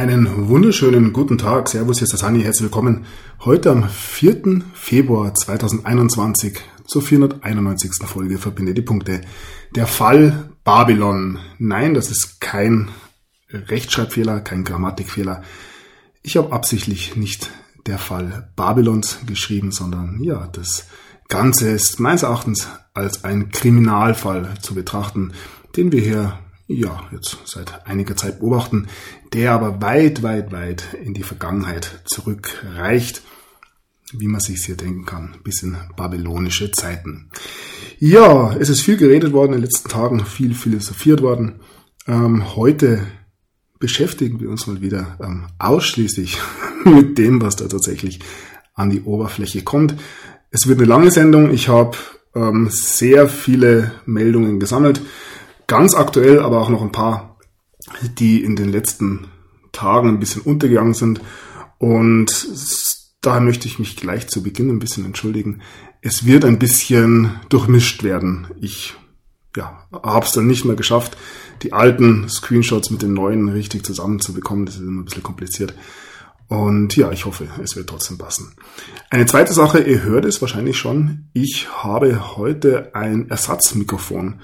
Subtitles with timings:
[0.00, 1.68] Einen wunderschönen guten Tag.
[1.68, 2.40] Servus, hier ist der Sani.
[2.40, 3.04] Herzlich willkommen.
[3.40, 4.62] Heute am 4.
[4.72, 7.96] Februar 2021 zur 491.
[8.06, 9.20] Folge Verbinde die Punkte.
[9.76, 11.38] Der Fall Babylon.
[11.58, 12.88] Nein, das ist kein
[13.50, 15.42] Rechtschreibfehler, kein Grammatikfehler.
[16.22, 17.50] Ich habe absichtlich nicht
[17.86, 20.86] der Fall Babylons geschrieben, sondern ja, das
[21.28, 25.34] Ganze ist meines Erachtens als ein Kriminalfall zu betrachten,
[25.76, 26.38] den wir hier
[26.72, 28.86] ja, jetzt seit einiger Zeit beobachten,
[29.32, 33.22] der aber weit, weit, weit in die Vergangenheit zurückreicht,
[34.12, 37.30] wie man sich hier denken kann, bis in babylonische Zeiten.
[37.98, 41.60] Ja, es ist viel geredet worden in den letzten Tagen, viel philosophiert worden.
[42.06, 43.04] Ähm, heute
[43.80, 46.38] beschäftigen wir uns mal wieder ähm, ausschließlich
[46.84, 48.20] mit dem, was da tatsächlich
[48.74, 49.96] an die Oberfläche kommt.
[50.52, 51.50] Es wird eine lange Sendung.
[51.52, 51.96] Ich habe
[52.36, 55.00] ähm, sehr viele Meldungen gesammelt
[55.70, 57.36] ganz aktuell, aber auch noch ein paar,
[58.18, 59.28] die in den letzten
[59.70, 61.20] Tagen ein bisschen untergegangen sind.
[61.78, 62.48] Und
[63.20, 65.62] da möchte ich mich gleich zu Beginn ein bisschen entschuldigen.
[66.02, 68.48] Es wird ein bisschen durchmischt werden.
[68.60, 68.96] Ich
[69.56, 71.16] ja, habe es dann nicht mehr geschafft,
[71.62, 74.66] die alten Screenshots mit den neuen richtig zusammenzubekommen.
[74.66, 75.74] Das ist immer ein bisschen kompliziert.
[76.48, 78.56] Und ja, ich hoffe, es wird trotzdem passen.
[79.08, 84.40] Eine zweite Sache, ihr hört es wahrscheinlich schon, ich habe heute ein Ersatzmikrofon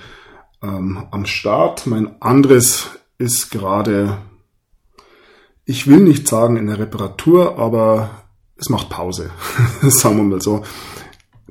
[0.67, 1.87] ähm, am Start.
[1.87, 4.19] Mein anderes ist gerade,
[5.65, 8.11] ich will nicht sagen in der Reparatur, aber
[8.57, 9.31] es macht Pause.
[9.83, 10.65] sagen wir mal so.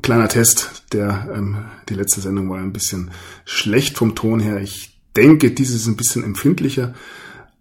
[0.01, 3.11] Kleiner Test, der ähm, die letzte Sendung war ein bisschen
[3.45, 4.59] schlecht vom Ton her.
[4.59, 6.93] Ich denke, dieses ist ein bisschen empfindlicher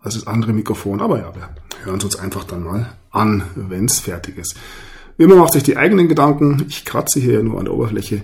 [0.00, 1.48] als das andere Mikrofon, aber ja, wir
[1.84, 4.56] hören es uns einfach dann mal an, wenn es fertig ist.
[5.16, 6.66] Wie immer macht sich die eigenen Gedanken.
[6.68, 8.22] Ich kratze hier nur an der Oberfläche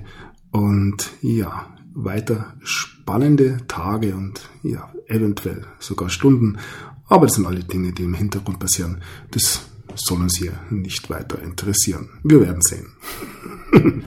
[0.50, 1.66] und ja,
[2.04, 6.58] weiter spannende Tage und ja, eventuell sogar Stunden.
[7.06, 9.02] Aber das sind alle Dinge, die im Hintergrund passieren.
[9.30, 9.62] Das
[9.94, 12.10] soll uns hier nicht weiter interessieren.
[12.22, 12.92] Wir werden sehen.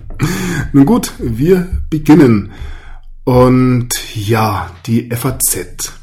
[0.74, 2.52] Nun gut, wir beginnen.
[3.26, 5.94] Und ja, die FAZ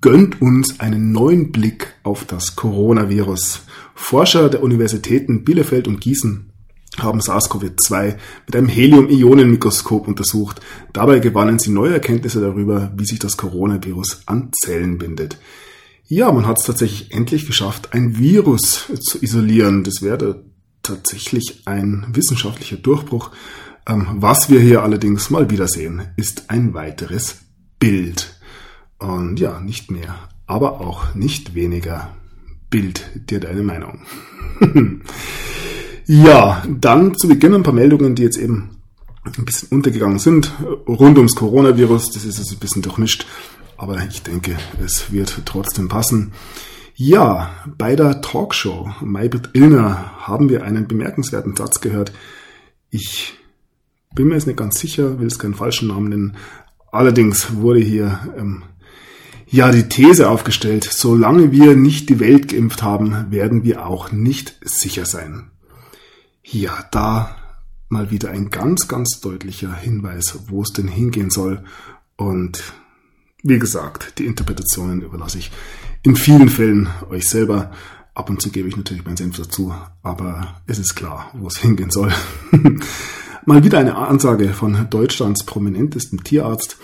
[0.00, 3.62] gönnt uns einen neuen Blick auf das Coronavirus.
[3.94, 6.52] Forscher der Universitäten Bielefeld und Gießen
[7.02, 8.16] haben SARS-CoV-2
[8.46, 10.60] mit einem Helium-Ionen-Mikroskop untersucht.
[10.92, 15.38] Dabei gewannen sie neue Erkenntnisse darüber, wie sich das Coronavirus an Zellen bindet.
[16.06, 19.84] Ja, man hat es tatsächlich endlich geschafft, ein Virus zu isolieren.
[19.84, 20.42] Das wäre
[20.82, 23.30] tatsächlich ein wissenschaftlicher Durchbruch.
[23.86, 27.42] Ähm, was wir hier allerdings mal wieder sehen, ist ein weiteres
[27.78, 28.40] Bild.
[28.98, 30.14] Und ja, nicht mehr,
[30.46, 32.16] aber auch nicht weniger.
[32.70, 34.00] Bild dir deine Meinung.
[36.10, 38.78] Ja, dann zu Beginn ein paar Meldungen, die jetzt eben
[39.24, 40.50] ein bisschen untergegangen sind,
[40.86, 42.12] rund ums Coronavirus.
[42.12, 43.26] Das ist jetzt ein bisschen durchmischt,
[43.76, 46.32] aber ich denke, es wird trotzdem passen.
[46.94, 52.10] Ja, bei der Talkshow Maybrit Illner haben wir einen bemerkenswerten Satz gehört.
[52.88, 53.34] Ich
[54.14, 56.36] bin mir jetzt nicht ganz sicher, will es keinen falschen Namen nennen.
[56.90, 58.62] Allerdings wurde hier ähm,
[59.46, 64.58] ja die These aufgestellt, solange wir nicht die Welt geimpft haben, werden wir auch nicht
[64.64, 65.50] sicher sein.
[66.50, 67.36] Ja, da
[67.90, 71.62] mal wieder ein ganz, ganz deutlicher Hinweis, wo es denn hingehen soll.
[72.16, 72.72] Und
[73.42, 75.50] wie gesagt, die Interpretationen überlasse ich
[76.02, 77.72] in vielen Fällen euch selber.
[78.14, 81.58] Ab und zu gebe ich natürlich meinen Senf dazu, aber es ist klar, wo es
[81.58, 82.12] hingehen soll.
[83.44, 86.78] mal wieder eine Ansage von Deutschlands prominentestem Tierarzt.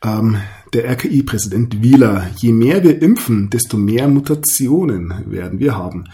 [0.00, 0.36] Ähm,
[0.72, 6.04] der RKI-Präsident Wieler, je mehr wir impfen, desto mehr Mutationen werden wir haben.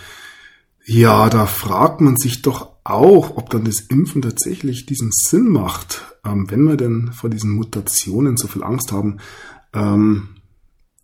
[0.87, 6.05] Ja, da fragt man sich doch auch, ob dann das Impfen tatsächlich diesen Sinn macht,
[6.25, 9.19] ähm, wenn wir denn vor diesen Mutationen so viel Angst haben.
[9.73, 10.29] Ähm,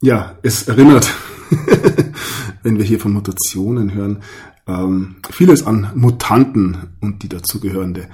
[0.03, 1.13] ja, es erinnert,
[2.63, 4.23] wenn wir hier von Mutationen hören,
[4.67, 8.09] ähm, vieles an Mutanten und die dazugehörende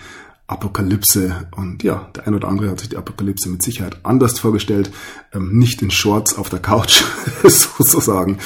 [0.47, 1.49] Apokalypse.
[1.57, 4.93] Und ja, der ein oder andere hat sich die Apokalypse mit Sicherheit anders vorgestellt.
[5.33, 7.03] Ähm, nicht in Shorts auf der Couch,
[7.43, 8.39] sozusagen.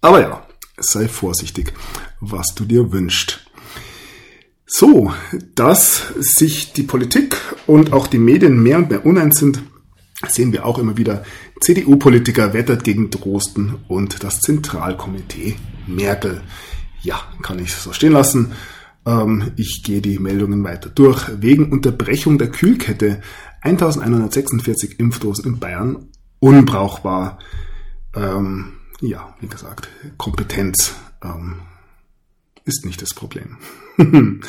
[0.00, 0.46] Aber ja,
[0.78, 1.72] sei vorsichtig,
[2.20, 3.43] was du dir wünschst.
[4.66, 5.12] So,
[5.54, 9.62] dass sich die Politik und auch die Medien mehr und mehr uneins sind,
[10.26, 11.22] sehen wir auch immer wieder.
[11.60, 15.56] CDU-Politiker wettert gegen Drosten und das Zentralkomitee
[15.86, 16.42] Merkel.
[17.02, 18.52] Ja, kann ich so stehen lassen.
[19.04, 21.28] Ähm, ich gehe die Meldungen weiter durch.
[21.40, 23.20] Wegen Unterbrechung der Kühlkette
[23.60, 26.08] 1146 Impfdosen in Bayern
[26.38, 27.38] unbrauchbar.
[28.14, 31.60] Ähm, ja, wie gesagt, Kompetenz ähm,
[32.64, 33.58] ist nicht das Problem.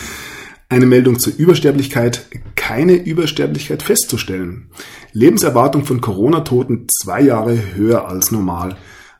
[0.69, 2.25] Eine Meldung zur Übersterblichkeit.
[2.55, 4.69] Keine Übersterblichkeit festzustellen.
[5.13, 8.77] Lebenserwartung von Corona-Toten zwei Jahre höher als normal.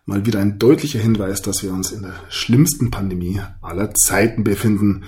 [0.08, 5.06] mal wieder ein deutlicher Hinweis, dass wir uns in der schlimmsten Pandemie aller Zeiten befinden.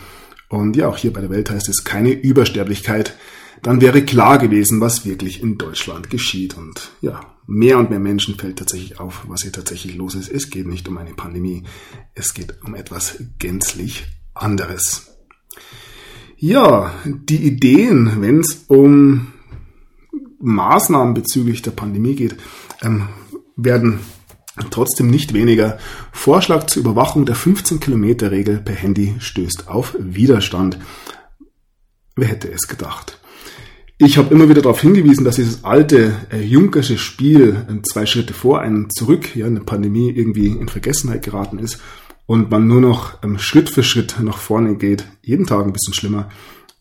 [0.49, 3.15] Und ja, auch hier bei der Welt heißt es keine Übersterblichkeit.
[3.61, 6.57] Dann wäre klar gewesen, was wirklich in Deutschland geschieht.
[6.57, 10.29] Und ja, mehr und mehr Menschen fällt tatsächlich auf, was hier tatsächlich los ist.
[10.29, 11.63] Es geht nicht um eine Pandemie,
[12.13, 14.05] es geht um etwas gänzlich
[14.41, 15.07] anderes.
[16.37, 19.33] Ja, die Ideen, wenn es um
[20.39, 22.35] Maßnahmen bezüglich der Pandemie geht,
[22.83, 23.07] ähm,
[23.55, 23.99] werden
[24.69, 25.79] trotzdem nicht weniger.
[26.11, 30.77] Vorschlag zur Überwachung der 15-Kilometer-Regel per Handy stößt auf Widerstand.
[32.15, 33.19] Wer hätte es gedacht?
[33.99, 38.33] Ich habe immer wieder darauf hingewiesen, dass dieses alte äh, Junkersche Spiel äh, zwei Schritte
[38.33, 41.79] vor einem zurück, ja, eine Pandemie irgendwie in Vergessenheit geraten ist
[42.27, 45.95] und man nur noch ähm, Schritt für Schritt nach vorne geht, jeden Tag ein bisschen
[45.95, 46.29] schlimmer.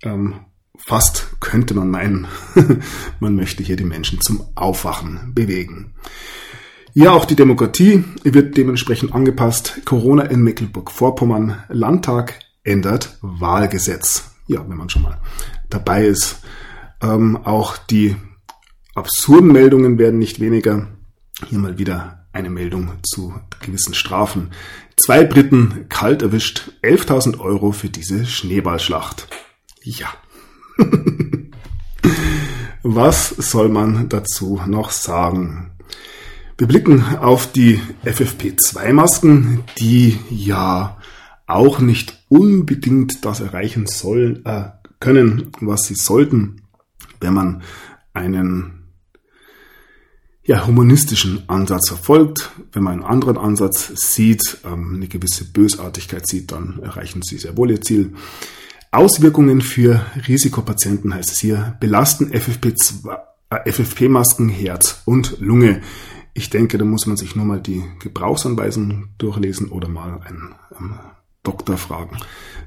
[0.02, 0.34] Ähm,
[0.76, 2.26] fast könnte man meinen,
[3.20, 5.94] man möchte hier die Menschen zum Aufwachen bewegen.
[6.92, 9.82] Ja, auch die Demokratie wird dementsprechend angepasst.
[9.84, 14.30] Corona in Mecklenburg-Vorpommern, Landtag ändert Wahlgesetz.
[14.46, 15.20] Ja, wenn man schon mal
[15.68, 16.40] dabei ist.
[17.02, 18.16] Ähm, auch die
[18.94, 20.88] absurden Meldungen werden nicht weniger.
[21.46, 24.52] Hier mal wieder eine Meldung zu gewissen Strafen.
[24.96, 29.28] Zwei Briten kalt erwischt, 11.000 Euro für diese Schneeballschlacht.
[29.82, 30.08] Ja.
[32.82, 35.72] Was soll man dazu noch sagen?
[36.56, 40.96] Wir blicken auf die FFP2-Masken, die ja
[41.46, 46.62] auch nicht unbedingt das erreichen sollen, äh, können, was sie sollten,
[47.20, 47.62] wenn man
[48.14, 48.75] einen
[50.46, 52.50] ja, humanistischen Ansatz verfolgt.
[52.72, 57.56] Wenn man einen anderen Ansatz sieht, ähm, eine gewisse Bösartigkeit sieht, dann erreichen sie sehr
[57.56, 58.14] wohl ihr Ziel.
[58.92, 63.18] Auswirkungen für Risikopatienten heißt es hier, belasten FFP2,
[63.50, 65.82] äh, FFP-Masken Herz und Lunge.
[66.32, 70.94] Ich denke, da muss man sich nur mal die Gebrauchsanweisungen durchlesen oder mal einen ähm,
[71.42, 72.18] Doktor fragen.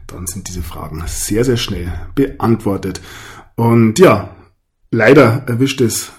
[0.08, 3.00] Dann sind diese Fragen sehr, sehr schnell beantwortet.
[3.56, 4.36] Und ja,
[4.92, 6.12] leider erwischt es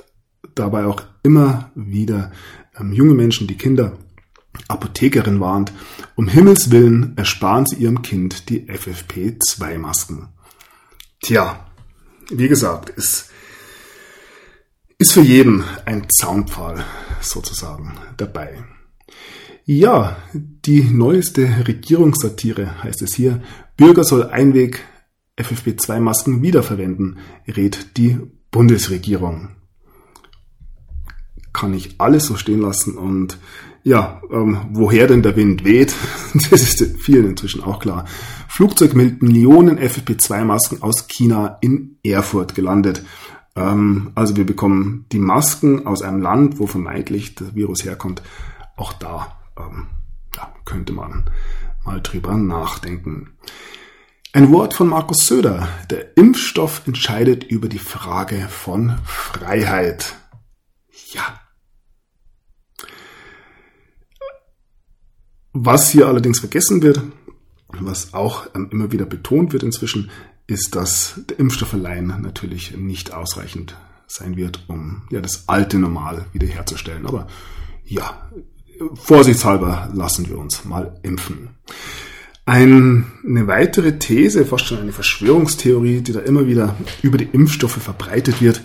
[0.54, 2.32] dabei auch immer wieder
[2.78, 3.98] ähm, junge Menschen, die Kinder
[4.68, 5.72] Apothekerin warnt,
[6.16, 10.28] um Himmels willen ersparen sie ihrem Kind die FFP2-Masken.
[11.22, 11.66] Tja,
[12.30, 13.30] wie gesagt, ist,
[14.98, 16.84] ist für jeden ein Zaunpfahl
[17.20, 18.64] sozusagen dabei.
[19.64, 23.42] Ja, die neueste Regierungssatire heißt es hier.
[23.76, 24.84] Bürger soll Einweg
[25.38, 28.18] FFP2-Masken wiederverwenden, rät die
[28.50, 29.50] Bundesregierung.
[31.52, 33.38] Kann ich alles so stehen lassen und
[33.82, 35.94] ja, ähm, woher denn der Wind weht,
[36.50, 38.04] das ist vielen inzwischen auch klar.
[38.48, 43.02] Flugzeug mit Millionen FFP2-Masken aus China in Erfurt gelandet.
[43.56, 48.22] Ähm, also wir bekommen die Masken aus einem Land, wo vermeintlich das Virus herkommt.
[48.76, 49.86] Auch da ähm,
[50.36, 51.24] ja, könnte man
[51.84, 53.30] mal drüber nachdenken.
[54.32, 55.68] Ein Wort von Markus Söder.
[55.90, 60.14] Der Impfstoff entscheidet über die Frage von Freiheit.
[61.12, 61.40] Ja.
[65.52, 67.02] Was hier allerdings vergessen wird,
[67.68, 70.10] was auch ähm, immer wieder betont wird inzwischen,
[70.46, 76.26] ist, dass der Impfstoff allein natürlich nicht ausreichend sein wird, um ja das alte Normal
[76.32, 77.06] wiederherzustellen.
[77.06, 77.28] Aber
[77.84, 78.30] ja,
[78.94, 81.50] vorsichtshalber lassen wir uns mal impfen.
[82.46, 88.40] Eine weitere These, fast schon eine Verschwörungstheorie, die da immer wieder über die Impfstoffe verbreitet
[88.40, 88.62] wird,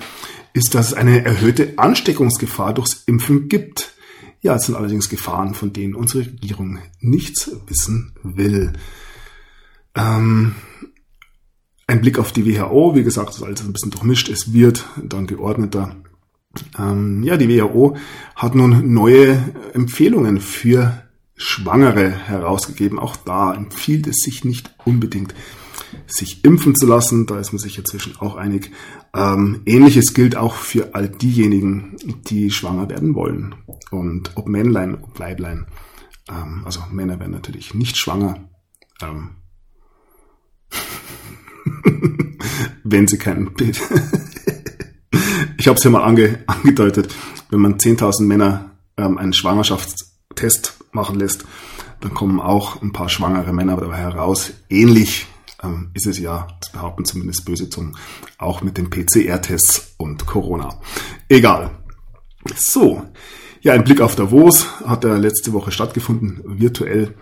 [0.56, 3.94] ist, dass es eine erhöhte Ansteckungsgefahr durchs Impfen gibt.
[4.42, 8.72] Ja, es sind allerdings Gefahren, von denen unsere Regierung nichts wissen will.
[9.96, 10.56] Ähm,
[11.88, 14.86] ein Blick auf die WHO, wie gesagt, das ist alles ein bisschen durchmischt, es wird
[15.04, 15.98] dann geordneter.
[16.80, 17.98] Ähm, ja, die WHO
[18.36, 19.38] hat nun neue
[19.74, 21.04] Empfehlungen für
[21.36, 22.98] Schwangere herausgegeben.
[22.98, 25.36] Auch da empfiehlt es sich nicht unbedingt,
[26.08, 27.26] sich impfen zu lassen.
[27.26, 28.72] Da ist man sich inzwischen auch einig.
[29.16, 31.96] Ähm, Ähnliches gilt auch für all diejenigen,
[32.28, 33.56] die schwanger werden wollen.
[33.90, 35.68] Und ob Männlein, ob Weiblein.
[36.30, 38.50] Ähm, also Männer werden natürlich nicht schwanger.
[39.02, 39.38] Ähm,
[42.84, 43.82] wenn sie kein Bild.
[45.58, 47.16] ich habe es ja mal ange, angedeutet,
[47.50, 51.46] wenn man 10.000 Männer ähm, einen Schwangerschaftstest machen lässt,
[52.02, 54.52] dann kommen auch ein paar schwangere Männer dabei heraus.
[54.70, 55.28] Ähnlich
[55.66, 57.98] ähm, ist es ja, das behaupten zumindest böse Zungen,
[58.38, 60.80] auch mit den PCR-Tests und Corona.
[61.30, 61.72] Egal.
[62.56, 63.04] So,
[63.62, 67.16] ja, ein Blick auf Davos hat ja letzte Woche stattgefunden, virtuell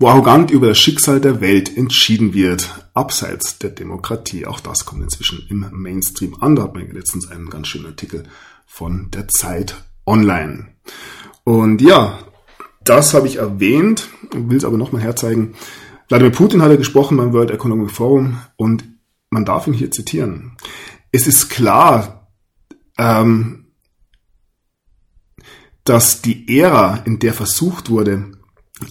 [0.00, 4.46] wo arrogant über das Schicksal der Welt entschieden wird, abseits der Demokratie.
[4.46, 6.56] Auch das kommt inzwischen im Mainstream an.
[6.56, 8.22] Da hat man letztens einen ganz schönen Artikel
[8.66, 10.68] von der Zeit online.
[11.44, 12.18] Und ja,
[12.82, 15.54] Das habe ich erwähnt, will es aber nochmal herzeigen.
[16.10, 18.84] Wladimir Putin hat ja gesprochen beim World Economic Forum und
[19.30, 20.56] man darf ihn hier zitieren.
[21.12, 22.32] Es ist klar,
[22.98, 23.66] ähm,
[25.84, 28.32] dass die Ära, in der versucht wurde,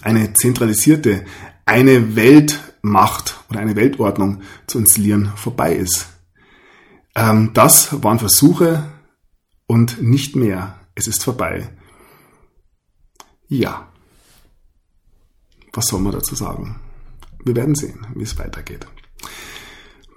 [0.00, 1.26] eine zentralisierte,
[1.66, 6.08] eine Weltmacht oder eine Weltordnung zu installieren, vorbei ist.
[7.14, 8.90] Ähm, das waren Versuche
[9.66, 10.80] und nicht mehr.
[10.94, 11.68] Es ist vorbei.
[13.46, 13.92] Ja.
[15.74, 16.80] Was soll man dazu sagen?
[17.44, 18.86] Wir werden sehen, wie es weitergeht.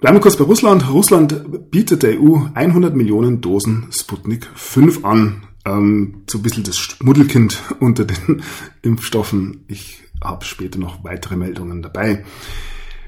[0.00, 0.90] Bleiben wir kurz bei Russland.
[0.90, 5.46] Russland bietet der EU 100 Millionen Dosen Sputnik 5 an.
[5.64, 8.42] Ähm, so ein bisschen das Schmuddelkind unter den
[8.82, 9.64] Impfstoffen.
[9.68, 12.24] Ich habe später noch weitere Meldungen dabei.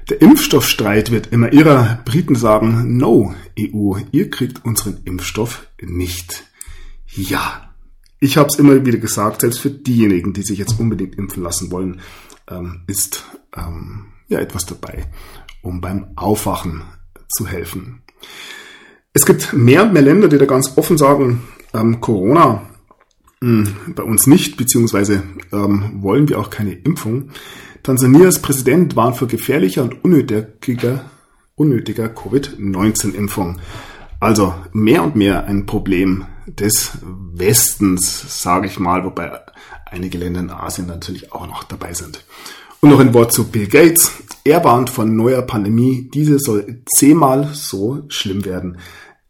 [0.09, 1.99] Der Impfstoffstreit wird immer irrer.
[2.05, 6.45] Briten sagen, no, EU, ihr kriegt unseren Impfstoff nicht.
[7.07, 7.75] Ja,
[8.19, 11.71] ich habe es immer wieder gesagt, selbst für diejenigen, die sich jetzt unbedingt impfen lassen
[11.71, 12.01] wollen,
[12.49, 13.25] ähm, ist
[13.55, 15.05] ähm, ja etwas dabei,
[15.61, 16.83] um beim Aufwachen
[17.29, 18.01] zu helfen.
[19.13, 22.69] Es gibt mehr und mehr Länder, die da ganz offen sagen, ähm, Corona
[23.41, 27.31] mh, hm, bei uns nicht, beziehungsweise ähm, wollen wir auch keine Impfung.
[27.83, 31.09] Tansanias Präsident warnt vor gefährlicher und unnötiger,
[31.55, 33.59] unnötiger Covid-19-Impfung.
[34.19, 39.31] Also mehr und mehr ein Problem des Westens, sage ich mal, wobei
[39.91, 42.23] einige Länder in Asien natürlich auch noch dabei sind.
[42.79, 44.11] Und noch ein Wort zu Bill Gates.
[44.43, 46.09] Er warnt von neuer Pandemie.
[46.13, 48.77] Diese soll zehnmal so schlimm werden.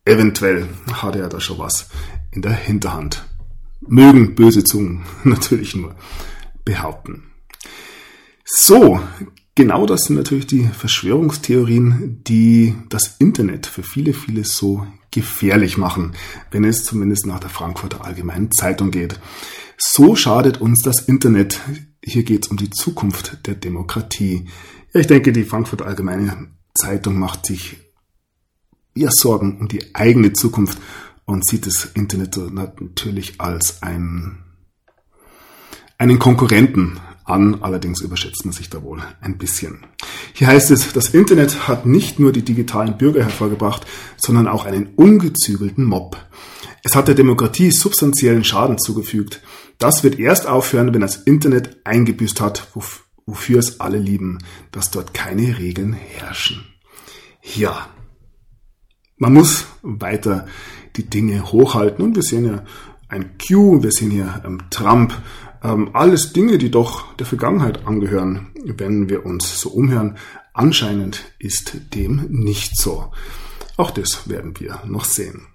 [0.05, 1.89] Eventuell hat er da schon was
[2.31, 3.25] in der Hinterhand.
[3.81, 5.95] Mögen böse Zungen natürlich nur
[6.65, 7.23] behaupten.
[8.45, 8.99] So,
[9.55, 16.13] genau das sind natürlich die Verschwörungstheorien, die das Internet für viele, viele so gefährlich machen,
[16.51, 19.19] wenn es zumindest nach der Frankfurter Allgemeinen Zeitung geht.
[19.77, 21.59] So schadet uns das Internet.
[22.03, 24.47] Hier geht es um die Zukunft der Demokratie.
[24.91, 27.77] Ja, ich denke, die Frankfurter Allgemeine Zeitung macht sich
[28.95, 30.79] ja Sorgen um die eigene Zukunft
[31.25, 34.39] und sieht das Internet natürlich als ein,
[35.99, 37.61] einen Konkurrenten an.
[37.61, 39.85] Allerdings überschätzt man sich da wohl ein bisschen.
[40.33, 43.85] Hier heißt es, das Internet hat nicht nur die digitalen Bürger hervorgebracht,
[44.17, 46.17] sondern auch einen ungezügelten Mob.
[46.83, 49.41] Es hat der Demokratie substanziellen Schaden zugefügt.
[49.77, 52.67] Das wird erst aufhören, wenn das Internet eingebüßt hat,
[53.25, 54.39] wofür es alle lieben,
[54.71, 56.65] dass dort keine Regeln herrschen.
[57.41, 57.87] Ja,
[59.17, 60.47] man muss weiter
[60.95, 62.63] die Dinge hochhalten und wir sehen ja
[63.07, 65.13] ein Q, wir sehen hier ähm, Trump,
[65.63, 70.17] ähm, alles Dinge, die doch der Vergangenheit angehören, wenn wir uns so umhören.
[70.53, 73.11] Anscheinend ist dem nicht so.
[73.77, 75.47] Auch das werden wir noch sehen.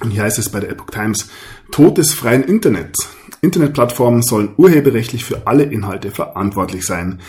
[0.00, 1.28] Und hier heißt es bei der Epoch Times,
[1.70, 3.08] Tod des freien Internets.
[3.42, 7.20] Internetplattformen sollen urheberrechtlich für alle Inhalte verantwortlich sein.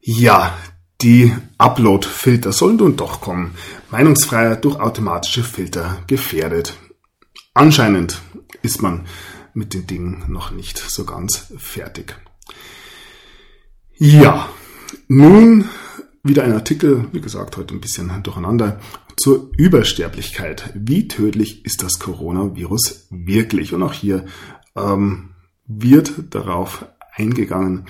[0.00, 0.56] Ja,
[1.02, 3.54] die Upload-Filter sollen nun doch kommen.
[3.90, 6.78] Meinungsfreiheit durch automatische Filter gefährdet.
[7.54, 8.22] Anscheinend
[8.62, 9.06] ist man
[9.52, 12.16] mit den Dingen noch nicht so ganz fertig.
[13.96, 14.48] Ja,
[15.08, 15.68] nun
[16.22, 18.78] wieder ein Artikel, wie gesagt, heute ein bisschen durcheinander,
[19.16, 20.72] zur Übersterblichkeit.
[20.74, 23.72] Wie tödlich ist das Coronavirus wirklich?
[23.72, 24.26] Und auch hier
[24.76, 25.30] ähm,
[25.68, 27.84] wird darauf eingegangen,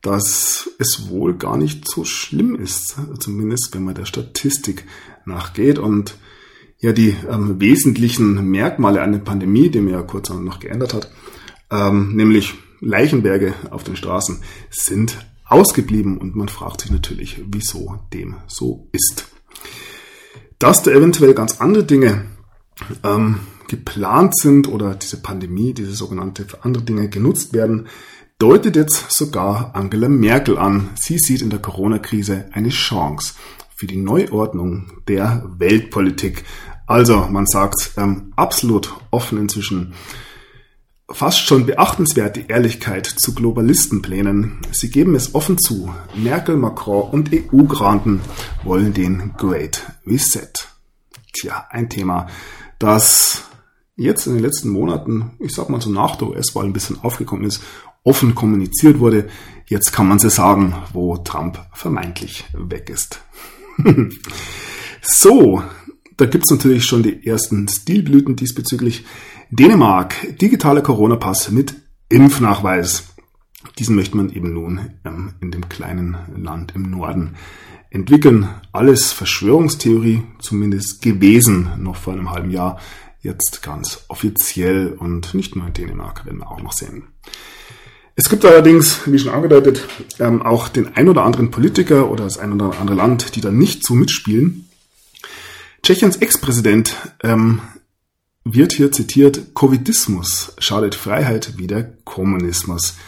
[0.00, 4.84] dass es wohl gar nicht so schlimm ist, zumindest wenn man der Statistik
[5.24, 5.78] nachgeht.
[5.78, 6.16] Und
[6.78, 11.10] ja, die ähm, wesentlichen Merkmale einer Pandemie, die mir ja kurz noch geändert hat,
[11.70, 18.36] ähm, nämlich Leichenberge auf den Straßen, sind ausgeblieben und man fragt sich natürlich, wieso dem
[18.46, 19.28] so ist.
[20.58, 22.26] Dass da eventuell ganz andere Dinge
[23.02, 27.88] ähm, geplant sind oder diese Pandemie, diese sogenannte für andere Dinge genutzt werden,
[28.38, 30.90] deutet jetzt sogar Angela Merkel an.
[30.96, 33.34] Sie sieht in der Corona-Krise eine Chance
[33.76, 36.44] für die Neuordnung der Weltpolitik.
[36.86, 39.94] Also man sagt ähm, absolut offen inzwischen,
[41.10, 44.58] fast schon beachtenswert die Ehrlichkeit zu Globalistenplänen.
[44.72, 45.94] Sie geben es offen zu.
[46.14, 48.20] Merkel, Macron und EU-Granten
[48.64, 50.52] wollen den Great Reset.
[51.32, 52.28] Tja, ein Thema,
[52.78, 53.44] das
[53.96, 57.44] jetzt in den letzten Monaten, ich sag mal so nach der US-Wahl ein bisschen aufgekommen
[57.44, 57.62] ist,
[58.02, 59.28] offen kommuniziert wurde.
[59.66, 63.20] Jetzt kann man sie sagen, wo Trump vermeintlich weg ist.
[65.02, 65.62] so,
[66.16, 69.04] da gibt's natürlich schon die ersten Stilblüten diesbezüglich.
[69.50, 71.74] Dänemark, digitaler Corona-Pass mit
[72.08, 73.14] Impfnachweis.
[73.78, 77.34] Diesen möchte man eben nun ähm, in dem kleinen Land im Norden
[77.90, 78.48] entwickeln.
[78.72, 82.78] Alles Verschwörungstheorie, zumindest gewesen, noch vor einem halben Jahr.
[83.24, 87.04] Jetzt ganz offiziell und nicht nur in Dänemark, werden wir auch noch sehen.
[88.16, 89.88] Es gibt allerdings, wie schon angedeutet,
[90.20, 93.50] ähm, auch den ein oder anderen Politiker oder das ein oder andere Land, die da
[93.50, 94.68] nicht so mitspielen.
[95.82, 97.62] Tschechiens Ex-Präsident ähm,
[98.44, 102.98] wird hier zitiert, Covidismus schadet Freiheit wie der Kommunismus.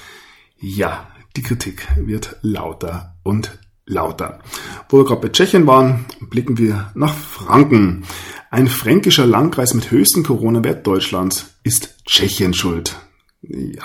[0.58, 4.40] Ja, die Kritik wird lauter und lauter.
[4.88, 8.04] Wo wir gerade bei Tschechien waren, blicken wir nach Franken.
[8.50, 12.96] Ein fränkischer Landkreis mit höchstem Corona-Wert Deutschlands ist Tschechien schuld.
[13.42, 13.84] Ja.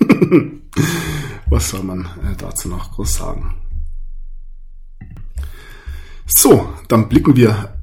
[1.50, 3.56] Was soll man äh, dazu noch groß sagen?
[6.26, 7.74] So, dann blicken wir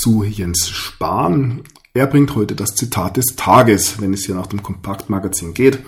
[0.00, 1.62] zu Jens Spahn.
[1.92, 5.80] Er bringt heute das Zitat des Tages, wenn es hier nach dem Kompaktmagazin geht.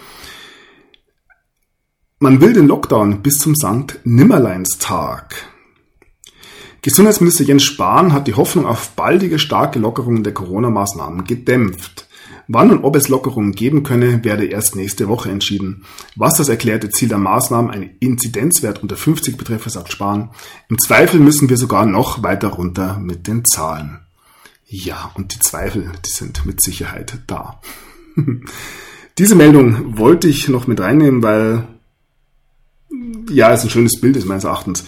[2.27, 5.37] Man will den Lockdown bis zum Sankt Nimmerleinstag.
[6.83, 12.09] Gesundheitsminister Jens Spahn hat die Hoffnung auf baldige starke Lockerungen der Corona-Maßnahmen gedämpft.
[12.49, 15.85] Wann und ob es Lockerungen geben könne, werde erst nächste Woche entschieden.
[16.17, 20.31] Was das erklärte Ziel der Maßnahmen, einen Inzidenzwert unter 50 betreffe, sagt Spahn.
[20.69, 24.01] Im Zweifel müssen wir sogar noch weiter runter mit den Zahlen.
[24.67, 27.61] Ja, und die Zweifel, die sind mit Sicherheit da.
[29.19, 31.69] Diese Meldung wollte ich noch mit reinnehmen, weil
[33.31, 34.85] ja, es ein schönes Bild ist meines Erachtens.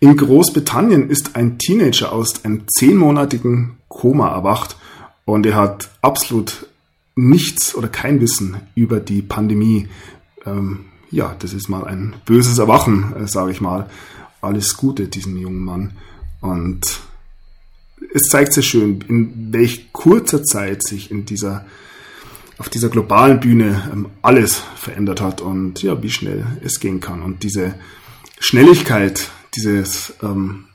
[0.00, 4.76] In Großbritannien ist ein Teenager aus einem zehnmonatigen Koma erwacht
[5.24, 6.66] und er hat absolut
[7.14, 9.88] nichts oder kein Wissen über die Pandemie.
[10.44, 13.88] Ähm, ja, das ist mal ein böses Erwachen, äh, sage ich mal.
[14.40, 15.92] Alles Gute diesem jungen Mann.
[16.40, 17.00] Und
[18.12, 21.64] es zeigt sehr schön, in welch kurzer Zeit sich in dieser
[22.62, 27.20] auf dieser globalen Bühne ähm, alles verändert hat und ja, wie schnell es gehen kann.
[27.20, 27.74] Und diese
[28.38, 30.66] Schnelligkeit, dieses ähm,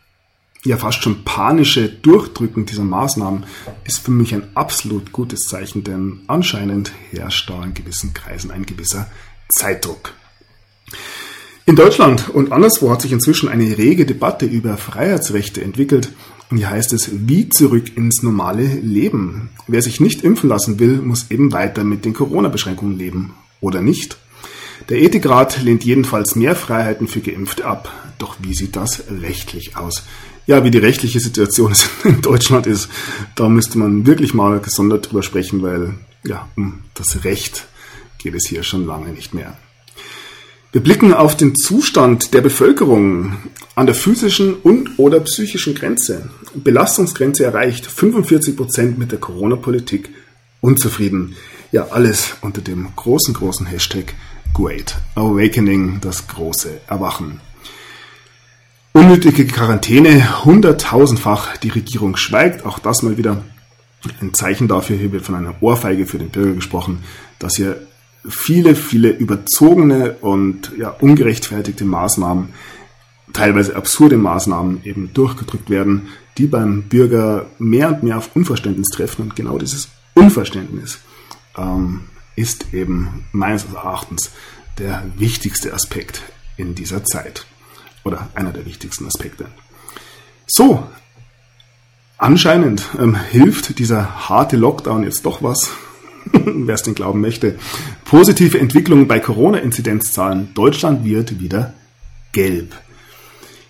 [0.66, 3.46] ja fast schon panische Durchdrücken dieser Maßnahmen
[3.86, 8.66] ist für mich ein absolut gutes Zeichen, denn anscheinend herrscht da in gewissen Kreisen ein
[8.66, 9.10] gewisser
[9.48, 10.12] Zeitdruck.
[11.66, 16.10] In Deutschland und anderswo hat sich inzwischen eine rege Debatte über Freiheitsrechte entwickelt.
[16.50, 19.50] Und hier heißt es, wie zurück ins normale Leben.
[19.68, 23.34] Wer sich nicht impfen lassen will, muss eben weiter mit den Corona-Beschränkungen leben.
[23.60, 24.18] Oder nicht?
[24.90, 27.92] Der Ethikrat lehnt jedenfalls mehr Freiheiten für Geimpfte ab.
[28.20, 30.04] Doch wie sieht das rechtlich aus?
[30.46, 31.74] Ja, wie die rechtliche Situation
[32.06, 32.88] in Deutschland ist,
[33.36, 37.68] da müsste man wirklich mal gesondert drüber sprechen, weil ja, um das Recht
[38.18, 39.58] geht es hier schon lange nicht mehr.
[40.72, 43.38] Wir blicken auf den Zustand der Bevölkerung
[43.76, 46.30] an der physischen und oder psychischen Grenze.
[46.56, 50.10] Belastungsgrenze erreicht, 45 Prozent mit der Corona-Politik
[50.62, 51.36] unzufrieden.
[51.72, 54.14] Ja, alles unter dem großen, großen Hashtag
[54.54, 57.42] Great Awakening, das große Erwachen.
[58.94, 63.44] Unnötige Quarantäne, hunderttausendfach, die Regierung schweigt, auch das mal wieder
[64.22, 67.04] ein Zeichen dafür, hier wird von einer Ohrfeige für den Bürger gesprochen,
[67.40, 67.86] dass hier
[68.28, 72.50] viele, viele überzogene und ja, ungerechtfertigte Maßnahmen,
[73.38, 79.22] teilweise absurde Maßnahmen eben durchgedrückt werden, die beim Bürger mehr und mehr auf Unverständnis treffen.
[79.24, 81.00] Und genau dieses Unverständnis
[81.56, 82.02] ähm,
[82.36, 84.32] ist eben meines Erachtens
[84.80, 86.24] der wichtigste Aspekt
[86.58, 87.46] in dieser Zeit.
[88.04, 89.46] Oder einer der wichtigsten Aspekte.
[90.48, 90.88] So,
[92.18, 95.70] anscheinend ähm, hilft dieser harte Lockdown jetzt doch was
[96.46, 97.58] wer es denn glauben möchte.
[98.04, 100.54] Positive Entwicklungen bei Corona-Inzidenzzahlen.
[100.54, 101.74] Deutschland wird wieder
[102.34, 102.76] gelb.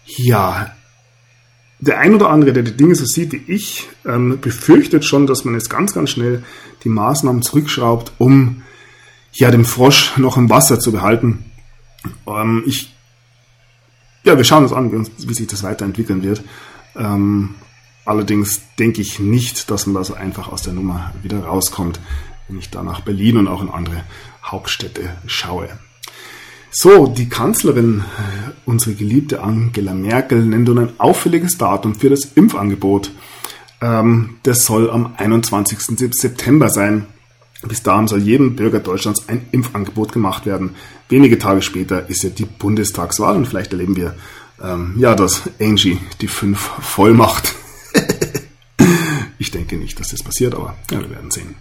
[0.07, 0.73] Ja,
[1.79, 5.45] der ein oder andere, der die Dinge so sieht wie ich, ähm, befürchtet schon, dass
[5.45, 6.43] man jetzt ganz, ganz schnell
[6.83, 8.63] die Maßnahmen zurückschraubt, um
[9.33, 11.45] ja dem Frosch noch im Wasser zu behalten.
[12.25, 12.95] Ähm, ich,
[14.23, 16.41] ja, wir schauen uns an, wie, wie sich das weiterentwickeln wird.
[16.95, 17.55] Ähm,
[18.05, 21.99] allerdings denke ich nicht, dass man da so einfach aus der Nummer wieder rauskommt
[22.47, 24.03] wenn ich da nach Berlin und auch in andere
[24.43, 25.69] Hauptstädte schaue.
[26.69, 32.25] So, die Kanzlerin, äh, unsere geliebte Angela Merkel, nennt nun ein auffälliges Datum für das
[32.35, 33.11] Impfangebot.
[33.81, 36.13] Ähm, das soll am 21.
[36.13, 37.07] September sein.
[37.67, 40.75] Bis dahin soll jedem Bürger Deutschlands ein Impfangebot gemacht werden.
[41.09, 44.15] Wenige Tage später ist ja die Bundestagswahl und vielleicht erleben wir,
[44.61, 47.55] ähm, ja, dass Angie die 5 voll macht.
[49.39, 51.55] ich denke nicht, dass das passiert, aber ja, wir werden sehen.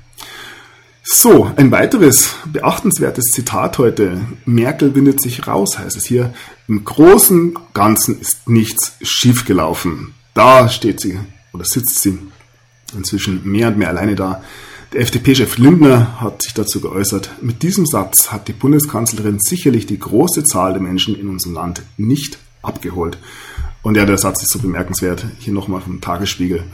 [1.08, 4.20] So, ein weiteres beachtenswertes Zitat heute.
[4.44, 6.34] Merkel windet sich raus, heißt es hier.
[6.66, 10.14] Im großen Ganzen ist nichts schiefgelaufen.
[10.34, 11.20] Da steht sie
[11.52, 12.18] oder sitzt sie
[12.92, 14.42] inzwischen mehr und mehr alleine da.
[14.94, 17.30] Der FDP-Chef Lindner hat sich dazu geäußert.
[17.40, 21.82] Mit diesem Satz hat die Bundeskanzlerin sicherlich die große Zahl der Menschen in unserem Land
[21.96, 23.16] nicht abgeholt.
[23.82, 25.24] Und ja, der Satz ist so bemerkenswert.
[25.38, 26.64] Hier nochmal vom Tagesspiegel.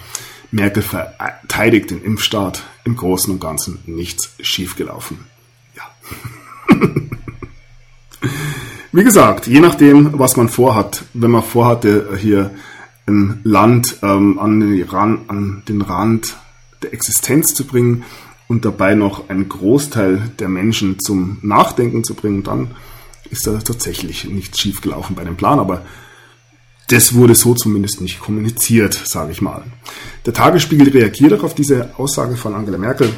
[0.53, 2.63] Merkel verteidigt den Impfstaat.
[2.85, 5.19] Im Großen und Ganzen nichts schiefgelaufen.
[5.77, 5.83] Ja.
[8.93, 12.51] Wie gesagt, je nachdem, was man vorhat, wenn man vorhatte, hier
[13.07, 16.37] ein Land ähm, an, den Rand, an den Rand
[16.83, 18.05] der Existenz zu bringen
[18.49, 22.73] und dabei noch einen Großteil der Menschen zum Nachdenken zu bringen, dann
[23.31, 25.87] ist da tatsächlich nichts schiefgelaufen bei dem Plan, aber
[26.89, 29.65] das wurde so zumindest nicht kommuniziert, sage ich mal.
[30.27, 33.11] Der Tagesspiegel reagiert auch auf diese Aussage von Angela Merkel.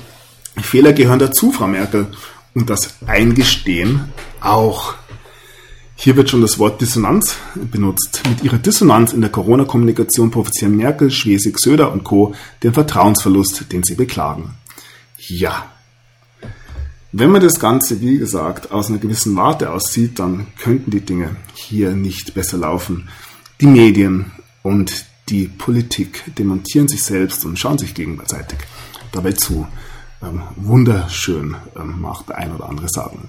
[0.63, 2.07] Fehler gehören dazu, Frau Merkel,
[2.55, 4.95] und das Eingestehen auch.
[5.97, 8.23] Hier wird schon das Wort Dissonanz benutzt.
[8.29, 12.35] Mit ihrer Dissonanz in der Corona-Kommunikation profitieren Merkel, Schwesig, Söder und Co.
[12.63, 14.55] den Vertrauensverlust, den sie beklagen.
[15.19, 15.71] Ja.
[17.13, 21.37] Wenn man das Ganze, wie gesagt, aus einer gewissen Warte aussieht, dann könnten die Dinge
[21.55, 23.09] hier nicht besser laufen.
[23.61, 28.59] Die Medien und die Politik demontieren sich selbst und schauen sich gegenseitig
[29.13, 29.67] dabei zu.
[30.23, 33.29] Ähm, wunderschön, ähm, macht der ein oder andere sagen.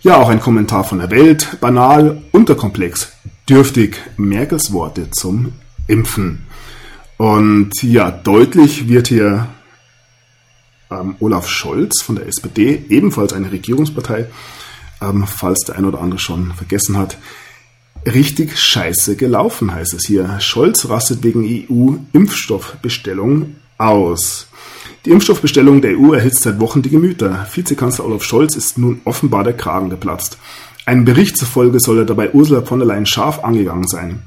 [0.00, 3.12] Ja, auch ein Kommentar von der Welt, banal, unterkomplex,
[3.48, 5.54] dürftig, Merkels Worte zum
[5.86, 6.46] Impfen.
[7.16, 9.48] Und ja, deutlich wird hier
[10.90, 14.26] ähm, Olaf Scholz von der SPD, ebenfalls eine Regierungspartei,
[15.00, 17.18] ähm, falls der ein oder andere schon vergessen hat,
[18.06, 20.40] richtig scheiße gelaufen, heißt es hier.
[20.40, 24.48] Scholz rastet wegen EU-Impfstoffbestellung aus.
[25.04, 27.46] Die Impfstoffbestellung der EU erhitzt seit Wochen die Gemüter.
[27.52, 30.38] Vizekanzler Olaf Scholz ist nun offenbar der Kragen geplatzt.
[30.86, 34.22] Einem Bericht zufolge soll er dabei Ursula von der Leyen scharf angegangen sein.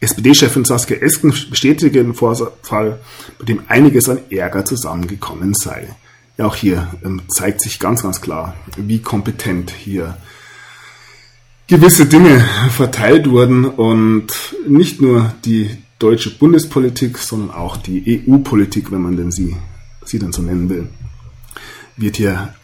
[0.00, 3.00] SPD-Chefin Saskia Esken bestätigte den Vorfall,
[3.38, 5.88] bei dem einiges an Ärger zusammengekommen sei.
[6.36, 10.16] Ja, auch hier ähm, zeigt sich ganz, ganz klar, wie kompetent hier
[11.66, 14.28] gewisse Dinge verteilt wurden und
[14.68, 19.56] nicht nur die deutsche Bundespolitik, sondern auch die EU-Politik, wenn man denn sie
[20.04, 20.88] sie dann so nennen will,
[21.96, 22.54] wird hier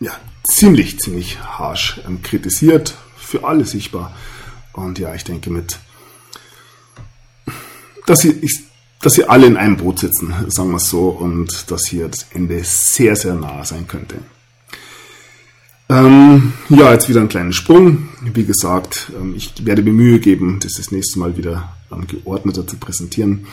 [0.00, 0.12] ja,
[0.44, 4.14] ziemlich, ziemlich harsch ähm, kritisiert, für alle sichtbar.
[4.72, 5.78] Und ja, ich denke mit,
[8.06, 8.60] dass sie, ich,
[9.02, 12.26] dass sie alle in einem Boot sitzen, sagen wir es so, und dass hier das
[12.30, 14.18] Ende sehr, sehr nah sein könnte.
[15.90, 18.07] Ähm, ja, jetzt wieder einen kleinen Sprung.
[18.22, 22.66] Wie gesagt, ähm, ich werde mir Mühe geben, das das nächste Mal wieder ähm, geordneter
[22.66, 23.46] zu präsentieren.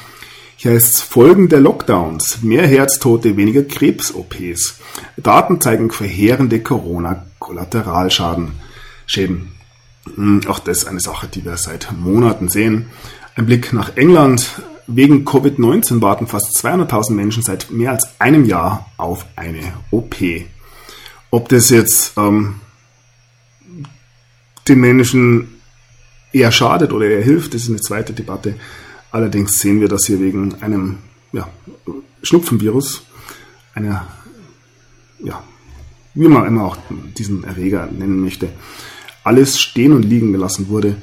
[0.58, 2.41] Hier heißt es Folgen der Lockdowns.
[2.41, 4.80] Mehr Herztote, weniger Krebs-OPs.
[5.17, 8.54] Daten zeigen verheerende Corona-Kollateralschaden.
[9.06, 9.51] Schäden.
[10.15, 12.88] Hm, auch das ist eine Sache, die wir seit Monaten sehen.
[13.36, 14.62] Ein Blick nach England.
[14.88, 20.15] Wegen Covid-19 warten fast 200.000 Menschen seit mehr als einem Jahr auf eine OP.
[21.32, 22.62] Ob das jetzt ähm,
[24.67, 25.56] den Menschen
[26.32, 28.56] eher schadet oder eher hilft, das ist eine zweite Debatte.
[29.12, 30.97] Allerdings sehen wir, dass hier wegen einem
[31.32, 31.49] ja,
[32.21, 33.04] Schnupfenvirus,
[33.73, 34.08] einer,
[35.19, 35.43] ja,
[36.13, 36.78] wie man immer auch
[37.17, 38.49] diesen Erreger nennen möchte,
[39.23, 40.95] alles stehen und liegen gelassen wurde.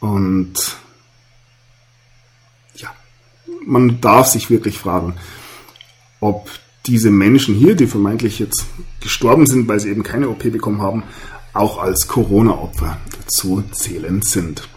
[0.00, 0.76] Und
[2.74, 2.92] ja,
[3.64, 5.14] man darf sich wirklich fragen,
[6.20, 6.48] ob
[6.86, 8.66] diese Menschen hier, die vermeintlich jetzt
[9.00, 11.02] gestorben sind, weil sie eben keine OP bekommen haben,
[11.52, 14.68] auch als Corona-Opfer zu zählen sind.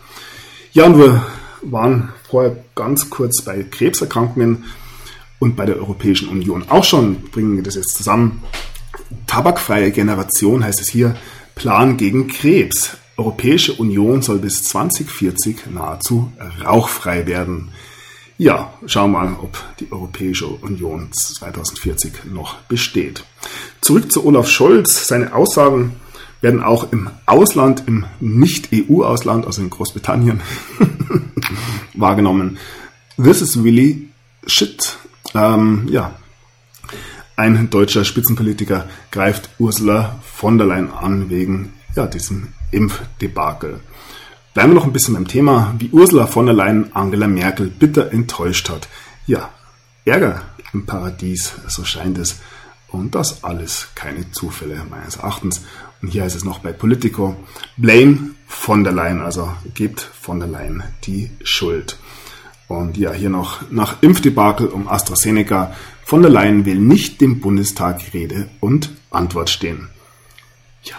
[0.73, 1.25] Ja, und wir
[1.61, 4.65] waren vorher ganz kurz bei Krebserkrankungen
[5.39, 8.41] und bei der Europäischen Union auch schon, bringen wir das jetzt zusammen.
[9.27, 11.15] Tabakfreie Generation heißt es hier,
[11.55, 12.97] Plan gegen Krebs.
[13.17, 16.31] Europäische Union soll bis 2040 nahezu
[16.63, 17.69] rauchfrei werden.
[18.39, 23.23] Ja, schauen wir mal, ob die Europäische Union 2040 noch besteht.
[23.81, 25.07] Zurück zu Olaf Scholz.
[25.07, 25.97] Seine Aussagen
[26.43, 30.41] werden auch im Ausland, im Nicht-EU-Ausland, also in Großbritannien,
[31.93, 32.57] wahrgenommen.
[33.15, 34.09] This is really
[34.45, 34.97] shit.
[35.33, 36.13] Ähm, ja,
[37.37, 43.79] ein deutscher Spitzenpolitiker greift Ursula von der Leyen an wegen ja, diesem Impfdebakel.
[44.53, 48.11] Bleiben wir noch ein bisschen beim Thema, wie Ursula von der Leyen Angela Merkel bitter
[48.11, 48.89] enttäuscht hat.
[49.25, 49.49] Ja,
[50.05, 50.41] Ärger
[50.73, 52.41] im Paradies, so scheint es.
[52.89, 55.61] Und das alles keine Zufälle meines Erachtens.
[56.03, 57.37] Und hier heißt es noch bei Politico,
[57.77, 61.97] blame von der Leyen, also gebt von der Leyen die Schuld.
[62.67, 65.73] Und ja, hier noch nach Impfdebakel um AstraZeneca.
[66.03, 69.87] Von der Leyen will nicht dem Bundestag Rede und Antwort stehen.
[70.83, 70.95] Ja.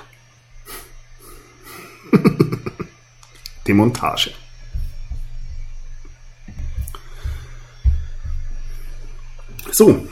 [3.69, 4.31] Demontage.
[9.71, 10.07] So,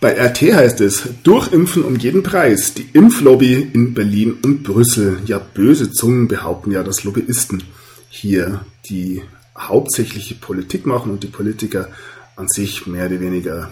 [0.00, 2.74] bei RT heißt es, durchimpfen um jeden Preis.
[2.74, 5.18] Die Impflobby in Berlin und Brüssel.
[5.26, 7.64] Ja, böse Zungen behaupten ja, dass Lobbyisten
[8.08, 9.22] hier die
[9.58, 11.88] hauptsächliche Politik machen und die Politiker
[12.36, 13.70] an sich mehr oder weniger,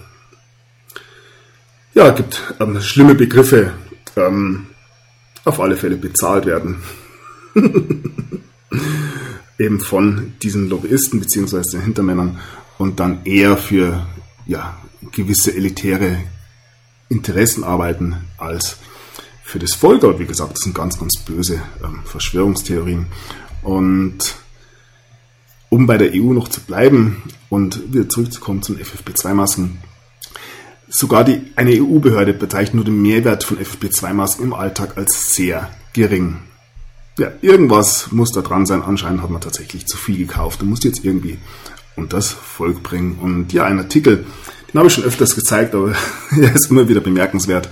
[1.94, 3.72] ja, gibt ähm, schlimme Begriffe,
[4.16, 4.66] ähm,
[5.44, 6.82] auf alle Fälle bezahlt werden.
[9.58, 12.38] eben von diesen Lobbyisten beziehungsweise den Hintermännern
[12.78, 14.06] und dann eher für
[14.46, 14.76] ja,
[15.12, 16.18] gewisse elitäre
[17.08, 18.76] Interessen arbeiten als
[19.42, 20.04] für das Volk.
[20.04, 23.06] Aber wie gesagt, das sind ganz, ganz böse ähm, Verschwörungstheorien.
[23.62, 24.36] Und
[25.68, 29.78] um bei der EU noch zu bleiben und wieder zurückzukommen zu den FFP2-Masken,
[30.88, 36.38] sogar die, eine EU-Behörde bezeichnet nur den Mehrwert von FFP2-Masken im Alltag als sehr gering.
[37.18, 38.82] Ja, irgendwas muss da dran sein.
[38.82, 41.38] Anscheinend hat man tatsächlich zu viel gekauft und muss jetzt irgendwie
[41.96, 43.18] unter das Volk bringen.
[43.18, 44.26] Und ja, ein Artikel,
[44.72, 45.94] den habe ich schon öfters gezeigt, aber
[46.40, 47.68] er ist immer wieder bemerkenswert.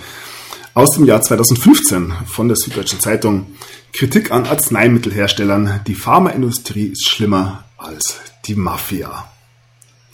[0.75, 3.47] Aus dem Jahr 2015 von der Süddeutschen Zeitung.
[3.93, 5.81] Kritik an Arzneimittelherstellern.
[5.87, 9.31] Die Pharmaindustrie ist schlimmer als die Mafia.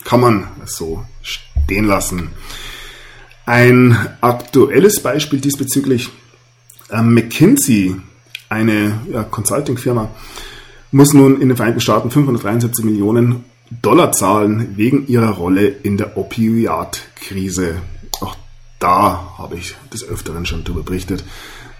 [0.03, 2.29] Kann man so stehen lassen.
[3.45, 6.09] Ein aktuelles Beispiel diesbezüglich.
[6.89, 7.95] Äh, McKinsey,
[8.49, 10.09] eine ja, Consulting-Firma,
[10.91, 13.45] muss nun in den Vereinigten Staaten 573 Millionen
[13.81, 17.75] Dollar zahlen wegen ihrer Rolle in der Opioid-Krise.
[18.19, 18.35] Auch
[18.79, 21.23] da habe ich des Öfteren schon darüber berichtet,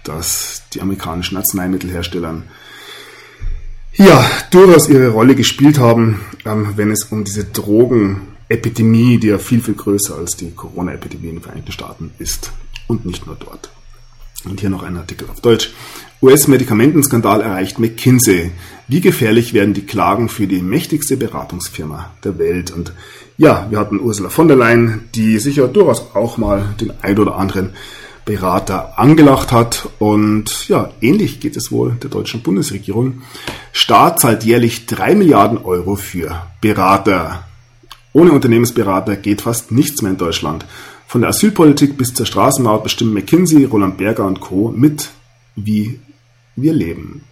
[0.04, 2.42] dass die amerikanischen Arzneimittelhersteller
[3.94, 9.60] ja durchaus ihre Rolle gespielt haben, ähm, wenn es um diese Drogenepidemie, die ja viel,
[9.60, 12.52] viel größer als die Corona-Epidemie in den Vereinigten Staaten ist
[12.86, 13.70] und nicht nur dort.
[14.44, 15.72] Und hier noch ein Artikel auf Deutsch.
[16.22, 18.52] US-Medikamentenskandal erreicht McKinsey.
[18.86, 22.70] Wie gefährlich werden die Klagen für die mächtigste Beratungsfirma der Welt?
[22.70, 22.92] Und
[23.38, 27.34] ja, wir hatten Ursula von der Leyen, die sicher durchaus auch mal den ein oder
[27.34, 27.70] anderen
[28.24, 29.88] Berater angelacht hat.
[29.98, 33.22] Und ja, ähnlich geht es wohl der deutschen Bundesregierung.
[33.72, 37.48] Staat zahlt jährlich drei Milliarden Euro für Berater.
[38.12, 40.66] Ohne Unternehmensberater geht fast nichts mehr in Deutschland.
[41.08, 44.72] Von der Asylpolitik bis zur Straßenmaut bestimmen McKinsey, Roland Berger und Co.
[44.72, 45.10] mit,
[45.56, 45.98] wie
[46.56, 47.22] wir leben.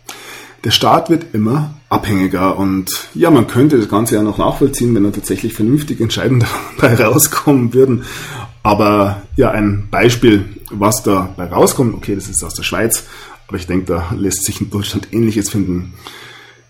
[0.64, 5.04] Der Staat wird immer abhängiger und ja, man könnte das Ganze ja noch nachvollziehen, wenn
[5.04, 6.44] da tatsächlich vernünftige Entscheidungen
[6.78, 8.04] dabei rauskommen würden.
[8.62, 13.04] Aber ja, ein Beispiel, was dabei rauskommt, okay, das ist aus der Schweiz,
[13.48, 15.94] aber ich denke, da lässt sich in Deutschland Ähnliches finden.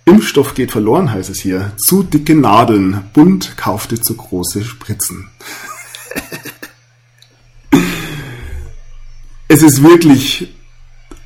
[0.05, 1.73] Impfstoff geht verloren, heißt es hier.
[1.77, 3.05] Zu dicke Nadeln.
[3.13, 5.29] Bund kaufte zu große Spritzen.
[9.49, 10.55] es ist wirklich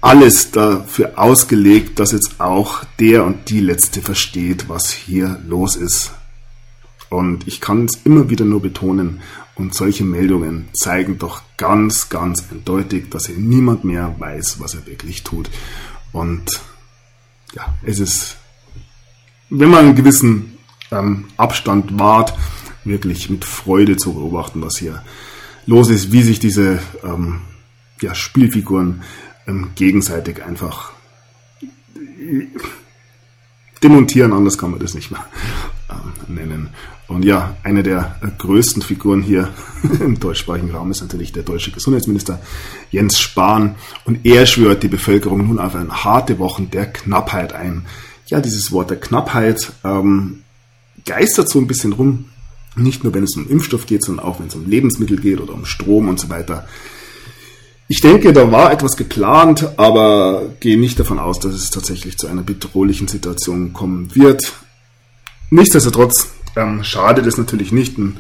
[0.05, 6.13] alles dafür ausgelegt, dass jetzt auch der und die Letzte versteht, was hier los ist.
[7.09, 9.21] Und ich kann es immer wieder nur betonen,
[9.57, 14.85] und solche Meldungen zeigen doch ganz, ganz eindeutig, dass hier niemand mehr weiß, was er
[14.87, 15.49] wirklich tut.
[16.13, 16.61] Und
[17.55, 18.37] ja, es ist,
[19.51, 20.59] wenn man einen gewissen
[20.91, 22.35] ähm, Abstand wahrt,
[22.85, 25.03] wirklich mit Freude zu beobachten, was hier
[25.67, 27.41] los ist, wie sich diese ähm,
[28.01, 29.03] ja, Spielfiguren
[29.47, 30.93] ähm, gegenseitig einfach
[33.83, 35.25] demontieren, anders kann man das nicht mehr
[35.91, 36.69] ähm, nennen.
[37.07, 39.51] Und ja, eine der äh, größten Figuren hier
[40.01, 42.41] im deutschsprachigen Raum ist natürlich der deutsche Gesundheitsminister
[42.91, 43.75] Jens Spahn.
[44.05, 47.85] Und er schwört die Bevölkerung nun auf eine harte Wochen der Knappheit ein.
[48.27, 50.41] Ja, dieses Wort der Knappheit ähm,
[51.05, 52.27] geistert so ein bisschen rum.
[52.77, 55.53] Nicht nur, wenn es um Impfstoff geht, sondern auch, wenn es um Lebensmittel geht oder
[55.53, 56.67] um Strom und so weiter.
[57.87, 62.27] Ich denke, da war etwas geplant, aber gehe nicht davon aus, dass es tatsächlich zu
[62.27, 64.55] einer bedrohlichen Situation kommen wird.
[65.51, 68.19] Nichtsdestotrotz ähm, schadet es natürlich nicht, einen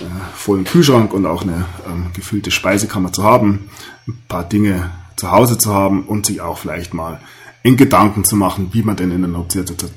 [0.00, 0.04] äh,
[0.34, 3.68] vollen Kühlschrank und auch eine ähm, gefüllte Speisekammer zu haben,
[4.08, 7.20] ein paar Dinge zu Hause zu haben und sich auch vielleicht mal
[7.62, 9.44] in Gedanken zu machen, wie man denn in einer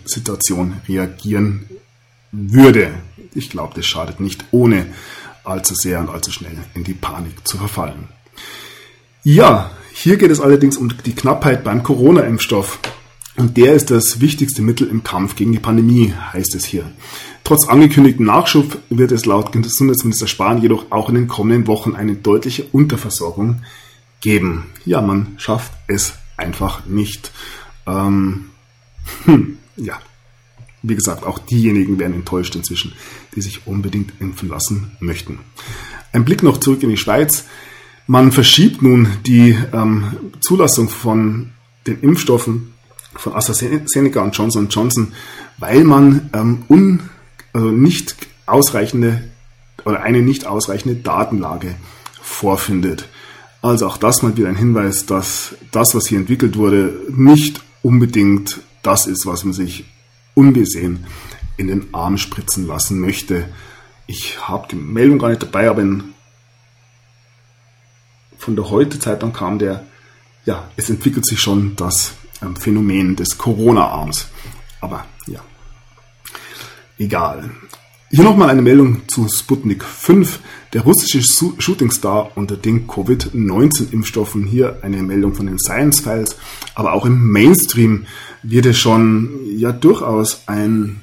[0.05, 1.69] Situation reagieren
[2.31, 2.91] würde.
[3.33, 4.87] Ich glaube, das schadet nicht, ohne
[5.43, 8.09] allzu sehr und allzu schnell in die Panik zu verfallen.
[9.31, 12.79] Ja, hier geht es allerdings um die Knappheit beim Corona-Impfstoff.
[13.35, 16.89] Und der ist das wichtigste Mittel im Kampf gegen die Pandemie, heißt es hier.
[17.43, 22.15] Trotz angekündigten Nachschub wird es laut Gesundheitsminister Spahn jedoch auch in den kommenden Wochen eine
[22.15, 23.61] deutliche Unterversorgung
[24.19, 24.65] geben.
[24.83, 27.31] Ja, man schafft es einfach nicht.
[27.85, 28.49] Ähm,
[29.25, 29.99] hm, ja,
[30.81, 32.93] wie gesagt, auch diejenigen werden enttäuscht inzwischen,
[33.35, 35.37] die sich unbedingt impfen lassen möchten.
[36.13, 37.45] Ein Blick noch zurück in die Schweiz.
[38.11, 41.51] Man verschiebt nun die ähm, Zulassung von
[41.85, 42.73] den Impfstoffen
[43.13, 45.13] von AstraZeneca und Johnson Johnson,
[45.59, 47.01] weil man ähm, un,
[47.53, 48.15] also nicht
[48.47, 49.29] ausreichende
[49.85, 51.75] oder eine nicht ausreichende Datenlage
[52.19, 53.07] vorfindet.
[53.61, 58.59] Also auch das mal wieder ein Hinweis, dass das, was hier entwickelt wurde, nicht unbedingt
[58.81, 59.85] das ist, was man sich
[60.33, 61.05] unbesehen
[61.57, 63.47] in den Arm spritzen lassen möchte.
[64.07, 66.05] Ich habe die Meldung gar nicht dabei, aber in
[68.39, 69.85] von der Heute-Zeitung kam der,
[70.45, 74.27] ja, es entwickelt sich schon, dass ähm, Phänomen des Corona-Arms.
[74.81, 75.41] Aber ja,
[76.97, 77.51] egal.
[78.11, 80.39] Hier nochmal eine Meldung zu Sputnik 5,
[80.73, 84.45] der russische Shootingstar unter den Covid-19-Impfstoffen.
[84.45, 86.35] Hier eine Meldung von den Science Files,
[86.73, 88.07] aber auch im Mainstream
[88.41, 91.01] wird es schon ja durchaus ein,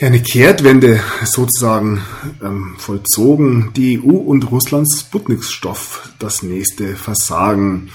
[0.00, 2.02] eine Kehrtwende sozusagen
[2.42, 3.72] ähm, vollzogen.
[3.74, 7.90] Die EU und Russlands Sputnik-Stoff, das nächste Versagen.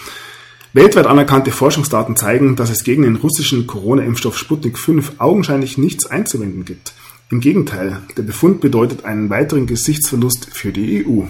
[0.74, 6.66] Weltweit anerkannte Forschungsdaten zeigen, dass es gegen den russischen Corona-Impfstoff Sputnik 5 augenscheinlich nichts einzuwenden
[6.66, 6.94] gibt.
[7.30, 11.24] Im Gegenteil, der Befund bedeutet einen weiteren Gesichtsverlust für die EU.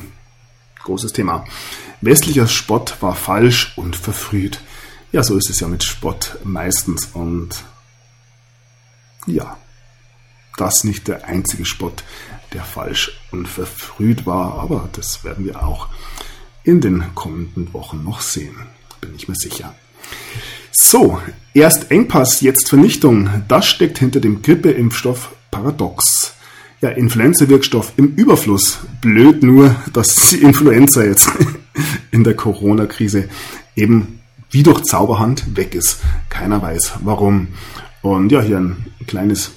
[0.84, 1.45] Großes Thema.
[2.01, 4.62] Westlicher Spott war falsch und verfrüht.
[5.12, 7.10] Ja, so ist es ja mit Spott meistens.
[7.13, 7.63] Und
[9.27, 9.57] ja,
[10.57, 12.03] das nicht der einzige Spott,
[12.53, 15.87] der falsch und verfrüht war, aber das werden wir auch
[16.63, 18.55] in den kommenden Wochen noch sehen,
[18.99, 19.73] bin ich mir sicher.
[20.71, 21.21] So,
[21.53, 23.29] erst Engpass, jetzt Vernichtung.
[23.47, 26.33] Das steckt hinter dem Grippeimpfstoff paradox.
[26.81, 28.79] Ja, Influenza-Wirkstoff im Überfluss.
[29.01, 31.29] Blöd nur, dass die Influenza jetzt
[32.11, 33.29] in der Corona-Krise
[33.75, 35.99] eben wie durch Zauberhand weg ist.
[36.29, 37.49] Keiner weiß warum.
[38.01, 39.51] Und ja, hier ein kleines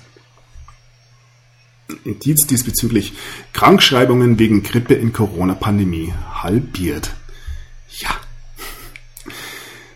[2.05, 3.13] Indiz diesbezüglich.
[3.53, 7.15] Krankschreibungen wegen Grippe in Corona-Pandemie halbiert.
[8.01, 8.11] Ja,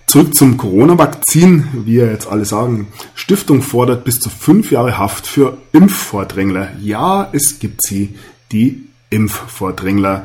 [0.08, 2.88] Zurück zum Corona-Vakzin, wie ja jetzt alle sagen.
[3.14, 6.70] Stiftung fordert bis zu fünf Jahre Haft für Impfvordrängler.
[6.80, 8.14] Ja, es gibt sie,
[8.50, 10.24] die Impfvordrängler.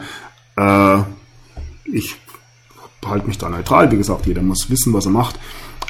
[0.56, 1.00] Äh,
[1.84, 2.16] ich
[3.06, 3.92] halte mich da neutral.
[3.92, 5.38] Wie gesagt, jeder muss wissen, was er macht.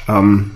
[0.08, 0.50] Ähm,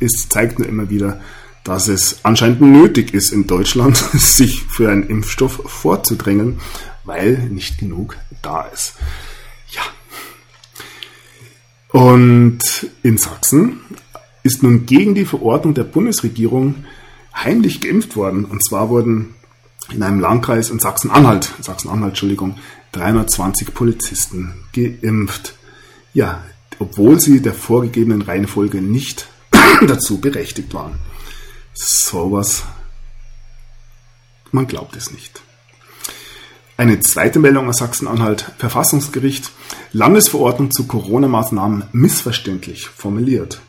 [0.00, 1.20] es zeigt nur immer wieder,
[1.68, 6.60] dass es anscheinend nötig ist in Deutschland, sich für einen Impfstoff vorzudrängen,
[7.04, 8.94] weil nicht genug da ist.
[11.90, 12.58] Und
[13.02, 13.80] in Sachsen
[14.42, 16.84] ist nun gegen die Verordnung der Bundesregierung
[17.34, 18.44] heimlich geimpft worden.
[18.44, 19.34] Und zwar wurden
[19.90, 22.56] in einem Landkreis in Sachsen-Anhalt, Sachsen-Anhalt, Entschuldigung,
[22.92, 25.54] 320 Polizisten geimpft.
[26.12, 26.44] Ja,
[26.78, 29.28] obwohl sie der vorgegebenen Reihenfolge nicht
[29.86, 30.98] dazu berechtigt waren.
[31.80, 32.64] Sowas,
[34.50, 35.42] man glaubt es nicht.
[36.76, 38.50] Eine zweite Meldung aus Sachsen-Anhalt.
[38.58, 39.52] Verfassungsgericht.
[39.92, 43.60] Landesverordnung zu Corona-Maßnahmen missverständlich formuliert.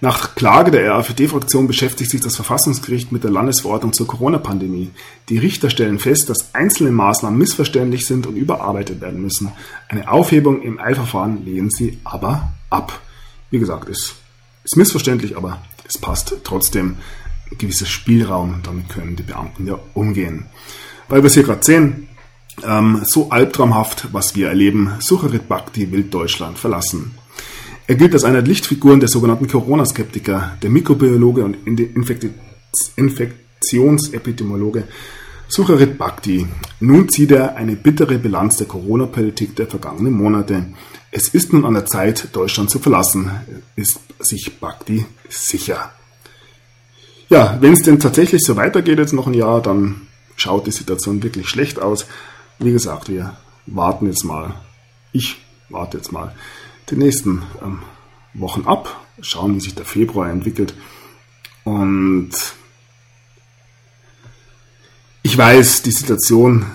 [0.00, 4.90] Nach Klage der RAFD-Fraktion beschäftigt sich das Verfassungsgericht mit der Landesverordnung zur Corona-Pandemie.
[5.28, 9.52] Die Richter stellen fest, dass einzelne Maßnahmen missverständlich sind und überarbeitet werden müssen.
[9.88, 13.00] Eine Aufhebung im Eilverfahren lehnen sie aber ab.
[13.50, 14.16] Wie gesagt, es
[14.64, 16.96] ist missverständlich, aber es passt trotzdem
[17.50, 18.60] ein gewisser Spielraum.
[18.62, 20.46] Damit können die Beamten ja umgehen
[21.08, 22.08] weil wir es hier gerade sehen,
[22.66, 27.14] ähm, so albtraumhaft, was wir erleben, Sucharit Bhakti will Deutschland verlassen.
[27.86, 32.26] Er gilt als einer der Lichtfiguren der sogenannten Corona-Skeptiker, der Mikrobiologe und Infekt
[32.96, 34.84] Infektionsepidemiologe
[35.48, 36.46] Sucharit Bhakti.
[36.80, 40.66] Nun zieht er eine bittere Bilanz der Corona-Politik der vergangenen Monate.
[41.16, 43.30] Es ist nun an der Zeit, Deutschland zu verlassen,
[43.76, 45.92] ist sich Bhakti sicher.
[47.28, 51.22] Ja, wenn es denn tatsächlich so weitergeht jetzt noch ein Jahr, dann schaut die Situation
[51.22, 52.06] wirklich schlecht aus.
[52.58, 54.56] Wie gesagt, wir warten jetzt mal.
[55.12, 55.36] Ich
[55.68, 56.34] warte jetzt mal
[56.90, 57.78] die nächsten ähm,
[58.34, 60.74] Wochen ab, schauen, wie sich der Februar entwickelt.
[61.62, 62.32] Und
[65.22, 66.66] ich weiß, die Situation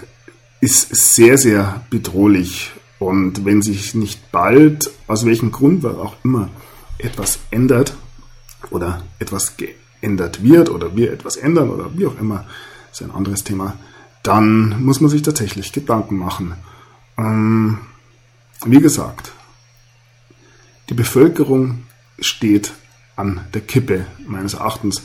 [0.62, 2.72] ist sehr, sehr bedrohlich.
[3.00, 6.50] Und wenn sich nicht bald, aus welchem Grund auch immer,
[6.98, 7.96] etwas ändert
[8.70, 12.46] oder etwas geändert wird oder wir etwas ändern oder wie auch immer,
[12.92, 13.78] ist ein anderes Thema,
[14.22, 16.56] dann muss man sich tatsächlich Gedanken machen.
[17.18, 17.80] Ähm,
[18.66, 19.32] wie gesagt,
[20.90, 21.86] die Bevölkerung
[22.20, 22.74] steht
[23.16, 25.04] an der Kippe meines Erachtens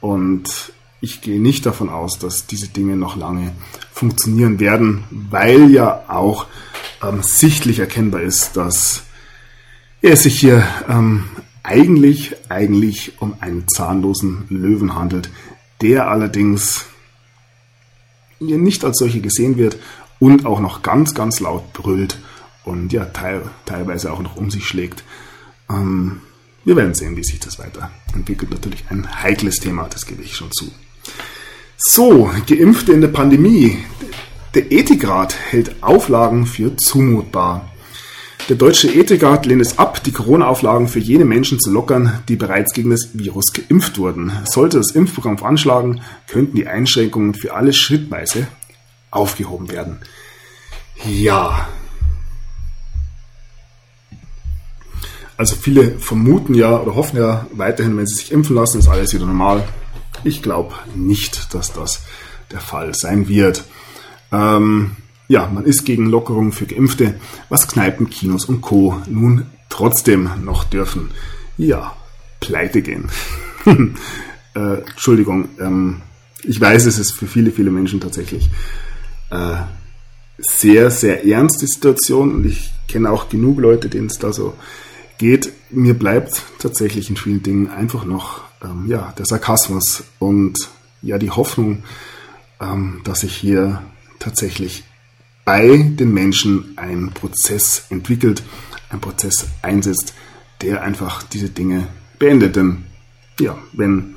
[0.00, 3.52] und ich gehe nicht davon aus, dass diese Dinge noch lange
[3.92, 6.46] funktionieren werden, weil ja auch
[7.02, 9.04] ähm, sichtlich erkennbar ist, dass
[10.00, 11.24] es sich hier ähm,
[11.62, 15.30] eigentlich, eigentlich um einen zahnlosen Löwen handelt,
[15.80, 16.86] der allerdings
[18.40, 19.78] nicht als solche gesehen wird
[20.18, 22.18] und auch noch ganz, ganz laut brüllt
[22.64, 25.04] und ja, teil, teilweise auch noch um sich schlägt.
[25.70, 26.20] Ähm,
[26.64, 28.50] wir werden sehen, wie sich das weiterentwickelt.
[28.50, 30.70] Natürlich ein heikles Thema, das gebe ich schon zu.
[31.76, 33.78] So, Geimpfte in der Pandemie.
[34.54, 37.70] Der Ethikrat hält Auflagen für zumutbar.
[38.50, 42.74] Der deutsche Ethikrat lehnt es ab, die Corona-Auflagen für jene Menschen zu lockern, die bereits
[42.74, 44.30] gegen das Virus geimpft wurden.
[44.44, 48.46] Sollte das Impfprogramm veranschlagen, könnten die Einschränkungen für alle schrittweise
[49.10, 50.00] aufgehoben werden.
[51.06, 51.66] Ja.
[55.38, 59.14] Also viele vermuten ja oder hoffen ja weiterhin, wenn sie sich impfen lassen, ist alles
[59.14, 59.66] wieder normal.
[60.24, 62.02] Ich glaube nicht, dass das
[62.50, 63.64] der Fall sein wird.
[64.32, 64.92] Ähm,
[65.28, 67.14] ja, man ist gegen Lockerungen für Geimpfte,
[67.48, 69.00] was Kneipen, Kinos und Co.
[69.08, 71.10] nun trotzdem noch dürfen.
[71.56, 71.96] Ja,
[72.40, 73.08] pleite gehen.
[74.54, 76.02] äh, Entschuldigung, ähm,
[76.42, 78.50] ich weiß, es ist für viele, viele Menschen tatsächlich
[79.30, 79.56] äh,
[80.38, 84.54] sehr, sehr ernste Situation und ich kenne auch genug Leute, denen es da so
[85.18, 85.52] geht.
[85.70, 90.58] Mir bleibt tatsächlich in vielen Dingen einfach noch ähm, ja, der Sarkasmus und
[91.00, 91.84] ja die Hoffnung,
[92.60, 93.82] ähm, dass sich hier
[94.22, 94.84] tatsächlich
[95.44, 98.42] bei den Menschen ein Prozess entwickelt,
[98.90, 100.14] ein Prozess einsetzt,
[100.60, 102.56] der einfach diese Dinge beendet.
[102.56, 102.84] Denn
[103.40, 104.14] ja, wenn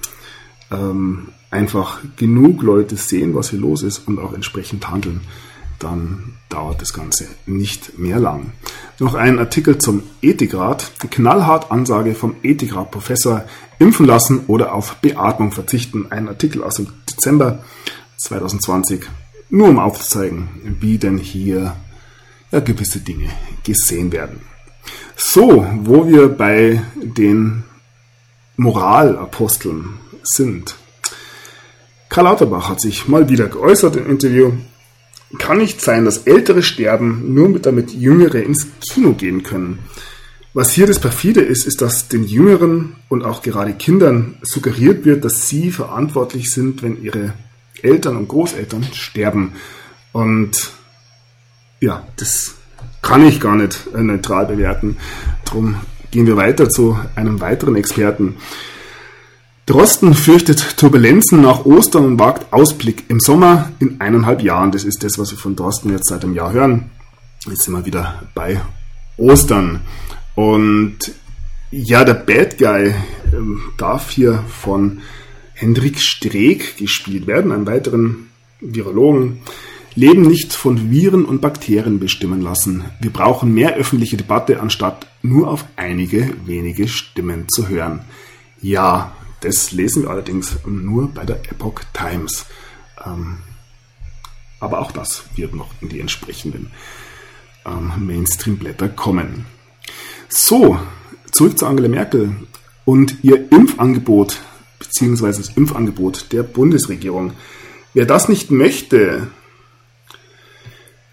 [0.71, 5.21] ähm, einfach genug Leute sehen, was hier los ist und auch entsprechend handeln,
[5.79, 8.53] dann dauert das Ganze nicht mehr lang.
[8.99, 10.91] Noch ein Artikel zum Ethikrat.
[11.11, 13.45] Knallhart Ansage vom Ethikrat-Professor.
[13.77, 16.11] Impfen lassen oder auf Beatmung verzichten.
[16.11, 17.63] Ein Artikel aus dem Dezember
[18.17, 19.05] 2020.
[19.49, 21.75] Nur um aufzuzeigen, wie denn hier
[22.51, 23.29] ja, gewisse Dinge
[23.63, 24.41] gesehen werden.
[25.15, 27.63] So, wo wir bei den
[28.57, 30.75] Moralaposteln sind.
[32.09, 34.53] Karl Lauterbach hat sich mal wieder geäußert im Interview.
[35.37, 39.79] Kann nicht sein, dass Ältere sterben, nur damit Jüngere ins Kino gehen können.
[40.53, 45.25] Was hier das perfide ist, ist, dass den Jüngeren und auch gerade Kindern suggeriert wird,
[45.25, 47.33] dass sie verantwortlich sind, wenn ihre
[47.86, 49.53] Eltern und Großeltern sterben.
[50.11, 50.71] Und
[51.79, 52.55] ja, das
[53.01, 54.97] kann ich gar nicht äh, neutral bewerten.
[55.45, 55.75] Darum
[56.11, 58.38] gehen wir weiter zu einem weiteren Experten.
[59.65, 64.71] Drosten fürchtet Turbulenzen nach Ostern und wagt Ausblick im Sommer in eineinhalb Jahren.
[64.71, 66.91] Das ist das, was wir von Drosten jetzt seit einem Jahr hören.
[67.47, 68.61] Jetzt sind wir wieder bei
[69.17, 69.81] Ostern.
[70.36, 70.97] Und
[71.71, 72.93] ja, der Bad Guy
[73.33, 75.01] ähm, darf hier von
[75.55, 78.29] Hendrik Streeck gespielt werden, einem weiteren
[78.59, 79.39] Virologen.
[79.95, 82.83] Leben nicht von Viren und Bakterien bestimmen lassen.
[82.99, 88.01] Wir brauchen mehr öffentliche Debatte, anstatt nur auf einige wenige Stimmen zu hören.
[88.61, 92.45] Ja, das lesen wir allerdings nur bei der Epoch Times.
[93.05, 93.37] Ähm,
[94.59, 96.71] aber auch das wird noch in die entsprechenden
[97.65, 99.45] ähm, Mainstream-Blätter kommen.
[100.27, 100.77] So,
[101.31, 102.35] zurück zu Angela Merkel
[102.83, 104.41] und ihr Impfangebot
[104.95, 107.33] beziehungsweise das Impfangebot der Bundesregierung.
[107.93, 109.27] Wer das nicht möchte,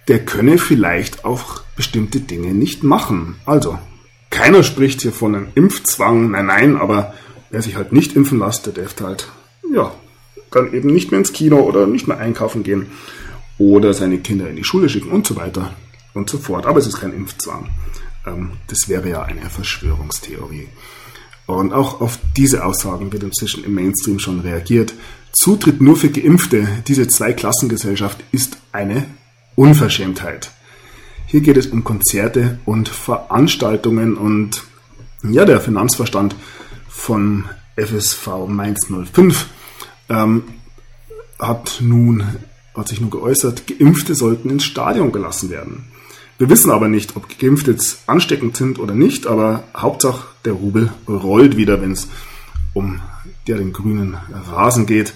[0.07, 3.41] der könne vielleicht auch bestimmte Dinge nicht machen.
[3.45, 3.76] Also,
[4.30, 7.12] keiner spricht hier von einem Impfzwang, nein, nein, aber
[7.51, 9.28] wer sich halt nicht impfen lässt, der darf halt,
[9.74, 9.93] ja,
[10.53, 12.87] dann eben nicht mehr ins Kino oder nicht mehr einkaufen gehen
[13.59, 15.74] oder seine Kinder in die Schule schicken und so weiter
[16.14, 16.66] und so fort.
[16.66, 17.68] Aber es ist kein Impfzwang.
[18.26, 20.68] Ähm, das wäre ja eine Verschwörungstheorie.
[21.47, 24.95] Und auch auf diese Aussagen wird inzwischen im Mainstream schon reagiert.
[25.32, 29.07] Zutritt nur für Geimpfte, diese Zweiklassengesellschaft ist eine
[29.57, 30.53] Unverschämtheit.
[31.26, 34.64] Hier geht es um Konzerte und Veranstaltungen und
[35.22, 36.34] ja, der Finanzverstand
[36.88, 37.45] von
[37.76, 39.47] FSV Mainz 05
[40.11, 40.45] ähm,
[41.38, 42.24] hat nun,
[42.74, 45.91] hat sich nun geäußert, Geimpfte sollten ins Stadion gelassen werden.
[46.43, 50.90] Wir wissen aber nicht, ob Geimpfte jetzt ansteckend sind oder nicht, aber Hauptsache der Rubel
[51.07, 52.09] rollt wieder, wenn es
[52.74, 53.01] um
[53.47, 54.16] ja, den grünen
[54.51, 55.14] Rasen geht.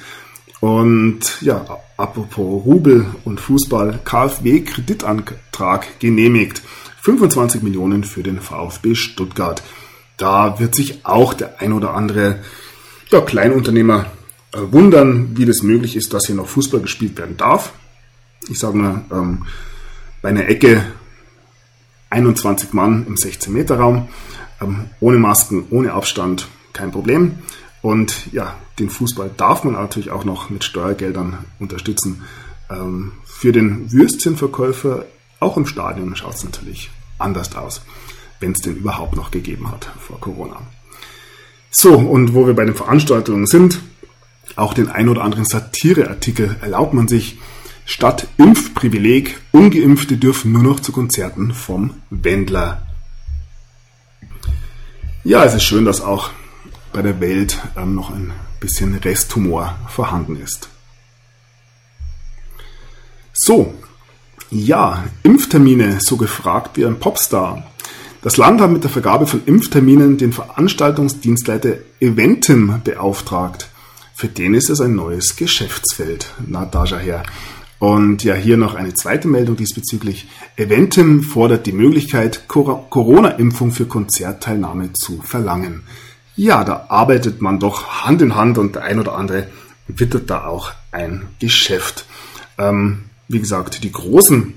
[0.60, 1.66] Und ja,
[1.96, 6.62] apropos Rubel und Fußball, KfW-Kreditantrag genehmigt.
[7.00, 9.64] 25 Millionen für den VfB Stuttgart.
[10.16, 12.38] Da wird sich auch der ein oder andere
[13.10, 14.12] ja, Kleinunternehmer
[14.52, 17.72] äh, wundern, wie das möglich ist, dass hier noch Fußball gespielt werden darf.
[18.48, 19.44] Ich sage mal, ähm,
[20.22, 20.84] bei einer Ecke
[22.10, 24.08] 21 Mann im 16-Meter-Raum,
[24.60, 27.38] ähm, ohne Masken, ohne Abstand, kein Problem.
[27.82, 32.22] Und ja, den Fußball darf man natürlich auch noch mit Steuergeldern unterstützen.
[32.70, 35.04] Ähm, für den Würstchenverkäufer,
[35.40, 37.82] auch im Stadion, schaut es natürlich anders aus
[38.40, 40.60] wenn es den überhaupt noch gegeben hat vor Corona.
[41.70, 43.80] So, und wo wir bei den Veranstaltungen sind,
[44.54, 47.38] auch den ein oder anderen Satireartikel erlaubt man sich.
[47.88, 52.82] Statt Impfprivileg, ungeimpfte dürfen nur noch zu Konzerten vom Wendler.
[55.22, 56.30] Ja, es ist schön, dass auch
[56.92, 60.68] bei der Welt ähm, noch ein bisschen Resthumor vorhanden ist.
[63.32, 63.72] So,
[64.50, 67.70] ja, Impftermine so gefragt wie ein Popstar.
[68.22, 73.68] Das Land hat mit der Vergabe von Impfterminen den Veranstaltungsdienstleiter Eventim beauftragt.
[74.16, 76.32] Für den ist es ein neues Geschäftsfeld.
[76.46, 77.22] Na, da schau her.
[77.78, 80.26] Und ja, hier noch eine zweite Meldung diesbezüglich.
[80.56, 85.82] Eventim fordert die Möglichkeit, Corona-Impfung für Konzertteilnahme zu verlangen.
[86.36, 89.48] Ja, da arbeitet man doch Hand in Hand und der ein oder andere
[89.88, 92.06] wittert da auch ein Geschäft.
[92.58, 94.54] Ähm, wie gesagt, die Großen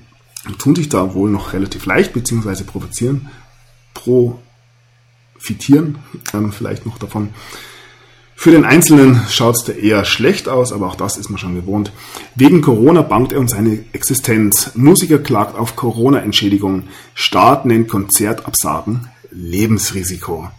[0.58, 3.30] tun sich da wohl noch relativ leicht, beziehungsweise provozieren,
[3.94, 6.00] profitieren
[6.34, 7.30] ähm, vielleicht noch davon.
[8.42, 11.56] Für den Einzelnen schaut es da eher schlecht aus, aber auch das ist man schon
[11.56, 11.92] gewohnt.
[12.36, 14.72] Wegen Corona bangt er um seine Existenz.
[14.76, 16.88] Musiker klagt auf Corona-Entschädigung.
[17.14, 20.50] Staat nennt Konzertabsagen Lebensrisiko.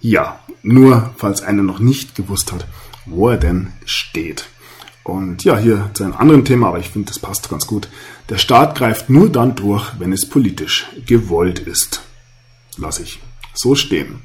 [0.00, 2.66] Ja, nur falls einer noch nicht gewusst hat,
[3.04, 4.46] wo er denn steht.
[5.04, 7.90] Und ja, hier zu einem anderen Thema, aber ich finde, das passt ganz gut.
[8.30, 12.00] Der Staat greift nur dann durch, wenn es politisch gewollt ist.
[12.78, 13.20] Lass ich
[13.52, 14.22] so stehen.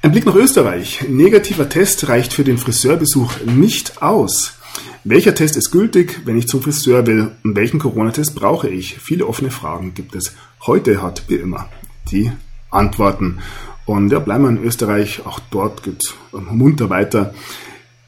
[0.00, 1.06] Ein Blick nach Österreich.
[1.08, 4.54] Negativer Test reicht für den Friseurbesuch nicht aus.
[5.02, 7.32] Welcher Test ist gültig, wenn ich zum Friseur will?
[7.42, 8.96] Und welchen Corona-Test brauche ich?
[9.00, 10.34] Viele offene Fragen gibt es.
[10.64, 11.68] Heute hat, wie immer,
[12.12, 12.30] die
[12.70, 13.40] Antworten.
[13.86, 15.26] Und ja, bleiben wir in Österreich.
[15.26, 17.34] Auch dort geht es munter weiter.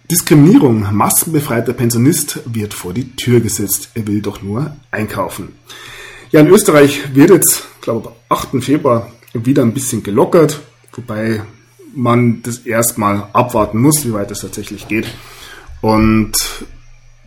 [0.08, 0.94] Diskriminierung.
[0.94, 3.90] Maskenbefreiter Pensionist wird vor die Tür gesetzt.
[3.94, 5.56] Er will doch nur einkaufen.
[6.30, 8.62] Ja, in Österreich wird jetzt, glaube ich, 8.
[8.62, 10.60] Februar wieder ein bisschen gelockert.
[10.92, 11.42] Wobei
[11.94, 15.06] man das erstmal abwarten muss, wie weit es tatsächlich geht.
[15.80, 16.32] Und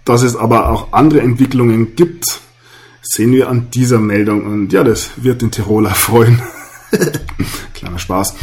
[0.05, 2.41] dass es aber auch andere Entwicklungen gibt,
[3.01, 4.45] sehen wir an dieser Meldung.
[4.45, 6.41] Und ja, das wird den Tiroler freuen.
[7.73, 8.35] Kleiner Spaß.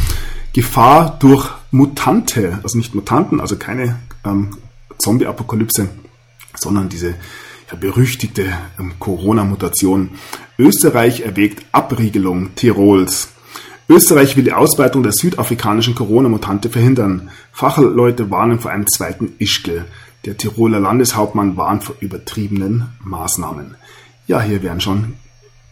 [0.53, 4.57] Gefahr durch Mutante, also nicht Mutanten, also keine ähm,
[4.97, 5.89] Zombie-Apokalypse,
[6.55, 7.15] sondern diese
[7.71, 10.11] ja, berüchtigte ähm, Corona-Mutation.
[10.57, 13.29] Österreich erwägt Abriegelung Tirols.
[13.89, 17.29] Österreich will die Ausbreitung der südafrikanischen Corona-Mutante verhindern.
[17.51, 19.85] Fachleute warnen vor einem zweiten Ischgl.
[20.25, 23.75] Der Tiroler Landeshauptmann warnt vor übertriebenen Maßnahmen.
[24.27, 25.15] Ja, hier werden schon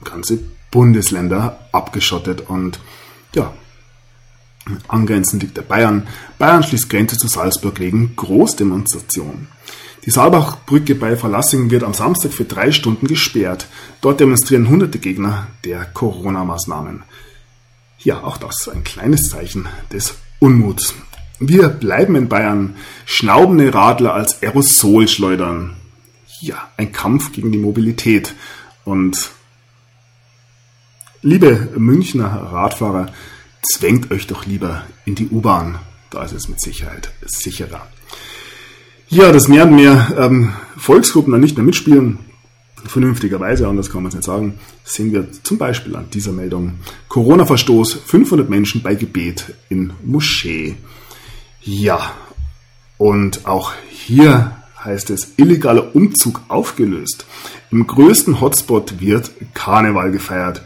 [0.04, 0.40] ganze
[0.72, 2.80] Bundesländer abgeschottet und
[3.36, 3.54] ja,
[4.88, 6.08] angrenzend liegt der Bayern.
[6.38, 9.48] Bayern schließt Grenze zu Salzburg wegen Großdemonstration.
[10.06, 13.68] Die Saalbachbrücke bei Verlassing wird am Samstag für drei Stunden gesperrt.
[14.02, 17.04] Dort demonstrieren hunderte Gegner der Corona-Maßnahmen.
[18.02, 20.94] Ja, auch das ein kleines Zeichen des Unmuts.
[21.40, 22.76] Wir bleiben in Bayern.
[23.06, 25.76] Schnaubende Radler als Aerosol schleudern.
[26.40, 28.36] Ja, ein Kampf gegen die Mobilität.
[28.86, 29.32] Und
[31.22, 33.12] liebe Münchner Radfahrer,
[33.70, 35.80] zwängt euch doch lieber in die U-Bahn.
[36.10, 37.86] Da ist es mit Sicherheit sicherer.
[39.10, 42.20] Ja, dass mehr und mehr ähm, Volksgruppen dann nicht mehr mitspielen,
[42.86, 46.80] vernünftigerweise, anders kann man es nicht sagen, sehen wir zum Beispiel an dieser Meldung.
[47.08, 50.76] Corona-Verstoß, 500 Menschen bei Gebet in Moschee.
[51.62, 52.14] Ja,
[52.98, 57.26] und auch hier heißt es illegaler Umzug aufgelöst.
[57.72, 60.64] Im größten Hotspot wird Karneval gefeiert.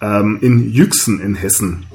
[0.00, 1.86] Ähm, in Yüxen in Hessen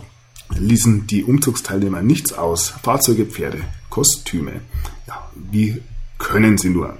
[0.57, 2.73] ließen die Umzugsteilnehmer nichts aus.
[2.83, 4.61] Fahrzeuge, Pferde, Kostüme.
[5.07, 5.81] Ja, wie
[6.17, 6.97] können sie nur?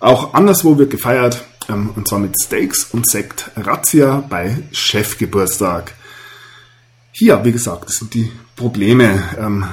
[0.00, 1.44] Auch anderswo wird gefeiert.
[1.68, 5.94] Ähm, und zwar mit Steaks und Sekt Razzia bei Chefgeburtstag.
[7.12, 9.64] Hier, wie gesagt, das sind die Probleme ähm,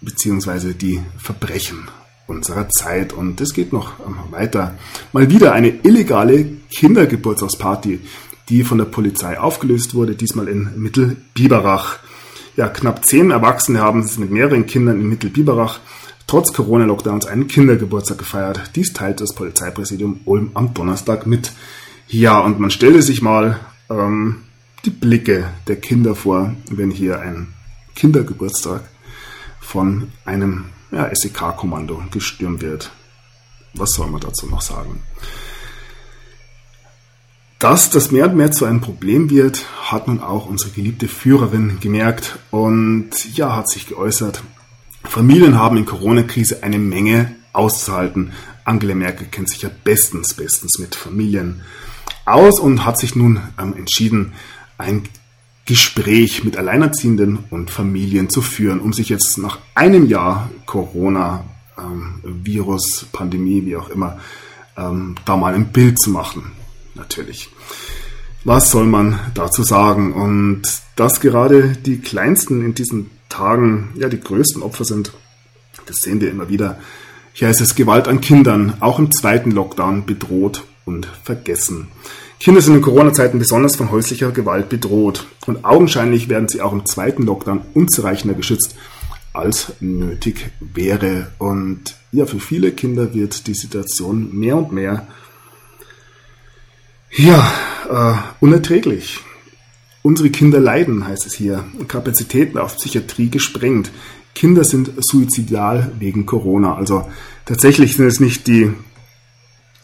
[0.00, 1.88] beziehungsweise die Verbrechen
[2.26, 3.12] unserer Zeit.
[3.12, 4.74] Und es geht noch ähm, weiter.
[5.12, 8.00] Mal wieder eine illegale Kindergeburtstagsparty,
[8.48, 11.98] die von der Polizei aufgelöst wurde, diesmal in Mittelbiberach.
[12.56, 15.80] Ja, knapp zehn Erwachsene haben es mit mehreren Kindern in Mittelbiberach
[16.28, 18.70] trotz Corona-Lockdowns einen Kindergeburtstag gefeiert.
[18.76, 21.52] Dies teilte das Polizeipräsidium Ulm am Donnerstag mit.
[22.06, 23.58] Ja, und man stelle sich mal
[23.90, 24.42] ähm,
[24.84, 27.54] die Blicke der Kinder vor, wenn hier ein
[27.96, 28.82] Kindergeburtstag
[29.60, 32.92] von einem ja, SEK-Kommando gestürmt wird.
[33.74, 35.02] Was soll man dazu noch sagen?
[37.58, 41.80] Dass das mehr und mehr zu einem Problem wird, hat nun auch unsere geliebte Führerin
[41.80, 44.42] gemerkt und ja, hat sich geäußert.
[45.08, 48.32] Familien haben in Corona-Krise eine Menge auszuhalten.
[48.64, 51.62] Angela Merkel kennt sich ja bestens, bestens mit Familien
[52.26, 54.34] aus und hat sich nun ähm, entschieden,
[54.76, 55.04] ein
[55.64, 61.44] Gespräch mit Alleinerziehenden und Familien zu führen, um sich jetzt nach einem Jahr Corona,
[61.78, 64.18] ähm, Virus, Pandemie, wie auch immer,
[64.76, 66.52] ähm, da mal ein Bild zu machen.
[66.94, 67.50] Natürlich.
[68.44, 70.12] Was soll man dazu sagen?
[70.12, 70.62] Und
[70.96, 75.12] dass gerade die Kleinsten in diesen Tagen ja die größten Opfer sind.
[75.86, 76.78] Das sehen wir immer wieder.
[77.32, 81.88] Hier heißt es Gewalt an Kindern, auch im zweiten Lockdown bedroht und vergessen.
[82.40, 86.86] Kinder sind in Corona-Zeiten besonders von häuslicher Gewalt bedroht und augenscheinlich werden sie auch im
[86.86, 88.76] zweiten Lockdown unzureichender geschützt,
[89.32, 91.32] als nötig wäre.
[91.38, 95.06] Und ja, für viele Kinder wird die Situation mehr und mehr
[97.16, 97.52] Ja,
[97.90, 99.20] äh, unerträglich.
[100.08, 101.66] Unsere Kinder leiden, heißt es hier.
[101.86, 103.90] Kapazitäten auf Psychiatrie gesprengt.
[104.34, 106.76] Kinder sind suizidal wegen Corona.
[106.76, 107.06] Also
[107.44, 108.72] tatsächlich sind es nicht die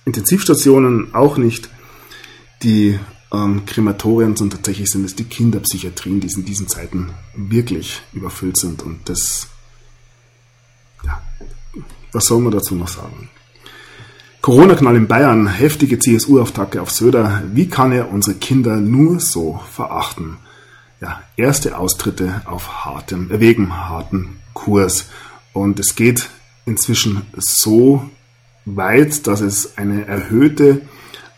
[0.06, 1.68] Intensivstationen, auch nicht
[2.62, 2.98] die
[3.34, 8.82] ähm, Krematorien, sondern tatsächlich sind es die Kinderpsychiatrien, die in diesen Zeiten wirklich überfüllt sind.
[8.82, 9.48] Und das,
[11.04, 11.20] ja,
[12.12, 13.28] was soll man dazu noch sagen?
[14.44, 17.42] Corona-Knall in Bayern, heftige CSU-Auftacke auf Söder.
[17.54, 20.36] Wie kann er unsere Kinder nur so verachten?
[21.00, 25.06] Ja, erste Austritte auf hartem, äh, wegen harten Kurs.
[25.54, 26.28] Und es geht
[26.66, 28.10] inzwischen so
[28.66, 30.82] weit, dass es eine erhöhte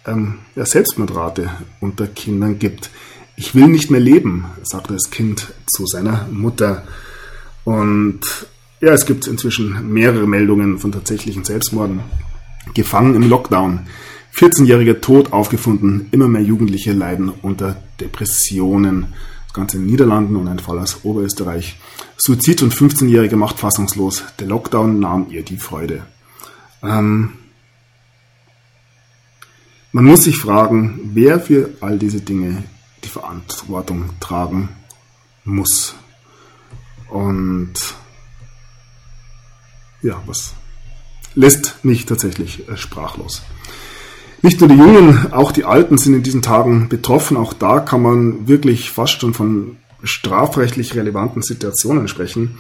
[0.04, 1.50] ähm, Selbstmordrate
[1.80, 2.90] unter Kindern gibt.
[3.36, 6.82] Ich will nicht mehr leben, sagt das Kind zu seiner Mutter.
[7.62, 8.22] Und
[8.80, 12.00] ja, es gibt inzwischen mehrere Meldungen von tatsächlichen Selbstmorden.
[12.74, 13.86] Gefangen im Lockdown.
[14.34, 16.08] 14-jähriger Tod aufgefunden.
[16.10, 19.14] Immer mehr Jugendliche leiden unter Depressionen.
[19.46, 21.78] Das Ganze in den Niederlanden und ein Fall aus Oberösterreich.
[22.18, 24.24] Suizid und 15-jährige macht fassungslos.
[24.38, 26.06] Der Lockdown nahm ihr die Freude.
[26.82, 27.32] Ähm,
[29.92, 32.64] man muss sich fragen, wer für all diese Dinge
[33.04, 34.68] die Verantwortung tragen
[35.44, 35.94] muss.
[37.08, 37.72] Und
[40.02, 40.52] ja, was
[41.36, 43.42] lässt mich tatsächlich äh, sprachlos.
[44.42, 47.36] Nicht nur die Jungen, auch die Alten sind in diesen Tagen betroffen.
[47.36, 52.58] Auch da kann man wirklich fast schon von strafrechtlich relevanten Situationen sprechen.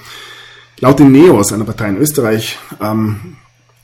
[0.78, 3.36] Laut den NEOS, einer Partei in Österreich, ähm,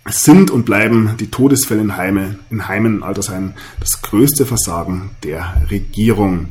[0.09, 6.49] sind und bleiben die Todesfälle in, Heime, in Heimen, Altersheimen das größte Versagen der Regierung.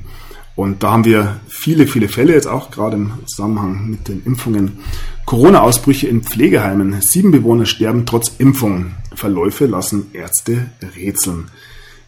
[0.56, 4.80] Und da haben wir viele, viele Fälle jetzt auch gerade im Zusammenhang mit den Impfungen.
[5.26, 7.02] Corona-Ausbrüche in Pflegeheimen.
[7.02, 8.92] Sieben Bewohner sterben trotz Impfung.
[9.16, 11.50] Verläufe lassen Ärzte rätseln.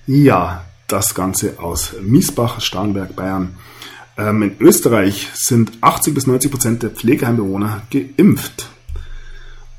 [0.06, 3.56] Ja, das Ganze aus Miesbach, Starnberg, Bayern.
[4.18, 8.70] Ähm, in Österreich sind 80 bis 90 Prozent der Pflegeheimbewohner geimpft.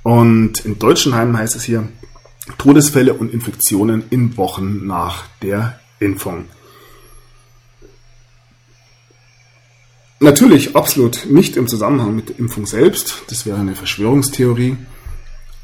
[0.02, 1.88] Und in Deutschenheim heißt es hier
[2.58, 6.46] Todesfälle und Infektionen in Wochen nach der Impfung.
[10.24, 14.78] Natürlich absolut nicht im Zusammenhang mit der Impfung selbst, das wäre eine Verschwörungstheorie,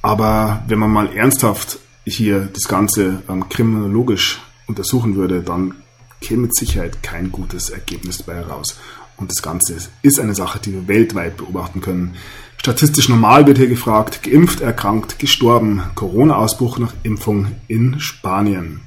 [0.03, 5.77] aber wenn man mal ernsthaft hier das Ganze ähm, kriminologisch untersuchen würde, dann
[6.21, 8.79] käme mit Sicherheit kein gutes Ergebnis dabei heraus.
[9.17, 12.17] Und das Ganze ist eine Sache, die wir weltweit beobachten können.
[12.59, 18.83] Statistisch normal wird hier gefragt, geimpft, erkrankt, gestorben, Corona-Ausbruch nach Impfung in Spanien.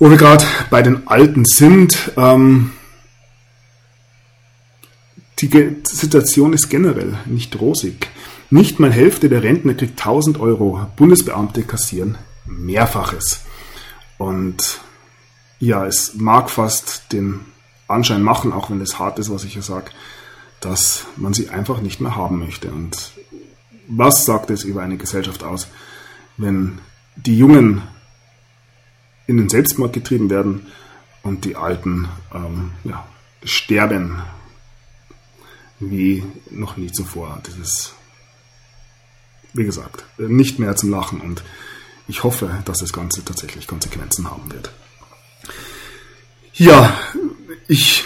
[0.00, 2.72] Wo wir gerade bei den Alten sind, ähm,
[5.42, 8.08] die Situation ist generell nicht rosig.
[8.50, 10.86] Nicht mal Hälfte der Rentner kriegt 1000 Euro.
[10.96, 13.42] Bundesbeamte kassieren Mehrfaches.
[14.18, 14.80] Und
[15.60, 17.40] ja, es mag fast den
[17.86, 19.90] Anschein machen, auch wenn es hart ist, was ich hier sage,
[20.60, 22.70] dass man sie einfach nicht mehr haben möchte.
[22.70, 23.12] Und
[23.88, 25.68] was sagt es über eine Gesellschaft aus,
[26.36, 26.78] wenn
[27.16, 27.82] die Jungen
[29.26, 30.66] in den Selbstmord getrieben werden
[31.22, 33.06] und die Alten ähm, ja,
[33.44, 34.22] sterben
[35.80, 37.40] wie noch nie zuvor.
[37.42, 37.94] Das ist,
[39.52, 41.42] wie gesagt, nicht mehr zum Lachen und
[42.06, 44.72] ich hoffe, dass das Ganze tatsächlich Konsequenzen haben wird.
[46.54, 46.98] Ja,
[47.68, 48.04] ich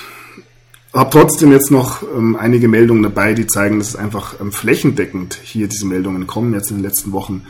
[0.92, 5.34] habe trotzdem jetzt noch ähm, einige Meldungen dabei, die zeigen, dass es einfach ähm, flächendeckend
[5.42, 7.46] hier diese Meldungen kommen, jetzt in den letzten Wochen.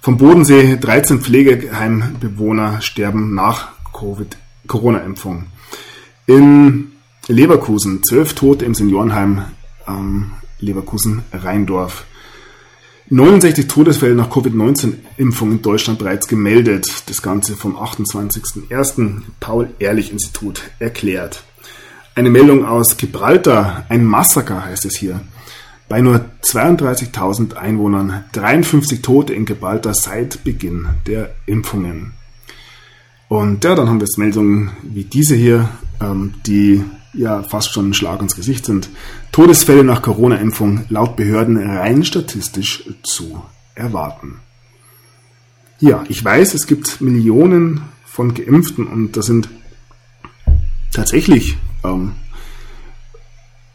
[0.00, 5.46] Vom Bodensee 13 Pflegeheimbewohner sterben nach Covid-Corona-Impfung.
[6.26, 6.91] In
[7.28, 9.44] Leverkusen 12 Tote im Seniorenheim
[9.86, 12.04] ähm, Leverkusen-Rheindorf.
[13.10, 17.04] 69 Todesfälle nach Covid-19-Impfung in Deutschland bereits gemeldet.
[17.06, 19.22] Das Ganze vom 28.01.
[19.38, 21.44] Paul-Ehrlich-Institut erklärt.
[22.14, 25.20] Eine Meldung aus Gibraltar, ein Massaker heißt es hier.
[25.88, 32.14] Bei nur 32.000 Einwohnern 53 Tote in Gibraltar seit Beginn der Impfungen.
[33.28, 35.68] Und ja, dann haben wir jetzt Meldungen wie diese hier,
[36.00, 38.88] ähm, die ja fast schon ein Schlag ins Gesicht sind.
[39.32, 43.42] Todesfälle nach Corona-Impfung laut Behörden rein statistisch zu
[43.74, 44.40] erwarten.
[45.80, 49.48] Ja, ich weiß, es gibt Millionen von Geimpften und da sind
[50.92, 52.12] tatsächlich ähm,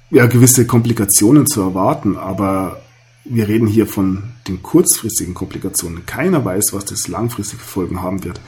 [0.09, 2.81] ja, gewisse Komplikationen zu erwarten, aber
[3.25, 6.05] wir reden hier von den kurzfristigen Komplikationen.
[6.05, 8.39] Keiner weiß, was das langfristige Folgen haben wird.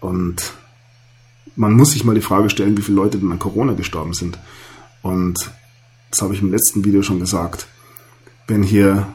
[0.00, 0.52] Und
[1.60, 4.38] man muss sich mal die Frage stellen, wie viele Leute denn an Corona gestorben sind.
[5.02, 5.50] Und
[6.10, 7.66] das habe ich im letzten Video schon gesagt.
[8.46, 9.06] Wenn hier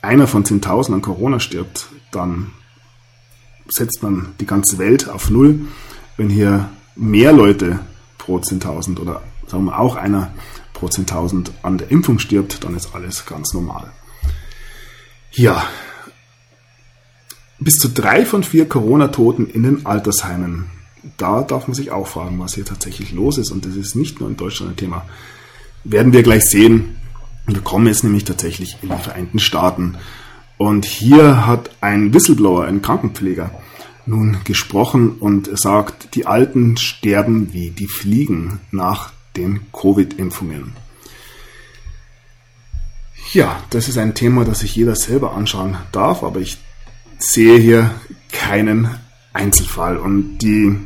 [0.00, 2.52] einer von 10.000 an Corona stirbt, dann
[3.68, 5.66] setzt man die ganze Welt auf Null.
[6.16, 7.80] Wenn hier mehr Leute
[8.16, 10.32] pro 10.000 oder sagen wir auch einer
[10.72, 13.92] pro 10.000 an der Impfung stirbt, dann ist alles ganz normal.
[15.32, 15.62] Ja,
[17.60, 20.66] bis zu drei von vier Corona-Toten in den Altersheimen.
[21.16, 23.50] Da darf man sich auch fragen, was hier tatsächlich los ist.
[23.50, 25.04] Und das ist nicht nur in Deutschland ein Thema.
[25.84, 26.96] Werden wir gleich sehen.
[27.46, 29.96] Wir kommen jetzt nämlich tatsächlich in die Vereinigten Staaten.
[30.56, 33.50] Und hier hat ein Whistleblower, ein Krankenpfleger,
[34.06, 40.72] nun gesprochen und sagt, die Alten sterben wie die Fliegen nach den Covid-Impfungen.
[43.32, 46.58] Ja, das ist ein Thema, das sich jeder selber anschauen darf, aber ich
[47.20, 47.90] sehe hier
[48.32, 48.88] keinen
[49.32, 49.96] Einzelfall.
[49.96, 50.76] Und die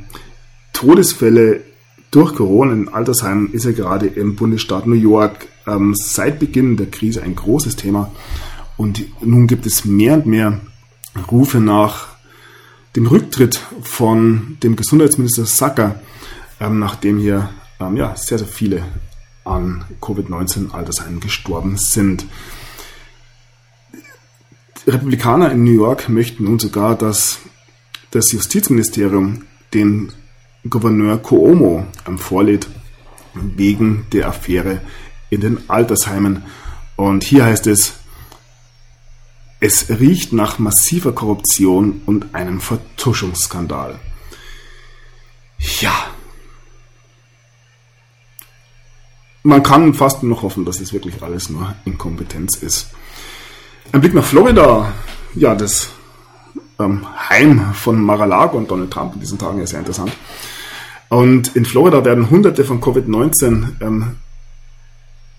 [0.72, 1.62] Todesfälle
[2.10, 6.90] durch Corona in Altersheimen ist ja gerade im Bundesstaat New York ähm, seit Beginn der
[6.90, 8.10] Krise ein großes Thema.
[8.76, 10.60] Und nun gibt es mehr und mehr
[11.30, 12.08] Rufe nach
[12.96, 16.00] dem Rücktritt von dem Gesundheitsminister Sacker,
[16.60, 18.82] ähm, nachdem hier ähm, ja, sehr, sehr viele
[19.44, 22.26] an Covid-19 Altersheimen gestorben sind.
[24.86, 27.38] Republikaner in New York möchten nun sogar, dass
[28.10, 30.12] das Justizministerium den
[30.68, 32.68] Gouverneur Cuomo vorlädt
[33.34, 34.80] wegen der Affäre
[35.30, 36.44] in den Altersheimen.
[36.96, 37.94] Und hier heißt es,
[39.60, 43.98] es riecht nach massiver Korruption und einem Vertuschungsskandal.
[45.80, 46.10] Ja.
[49.42, 52.90] Man kann fast nur noch hoffen, dass es wirklich alles nur Inkompetenz ist.
[53.92, 54.92] Ein Blick nach Florida.
[55.34, 55.90] Ja, das
[56.78, 60.12] ähm, Heim von Mar-a-Lago und Donald Trump in diesen Tagen ist sehr interessant.
[61.08, 64.16] Und in Florida werden hunderte von Covid-19 ähm,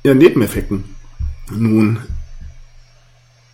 [0.03, 0.85] ja, Nebeneffekten
[1.51, 1.99] nun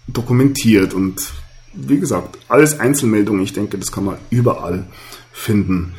[0.08, 0.94] dokumentiert.
[0.94, 1.32] Und
[1.74, 3.44] wie gesagt, alles Einzelmeldungen.
[3.44, 4.86] Ich denke, das kann man überall
[5.32, 5.94] finden.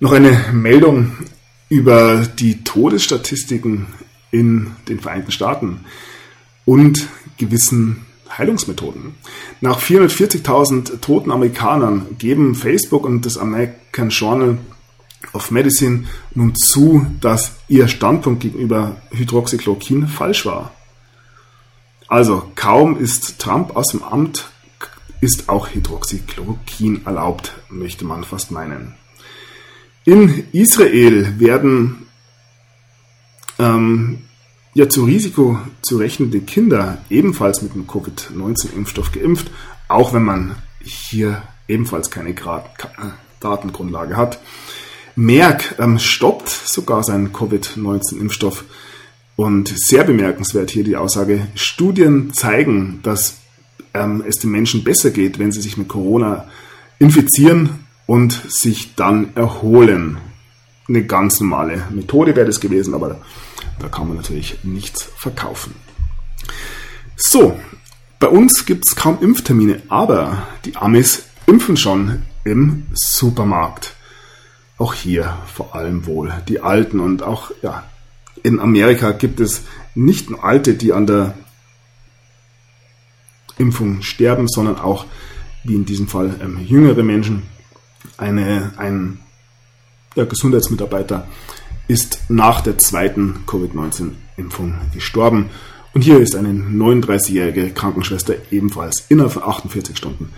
[0.00, 1.12] Noch eine Meldung
[1.68, 3.86] über die Todesstatistiken
[4.30, 5.80] in den Vereinigten Staaten
[6.64, 8.06] und gewissen
[8.36, 9.14] Heilungsmethoden.
[9.60, 14.58] Nach 440.000 toten Amerikanern geben Facebook und das American Journal
[15.32, 16.04] of Medicine
[16.34, 20.72] nun zu, dass ihr Standpunkt gegenüber Hydroxychloroquin falsch war.
[22.08, 24.46] Also kaum ist Trump aus dem Amt,
[25.20, 28.94] ist auch Hydroxychloroquin erlaubt, möchte man fast meinen.
[30.04, 32.06] In Israel werden
[33.58, 34.24] ähm,
[34.74, 39.50] ja zu Risiko zu rechnende Kinder ebenfalls mit dem Covid-19-Impfstoff geimpft,
[39.88, 42.66] auch wenn man hier ebenfalls keine Grad
[43.40, 44.40] Datengrundlage hat.
[45.16, 48.64] Merck ähm, stoppt sogar seinen Covid-19-Impfstoff.
[49.36, 53.38] Und sehr bemerkenswert hier die Aussage, Studien zeigen, dass
[53.92, 56.46] ähm, es den Menschen besser geht, wenn sie sich mit Corona
[57.00, 57.70] infizieren
[58.06, 60.18] und sich dann erholen.
[60.88, 63.20] Eine ganz normale Methode wäre das gewesen, aber
[63.78, 65.74] da kann man natürlich nichts verkaufen.
[67.16, 67.58] So,
[68.18, 73.94] bei uns gibt es kaum Impftermine, aber die Amis impfen schon im Supermarkt.
[74.78, 77.84] Auch hier vor allem wohl die Alten und auch ja,
[78.42, 79.62] in Amerika gibt es
[79.94, 81.34] nicht nur Alte, die an der
[83.58, 85.06] Impfung sterben, sondern auch,
[85.62, 87.44] wie in diesem Fall, ähm, jüngere Menschen.
[88.16, 89.20] Eine, ein
[90.14, 91.26] ja, Gesundheitsmitarbeiter
[91.88, 95.50] ist nach der zweiten Covid-19-Impfung gestorben.
[95.92, 100.30] Und hier ist eine 39-jährige Krankenschwester ebenfalls innerhalb von 48 Stunden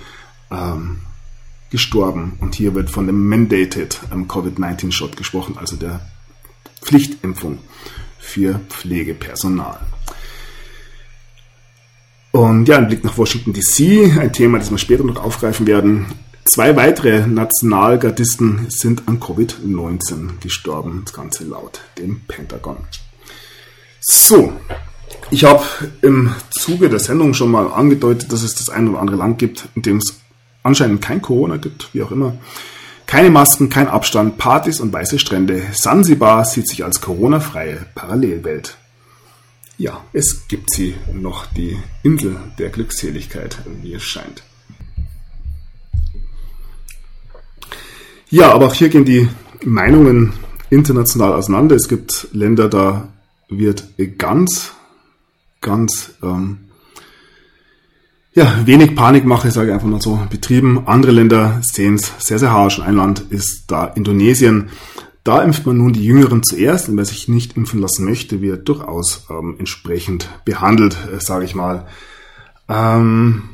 [0.51, 0.99] ähm,
[1.70, 2.34] gestorben.
[2.40, 6.01] Und hier wird von dem Mandated ähm, Covid-19-Shot gesprochen, also der
[6.82, 7.59] Pflichtimpfung
[8.18, 9.80] für Pflegepersonal.
[12.32, 16.07] Und ja, ein Blick nach Washington DC, ein Thema, das wir später noch aufgreifen werden.
[16.47, 22.76] Zwei weitere Nationalgardisten sind an Covid-19 gestorben, das Ganze laut dem Pentagon.
[24.01, 24.53] So,
[25.32, 25.64] ich habe
[26.03, 29.68] im Zuge der Sendung schon mal angedeutet, dass es das ein oder andere Land gibt,
[29.74, 30.20] in dem es
[30.62, 32.36] anscheinend kein Corona gibt, wie auch immer.
[33.07, 35.62] Keine Masken, kein Abstand, Partys und weiße Strände.
[35.72, 38.76] Sansibar sieht sich als Corona-freie Parallelwelt.
[39.78, 44.45] Ja, es gibt sie noch, die Insel der Glückseligkeit, wie es scheint.
[48.31, 49.29] Ja, aber auch hier gehen die
[49.64, 50.33] Meinungen
[50.70, 51.77] international auseinander.
[51.77, 53.09] Es gibt Länder, da
[53.49, 53.85] wird
[54.18, 54.72] ganz,
[55.61, 56.59] ganz ähm,
[58.35, 60.87] ja, wenig Panikmache, sage ich einfach mal so, betrieben.
[60.87, 62.81] Andere Länder sehen es sehr, sehr harsch.
[62.81, 64.68] Ein Land ist da Indonesien.
[65.24, 68.68] Da impft man nun die Jüngeren zuerst und wer sich nicht impfen lassen möchte, wird
[68.68, 71.87] durchaus ähm, entsprechend behandelt, äh, sage ich mal.
[72.68, 73.51] Ähm,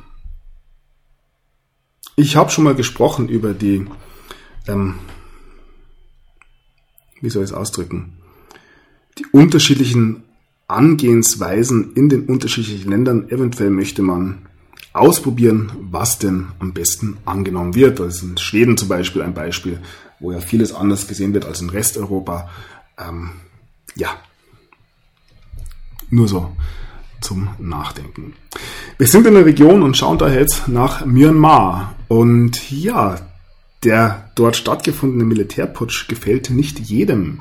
[2.16, 3.87] ich habe schon mal gesprochen über die,
[4.68, 4.94] ähm,
[7.20, 8.14] wie soll ich es ausdrücken,
[9.18, 10.24] die unterschiedlichen
[10.72, 13.28] Angehensweisen in den unterschiedlichen Ländern.
[13.28, 14.46] Eventuell möchte man
[14.92, 18.00] ausprobieren, was denn am besten angenommen wird.
[18.00, 19.80] Das ist in Schweden zum Beispiel ein Beispiel,
[20.18, 22.50] wo ja vieles anders gesehen wird als in Resteuropa.
[22.98, 23.30] Ähm,
[23.94, 24.10] ja,
[26.10, 26.52] nur so
[27.20, 28.34] zum Nachdenken.
[28.98, 31.94] Wir sind in der Region und schauen daher jetzt nach Myanmar.
[32.08, 33.18] Und ja,
[33.85, 37.41] der dort stattgefundene Militärputsch gefällt nicht jedem.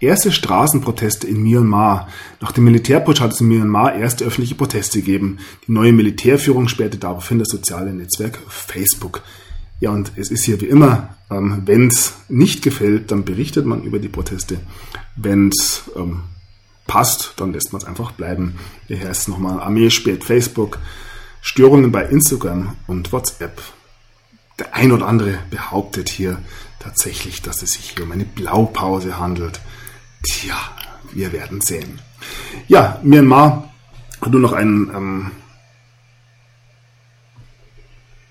[0.00, 2.08] Erste Straßenproteste in Myanmar.
[2.40, 5.38] Nach dem Militärputsch hat es in Myanmar erste öffentliche Proteste gegeben.
[5.66, 9.22] Die neue Militärführung sperrte daraufhin das soziale Netzwerk Facebook.
[9.80, 13.82] Ja, und es ist hier wie immer, ähm, wenn es nicht gefällt, dann berichtet man
[13.82, 14.58] über die Proteste.
[15.16, 16.22] Wenn es ähm,
[16.86, 18.56] passt, dann lässt man es einfach bleiben.
[18.86, 20.78] Hier heißt es nochmal Armee spät Facebook,
[21.40, 23.62] Störungen bei Instagram und WhatsApp.
[24.58, 26.42] Der ein oder andere behauptet hier
[26.80, 29.60] tatsächlich, dass es sich hier um eine Blaupause handelt.
[30.24, 30.56] Tja,
[31.12, 32.00] wir werden sehen.
[32.66, 33.72] Ja, Myanmar
[34.20, 35.30] hat nur noch einen, ähm,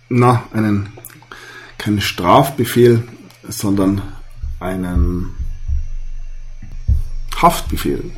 [0.10, 0.90] na, einen,
[1.78, 3.08] keinen Strafbefehl,
[3.48, 4.02] sondern
[4.60, 5.36] einen
[7.42, 8.12] Haftbefehl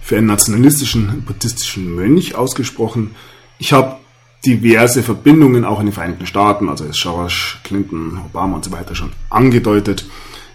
[0.00, 3.14] für einen nationalistischen buddhistischen Mönch ausgesprochen.
[3.58, 3.99] Ich habe
[4.44, 8.94] diverse Verbindungen auch in den Vereinigten Staaten, also ist George Clinton, Obama und so weiter
[8.94, 10.06] schon angedeutet.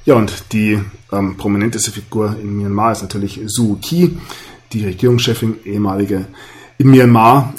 [0.06, 0.80] Ja, und die
[1.12, 4.18] ähm, prominenteste Figur in Myanmar ist natürlich Suu Kyi,
[4.72, 6.28] die Regierungschefin, ehemalige
[6.78, 7.54] in Myanmar.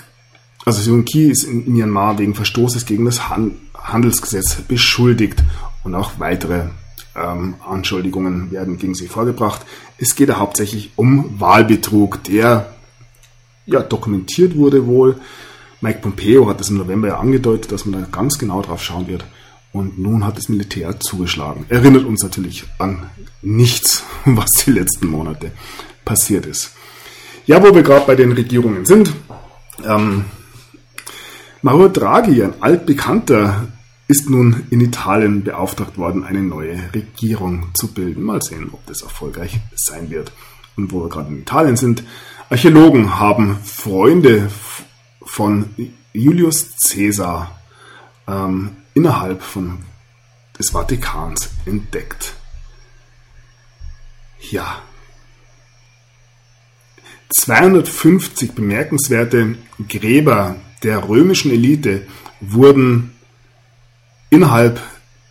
[0.64, 5.44] Also Suu Kyi ist in Myanmar wegen Verstoßes gegen das Han Handelsgesetz beschuldigt
[5.84, 6.70] und auch weitere
[7.14, 9.64] ähm, Anschuldigungen werden gegen sie vorgebracht.
[9.98, 12.74] Es geht ja hauptsächlich um Wahlbetrug, der
[13.64, 15.20] ja dokumentiert wurde wohl.
[15.86, 19.06] Mike Pompeo hat das im November ja angedeutet, dass man da ganz genau drauf schauen
[19.06, 19.24] wird.
[19.72, 21.64] Und nun hat das Militär zugeschlagen.
[21.68, 23.08] Erinnert uns natürlich an
[23.40, 25.52] nichts, was die letzten Monate
[26.04, 26.72] passiert ist.
[27.46, 29.12] Ja, wo wir gerade bei den Regierungen sind.
[29.84, 30.24] Ähm,
[31.62, 33.68] Mario Draghi, ein altbekannter
[34.08, 38.24] ist nun in Italien beauftragt worden, eine neue Regierung zu bilden.
[38.24, 40.32] Mal sehen, ob das erfolgreich sein wird.
[40.76, 42.02] Und wo wir gerade in Italien sind,
[42.50, 44.48] Archäologen haben Freunde
[45.36, 47.60] von Julius Caesar
[48.26, 49.84] ähm, innerhalb von,
[50.58, 52.32] des Vatikans entdeckt.
[54.50, 54.80] Ja.
[57.36, 62.06] 250 bemerkenswerte Gräber der römischen Elite
[62.40, 63.14] wurden
[64.30, 64.80] innerhalb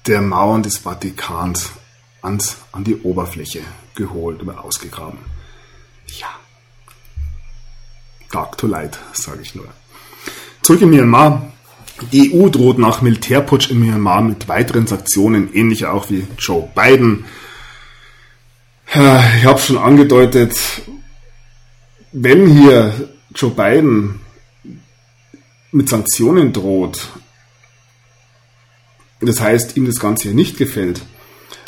[0.06, 1.72] der Mauern des Vatikans
[2.22, 3.62] ans, an die Oberfläche
[3.96, 5.18] geholt oder ausgegraben.
[6.20, 6.30] Ja.
[8.32, 9.74] Dark to light, sage ich nur.
[10.66, 11.54] Zurück in Myanmar.
[12.12, 17.26] Die EU droht nach Militärputsch in Myanmar mit weiteren Sanktionen, ähnlich auch wie Joe Biden.
[18.88, 20.58] Ich habe schon angedeutet,
[22.14, 24.22] wenn hier Joe Biden
[25.72, 27.10] mit Sanktionen droht,
[29.22, 31.04] das heißt, ihm das Ganze hier nicht gefällt,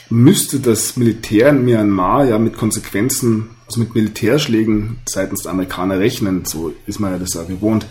[0.09, 6.45] müsste das Militär in Myanmar ja mit Konsequenzen, also mit Militärschlägen seitens der Amerikaner rechnen.
[6.45, 7.85] So ist man ja das ja gewohnt.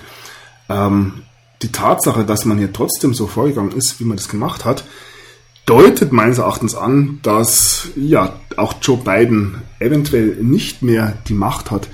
[0.68, 1.22] Ähm,
[1.62, 4.84] die Tatsache, dass man hier trotzdem so vorgegangen ist, wie man das gemacht hat,
[5.64, 11.88] deutet meines Erachtens an, dass ja auch Joe Biden eventuell nicht mehr die Macht hat,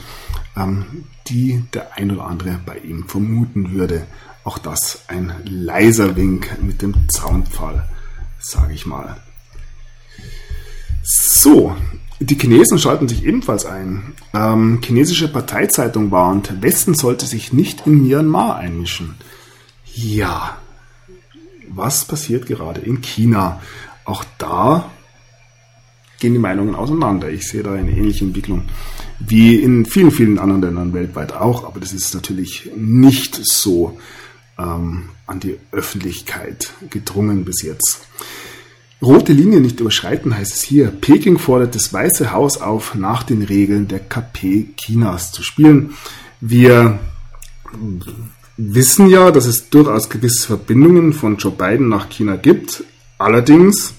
[0.56, 4.06] ähm, die der ein oder andere bei ihm vermuten würde.
[4.44, 7.88] Auch das ein leiser Wink mit dem Zaunpfahl,
[8.40, 9.16] sage ich mal.
[11.04, 11.76] So,
[12.24, 14.14] die Chinesen schalten sich ebenfalls ein.
[14.34, 19.14] Ähm, chinesische Parteizeitung warnt, Westen sollte sich nicht in Myanmar einmischen.
[19.94, 20.58] Ja,
[21.68, 23.60] was passiert gerade in China?
[24.04, 24.90] Auch da
[26.18, 27.30] gehen die Meinungen auseinander.
[27.30, 28.62] Ich sehe da eine ähnliche Entwicklung
[29.18, 33.98] wie in vielen, vielen anderen Ländern weltweit auch, aber das ist natürlich nicht so
[34.58, 38.06] ähm, an die Öffentlichkeit gedrungen bis jetzt.
[39.02, 40.88] Rote Linie nicht überschreiten heißt es hier.
[40.88, 45.94] Peking fordert das Weiße Haus auf, nach den Regeln der KP Chinas zu spielen.
[46.40, 47.00] Wir
[48.56, 52.84] wissen ja, dass es durchaus gewisse Verbindungen von Joe Biden nach China gibt.
[53.18, 53.94] Allerdings,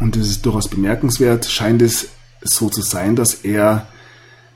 [0.00, 2.08] und das ist durchaus bemerkenswert, scheint es
[2.42, 3.86] so zu sein, dass er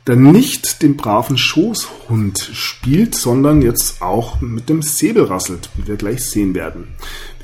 [0.05, 5.97] dann nicht den braven Schoßhund spielt, sondern jetzt auch mit dem Säbel rasselt, wie wir
[5.97, 6.89] gleich sehen werden.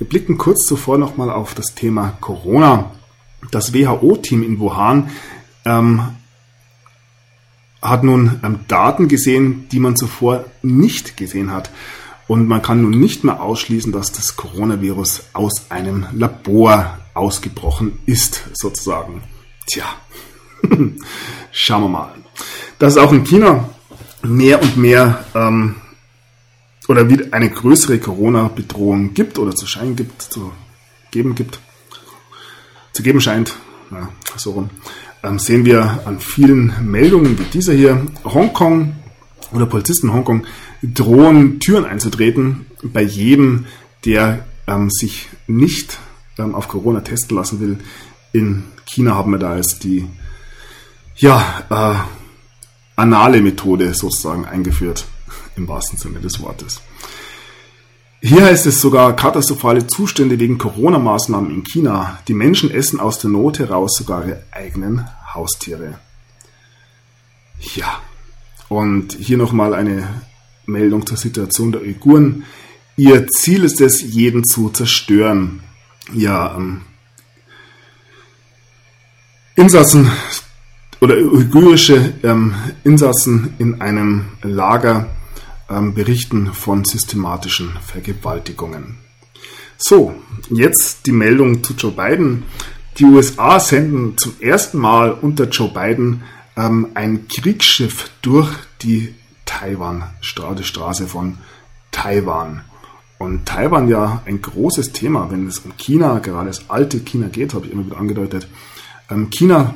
[0.02, 2.90] Wir blicken kurz zuvor nochmal auf das Thema Corona.
[3.52, 5.10] Das WHO-Team in Wuhan
[5.64, 6.02] ähm,
[7.80, 11.70] hat nun ähm, Daten gesehen, die man zuvor nicht gesehen hat.
[12.26, 18.42] Und man kann nun nicht mehr ausschließen, dass das Coronavirus aus einem Labor ausgebrochen ist,
[18.54, 19.22] sozusagen.
[19.66, 19.84] Tja,
[21.52, 22.14] schauen wir mal.
[22.80, 23.68] Dass es auch in China
[24.24, 25.76] mehr und mehr ähm,
[26.88, 30.52] oder wieder eine größere Corona-Bedrohung gibt oder zu scheinen gibt, zu
[31.10, 31.60] geben gibt,
[32.92, 33.54] zu geben scheint,
[33.90, 34.70] ja, so rum,
[35.22, 38.06] ähm, sehen wir an vielen Meldungen wie dieser hier.
[38.24, 38.96] Hongkong
[39.52, 40.46] oder Polizisten in Hongkong
[40.82, 43.66] drohen Türen einzutreten bei jedem,
[44.04, 45.98] der ähm, sich nicht
[46.38, 47.78] ähm, auf Corona testen lassen will.
[48.32, 50.06] In China haben wir da jetzt die
[51.16, 51.98] ja, äh,
[52.96, 55.04] anale Methode sozusagen eingeführt,
[55.56, 56.80] im wahrsten Sinne des Wortes.
[58.20, 62.20] Hier heißt es sogar katastrophale Zustände wegen Corona-Maßnahmen in China.
[62.28, 65.98] Die Menschen essen aus der Not heraus sogar ihre eigenen Haustiere.
[67.74, 68.00] Ja,
[68.68, 70.08] und hier nochmal eine
[70.66, 72.44] Meldung zur Situation der Uiguren.
[72.96, 75.60] Ihr Ziel ist es, jeden zu zerstören.
[76.12, 76.82] Ja, ähm,
[79.56, 80.10] Insassen
[81.00, 85.08] oder uigurische ähm, Insassen in einem Lager
[85.72, 88.98] ähm, berichten von systematischen Vergewaltigungen.
[89.78, 90.14] So,
[90.50, 92.44] jetzt die Meldung zu Joe Biden.
[92.98, 96.22] Die USA senden zum ersten Mal unter Joe Biden
[96.56, 98.48] ähm, ein Kriegsschiff durch
[98.82, 99.14] die
[99.44, 101.38] Taiwan-Straße von
[101.90, 102.62] Taiwan.
[103.18, 107.54] Und Taiwan ja ein großes Thema, wenn es um China, gerade das alte China geht,
[107.54, 108.48] habe ich immer wieder angedeutet.
[109.10, 109.74] Ähm, China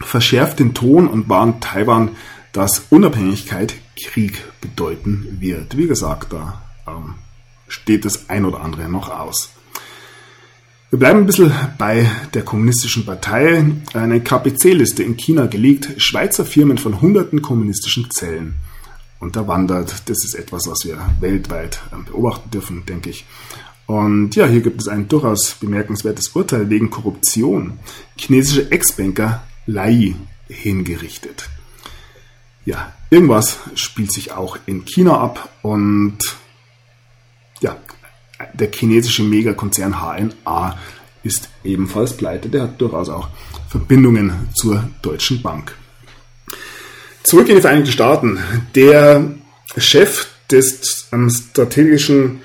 [0.00, 2.10] verschärft den Ton und warnt Taiwan,
[2.52, 5.76] dass Unabhängigkeit Krieg bedeuten wird.
[5.76, 7.14] Wie gesagt, da ähm,
[7.68, 9.50] steht das ein oder andere noch aus.
[10.90, 13.64] Wir bleiben ein bisschen bei der kommunistischen Partei.
[13.94, 18.56] Eine KPC-Liste in China gelegt, Schweizer Firmen von hunderten kommunistischen Zellen
[19.18, 20.02] unterwandert.
[20.10, 23.24] Das ist etwas, was wir weltweit ähm, beobachten dürfen, denke ich.
[23.86, 27.78] Und ja, hier gibt es ein durchaus bemerkenswertes Urteil wegen Korruption.
[28.16, 30.14] Chinesische Ex-Banker Lai
[30.48, 31.48] hingerichtet.
[32.64, 36.18] Ja, irgendwas spielt sich auch in China ab und
[37.60, 37.76] ja,
[38.54, 40.78] der chinesische Megakonzern HNA
[41.22, 42.48] ist ebenfalls pleite.
[42.48, 43.28] Der hat durchaus auch
[43.68, 45.76] Verbindungen zur Deutschen Bank.
[47.22, 48.38] Zurück in die Vereinigten Staaten.
[48.74, 49.32] Der
[49.76, 52.40] Chef des strategischen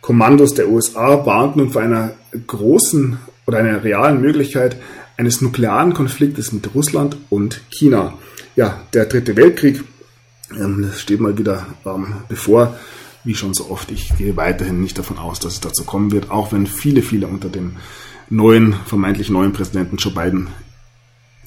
[0.00, 2.14] Kommandos der USA warnt nun vor einer
[2.46, 4.76] großen oder einer realen Möglichkeit
[5.16, 8.14] eines nuklearen Konfliktes mit Russland und China.
[8.56, 9.84] Ja, der dritte Weltkrieg
[10.50, 12.76] ähm, steht mal wieder ähm, bevor
[13.26, 16.30] wie schon so oft, ich gehe weiterhin nicht davon aus, dass es dazu kommen wird,
[16.30, 17.76] auch wenn viele, viele unter dem
[18.30, 20.46] neuen, vermeintlich neuen Präsidenten Joe Biden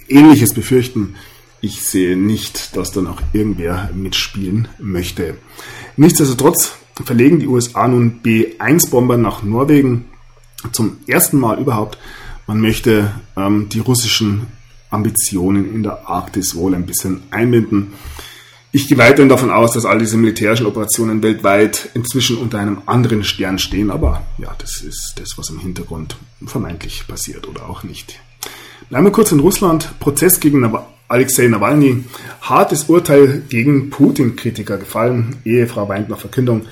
[0.10, 1.16] Ähnliches befürchten.
[1.62, 5.38] Ich sehe nicht, dass dann auch irgendwer mitspielen möchte.
[5.96, 10.06] Nichtsdestotrotz verlegen die USA nun B-1-Bomber nach Norwegen
[10.74, 11.98] zum ersten Mal überhaupt.
[12.46, 14.48] Man möchte ähm, die russischen
[14.90, 17.94] Ambitionen in der Arktis wohl ein bisschen einbinden.
[18.72, 23.24] Ich gehe weiterhin davon aus, dass all diese militärischen Operationen weltweit inzwischen unter einem anderen
[23.24, 28.20] Stern stehen, aber ja, das ist das, was im Hintergrund vermeintlich passiert oder auch nicht.
[28.90, 30.00] Bleiben wir kurz in Russland.
[30.00, 30.72] Prozess gegen
[31.08, 32.04] Alexei Nawalny.
[32.42, 35.38] Hartes Urteil gegen Putin-Kritiker gefallen.
[35.46, 36.68] Ehefrau weint nach Verkündung.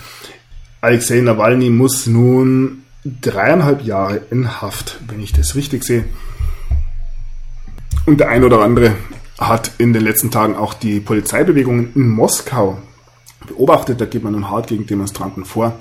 [0.82, 6.06] Alexei Nawalny muss nun dreieinhalb Jahre in Haft, wenn ich das richtig sehe.
[8.08, 8.96] Und der ein oder andere
[9.38, 12.78] hat in den letzten Tagen auch die Polizeibewegungen in Moskau
[13.46, 14.00] beobachtet.
[14.00, 15.78] Da geht man nun hart gegen Demonstranten vor.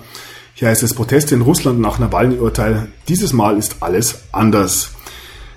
[0.54, 2.88] Hier heißt es Proteste in Russland nach Nawalny-Urteil.
[3.06, 4.90] Dieses Mal ist alles anders.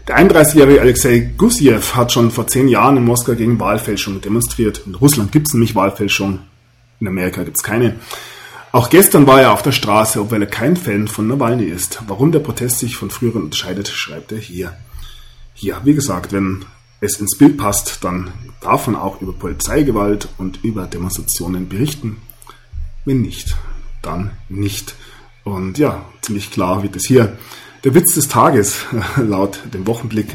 [0.08, 4.84] Der 31-jährige Alexei Gusiev hat schon vor zehn Jahren in Moskau gegen Wahlfälschung demonstriert.
[4.86, 6.42] In Russland gibt es nämlich Wahlfälschung,
[7.00, 7.96] in Amerika gibt es keine.
[8.72, 12.04] Auch gestern war er auf der Straße, obwohl er kein Fan von Nawalny ist.
[12.06, 14.74] Warum der Protest sich von früheren unterscheidet, schreibt er hier.
[15.62, 16.64] Ja, wie gesagt, wenn
[17.02, 18.32] es ins Bild passt, dann
[18.62, 22.18] darf man auch über Polizeigewalt und über Demonstrationen berichten.
[23.04, 23.58] Wenn nicht,
[24.02, 24.96] dann nicht.
[25.44, 27.38] Und ja, ziemlich klar wird es hier.
[27.84, 28.86] Der Witz des Tages,
[29.18, 30.28] laut dem Wochenblick.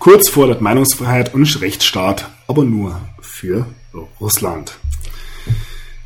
[0.00, 3.66] Kurz fordert Meinungsfreiheit und Rechtsstaat, aber nur für
[4.20, 4.78] Russland.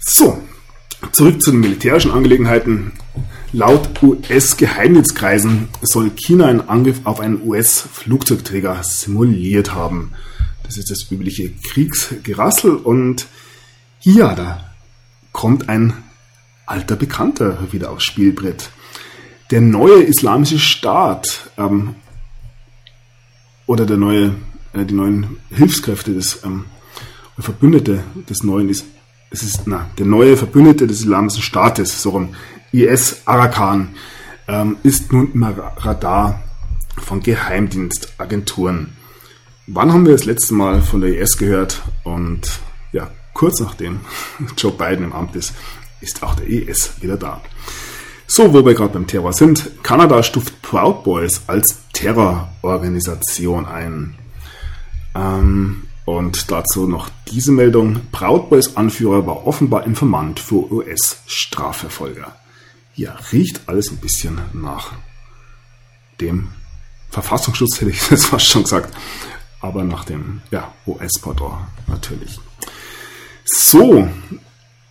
[0.00, 0.42] So,
[1.12, 2.92] zurück zu den militärischen Angelegenheiten.
[3.52, 10.12] Laut US-Geheimdienstkreisen soll China einen Angriff auf einen US-Flugzeugträger simuliert haben.
[10.62, 13.26] Das ist das übliche Kriegsgerassel und
[14.02, 14.72] ja, da
[15.32, 15.94] kommt ein
[16.64, 18.70] alter Bekannter wieder aufs Spielbrett.
[19.50, 21.96] Der neue islamische Staat ähm,
[23.66, 24.36] oder der neue,
[24.74, 26.66] äh, die neuen Hilfskräfte des ähm,
[27.36, 28.68] Verbündete des neuen
[29.32, 32.34] es ist na, der neue Verbündete des Islamischen Staates, so rum,
[32.72, 33.94] IS Arakan,
[34.48, 36.42] ähm, ist nun im Radar
[36.98, 38.96] von Geheimdienstagenturen.
[39.66, 41.82] Wann haben wir das letzte Mal von der IS gehört?
[42.04, 42.60] Und
[42.92, 44.00] ja, kurz nachdem
[44.56, 45.54] Joe Biden im Amt ist,
[46.00, 47.40] ist auch der IS wieder da.
[48.26, 54.14] So, wo wir gerade beim Terror sind, Kanada stuft Proud Boys als Terrororganisation ein.
[55.14, 58.00] Ähm, und dazu noch diese Meldung.
[58.12, 62.32] Proud Boys Anführer war offenbar Informant für US-Strafverfolger.
[62.94, 64.92] Ja, riecht alles ein bisschen nach
[66.20, 66.48] dem
[67.10, 68.94] Verfassungsschutz, hätte ich jetzt fast schon gesagt.
[69.60, 72.40] Aber nach dem ja, US-Pardon natürlich.
[73.44, 74.08] So,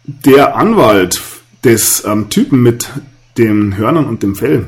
[0.04, 1.22] der Anwalt
[1.64, 2.90] des ähm, Typen mit
[3.38, 4.68] den Hörnern und dem Fell,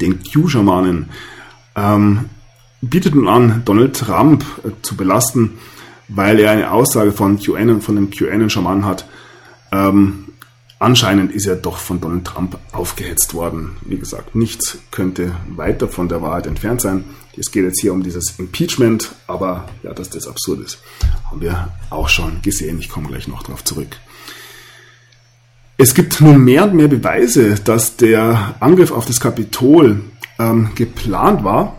[0.00, 1.10] den Q-Schamanen,
[1.74, 2.26] ähm,
[2.80, 5.58] bietet nun an, Donald Trump äh, zu belasten,
[6.08, 9.06] weil er eine Aussage von QAnon, von dem QAnon-Schaman hat.
[9.72, 10.27] Ähm,
[10.78, 13.76] anscheinend ist er doch von Donald Trump aufgehetzt worden.
[13.82, 17.04] Wie gesagt, nichts könnte weiter von der Wahrheit entfernt sein.
[17.36, 20.78] Es geht jetzt hier um dieses Impeachment, aber ja, dass das absurd ist,
[21.30, 22.78] haben wir auch schon gesehen.
[22.80, 23.96] Ich komme gleich noch darauf zurück.
[25.76, 30.00] Es gibt nun mehr und mehr Beweise, dass der Angriff auf das Kapitol
[30.40, 31.78] ähm, geplant war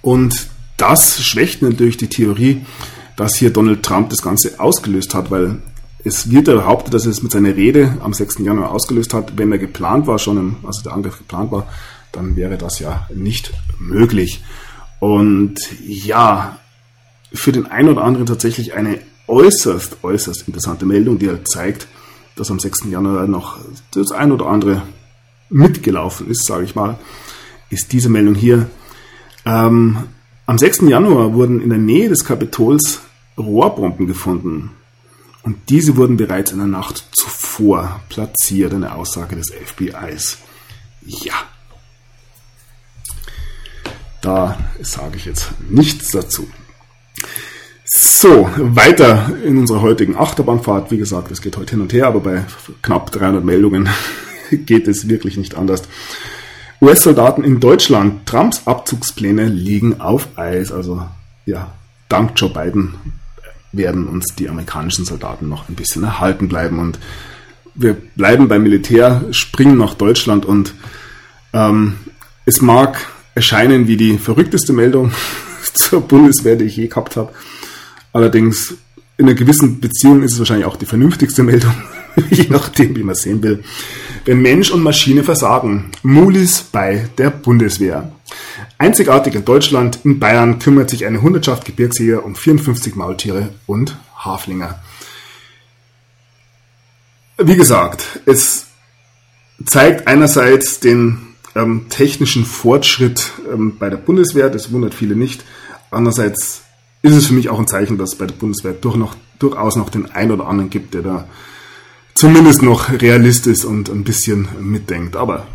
[0.00, 0.48] und
[0.78, 2.64] das schwächt natürlich die Theorie,
[3.16, 5.60] dass hier Donald Trump das Ganze ausgelöst hat, weil
[6.04, 8.38] es wird ja behauptet, dass er es mit seiner Rede am 6.
[8.38, 9.36] Januar ausgelöst hat.
[9.36, 11.66] Wenn er geplant war, schon im, also der Angriff geplant war,
[12.12, 14.42] dann wäre das ja nicht möglich.
[14.98, 16.58] Und ja,
[17.32, 18.98] für den einen oder anderen tatsächlich eine
[19.28, 21.86] äußerst, äußerst interessante Meldung, die halt zeigt,
[22.36, 22.86] dass am 6.
[22.90, 23.58] Januar noch
[23.92, 24.82] das ein oder andere
[25.48, 26.98] mitgelaufen ist, sage ich mal,
[27.70, 28.68] ist diese Meldung hier.
[29.44, 29.98] Ähm,
[30.46, 30.82] am 6.
[30.82, 33.00] Januar wurden in der Nähe des Kapitols
[33.38, 34.70] Rohrbomben gefunden.
[35.42, 40.38] Und diese wurden bereits in der Nacht zuvor platziert, eine Aussage des FBIs.
[41.02, 41.34] Ja.
[44.20, 46.46] Da sage ich jetzt nichts dazu.
[47.84, 50.90] So, weiter in unserer heutigen Achterbahnfahrt.
[50.90, 52.44] Wie gesagt, es geht heute hin und her, aber bei
[52.82, 53.88] knapp 300 Meldungen
[54.50, 55.82] geht es wirklich nicht anders.
[56.82, 60.70] US-Soldaten in Deutschland, Trumps Abzugspläne liegen auf Eis.
[60.70, 61.06] Also
[61.46, 61.72] ja,
[62.08, 62.94] dank Joe Biden
[63.72, 66.78] werden uns die amerikanischen Soldaten noch ein bisschen erhalten bleiben.
[66.78, 66.98] Und
[67.74, 70.74] wir bleiben beim Militär, springen nach Deutschland und
[71.52, 71.96] ähm,
[72.46, 75.12] es mag erscheinen wie die verrückteste Meldung
[75.74, 77.32] zur Bundeswehr, die ich je gehabt habe.
[78.12, 78.74] Allerdings
[79.16, 81.74] in einer gewissen Beziehung ist es wahrscheinlich auch die vernünftigste Meldung,
[82.30, 83.62] je nachdem, wie man sehen will.
[84.24, 88.12] Wenn Mensch und Maschine versagen, Mulis bei der Bundeswehr.
[88.80, 94.82] Einzigartig in Deutschland, in Bayern kümmert sich eine Hundertschaft Gebirgsjäger um 54 Maultiere und Haflinger.
[97.36, 98.68] Wie gesagt, es
[99.66, 105.44] zeigt einerseits den ähm, technischen Fortschritt ähm, bei der Bundeswehr, das wundert viele nicht.
[105.90, 106.62] Andererseits
[107.02, 109.76] ist es für mich auch ein Zeichen, dass es bei der Bundeswehr durch noch, durchaus
[109.76, 111.28] noch den einen oder anderen gibt, der da
[112.14, 115.16] zumindest noch Realist ist und ein bisschen mitdenkt.
[115.16, 115.46] Aber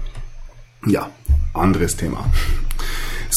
[0.86, 1.10] ja,
[1.56, 2.30] anderes Thema.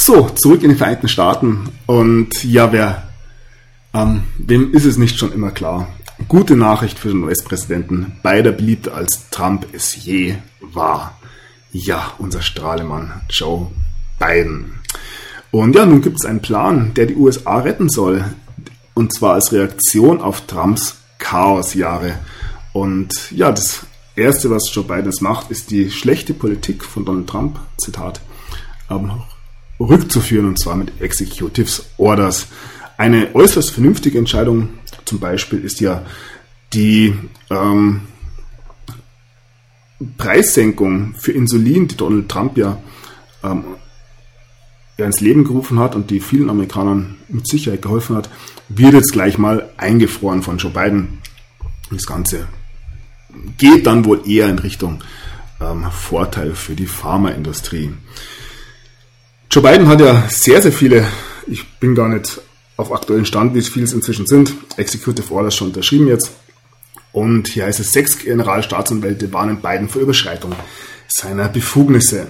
[0.01, 1.71] So, zurück in die Vereinigten Staaten.
[1.87, 3.09] Und ja, wer,
[3.93, 5.89] ähm, wem ist es nicht schon immer klar?
[6.29, 11.19] Gute Nachricht für den US-Präsidenten, beider beliebter als Trump es je war.
[11.73, 13.73] Ja, unser Strahlemann Joe
[14.21, 14.79] Biden.
[15.51, 18.25] Und ja, nun gibt es einen Plan, der die USA retten soll.
[18.95, 22.21] Und zwar als Reaktion auf Trumps Chaosjahre.
[22.73, 27.59] Und ja, das Erste, was Joe Biden macht, ist die schlechte Politik von Donald Trump,
[27.79, 28.21] Zitat,
[28.91, 29.11] ähm,
[29.81, 32.49] rückzuführen und zwar mit Executives Orders.
[32.97, 34.71] Eine äußerst vernünftige Entscheidung
[35.05, 36.05] zum Beispiel ist ja
[36.73, 37.15] die
[37.51, 38.03] ähm,
[40.17, 42.79] Preissenkung für Insulin, die Donald Trump ja,
[43.43, 43.65] ähm,
[44.97, 48.29] ja ins Leben gerufen hat und die vielen Amerikanern mit Sicherheit geholfen hat,
[48.69, 51.19] wird jetzt gleich mal eingefroren von Joe Biden.
[51.91, 52.47] Das Ganze
[53.57, 55.03] geht dann wohl eher in Richtung
[55.61, 57.93] ähm, Vorteil für die Pharmaindustrie.
[59.51, 61.07] Joe Biden hat ja sehr, sehr viele,
[61.47, 62.39] ich bin gar nicht
[62.77, 66.33] auf aktuellen Stand, wie viele es inzwischen sind, Executive Orders schon unterschrieben jetzt.
[67.13, 70.53] Und hier heißt es, sechs Generalstaatsanwälte warnen Biden vor Überschreitung
[71.09, 72.27] seiner Befugnisse.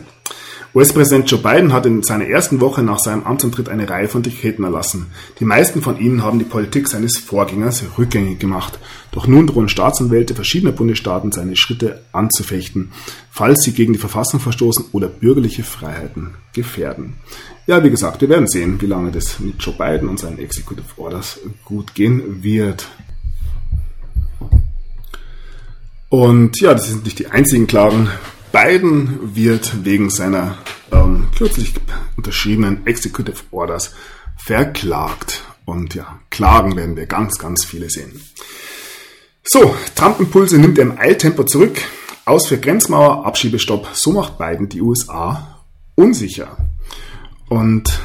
[0.74, 4.64] US-Präsident Joe Biden hat in seiner ersten Woche nach seinem Amtsantritt eine Reihe von Dekreten
[4.64, 5.06] erlassen.
[5.40, 8.78] Die meisten von ihnen haben die Politik seines Vorgängers rückgängig gemacht.
[9.10, 12.92] Doch nun drohen Staatsanwälte verschiedener Bundesstaaten seine Schritte anzufechten,
[13.30, 17.14] falls sie gegen die Verfassung verstoßen oder bürgerliche Freiheiten gefährden.
[17.66, 20.86] Ja, wie gesagt, wir werden sehen, wie lange das mit Joe Biden und seinen Executive
[20.98, 22.86] Orders gut gehen wird.
[26.10, 28.08] Und ja, das sind nicht die einzigen Klagen.
[28.52, 30.58] Biden wird wegen seiner
[30.92, 31.74] ähm, kürzlich
[32.16, 33.94] unterschriebenen Executive Orders
[34.36, 35.42] verklagt.
[35.64, 38.20] Und ja, Klagen werden wir ganz, ganz viele sehen.
[39.44, 41.78] So, Trump-Impulse nimmt er im Eiltempo zurück.
[42.24, 43.88] Aus für Grenzmauer, Abschiebestopp.
[43.94, 45.64] So macht Biden die USA
[45.94, 46.56] unsicher.
[47.48, 47.98] Und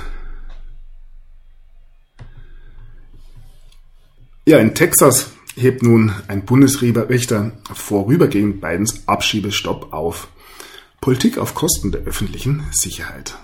[4.45, 10.27] ja, in Texas hebt nun ein Bundesrichter vorübergehend Bidens Abschiebestopp auf.
[11.01, 13.37] Politik auf Kosten der öffentlichen Sicherheit.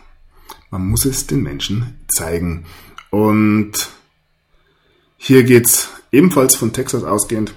[0.69, 2.65] Man muss es den Menschen zeigen.
[3.09, 3.89] Und
[5.17, 7.53] hier geht's ebenfalls von Texas ausgehend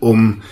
[0.00, 0.42] um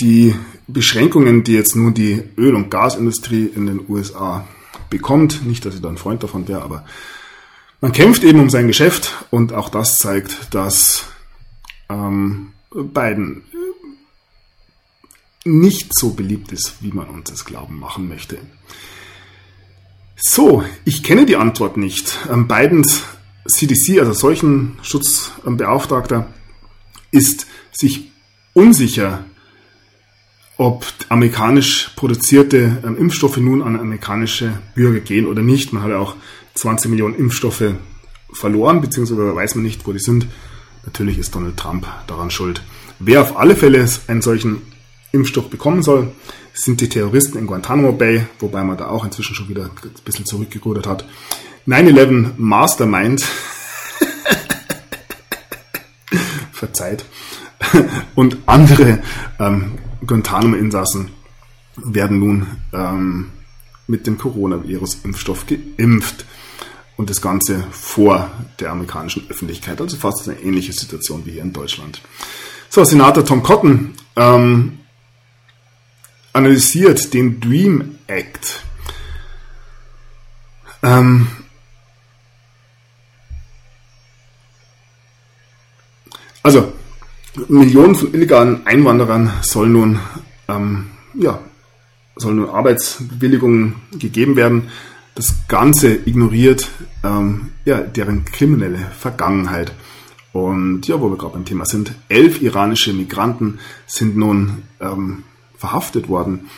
[0.00, 0.34] die
[0.66, 4.46] Beschränkungen, die jetzt nun die Öl- und Gasindustrie in den USA
[4.90, 5.46] bekommt.
[5.46, 6.84] Nicht, dass ich da ein Freund davon wäre, aber
[7.80, 11.06] man kämpft eben um sein Geschäft und auch das zeigt, dass
[11.88, 13.44] ähm, Biden
[15.44, 18.38] nicht so beliebt ist, wie man uns das glauben machen möchte.
[20.16, 22.18] So, ich kenne die Antwort nicht.
[22.30, 23.04] Ähm, Bidens
[23.46, 26.26] CDC, also solchen Schutzbeauftragter,
[27.10, 28.10] ist sich
[28.52, 29.24] unsicher,
[30.56, 35.72] ob amerikanisch produzierte ähm, Impfstoffe nun an amerikanische Bürger gehen oder nicht.
[35.72, 36.16] Man hat ja auch
[36.54, 37.74] 20 Millionen Impfstoffe
[38.32, 40.26] verloren, beziehungsweise weiß man nicht, wo die sind.
[40.84, 42.62] Natürlich ist Donald Trump daran schuld.
[42.98, 44.62] Wer auf alle Fälle einen solchen
[45.12, 46.12] Impfstoff bekommen soll,
[46.52, 49.70] sind die Terroristen in Guantanamo Bay, wobei man da auch inzwischen schon wieder ein
[50.04, 51.04] bisschen zurückgerudert hat.
[51.66, 53.22] 9-11 Mastermind,
[56.52, 57.04] verzeiht,
[58.14, 59.02] und andere
[59.38, 61.10] ähm, Guantanamo-Insassen
[61.76, 63.30] werden nun ähm,
[63.86, 66.24] mit dem Coronavirus-Impfstoff geimpft.
[66.98, 69.80] Und das Ganze vor der amerikanischen Öffentlichkeit.
[69.80, 72.02] Also fast eine ähnliche Situation wie hier in Deutschland.
[72.68, 74.78] So, Senator Tom Cotton ähm,
[76.32, 78.62] analysiert den Dream Act.
[80.82, 81.28] Ähm,
[86.42, 86.72] also,
[87.48, 90.00] Millionen von illegalen Einwanderern sollen nun,
[90.48, 91.40] ähm, ja,
[92.16, 94.70] sollen nun Arbeitsbewilligungen gegeben werden.
[95.18, 96.70] Das Ganze ignoriert
[97.02, 99.72] ähm, ja, deren kriminelle Vergangenheit.
[100.32, 103.58] Und ja, wo wir gerade beim Thema sind, elf iranische Migranten
[103.88, 105.24] sind nun ähm,
[105.56, 106.48] verhaftet worden,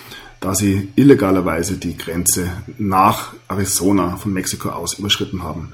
[0.41, 5.73] da sie illegalerweise die Grenze nach Arizona von Mexiko aus überschritten haben.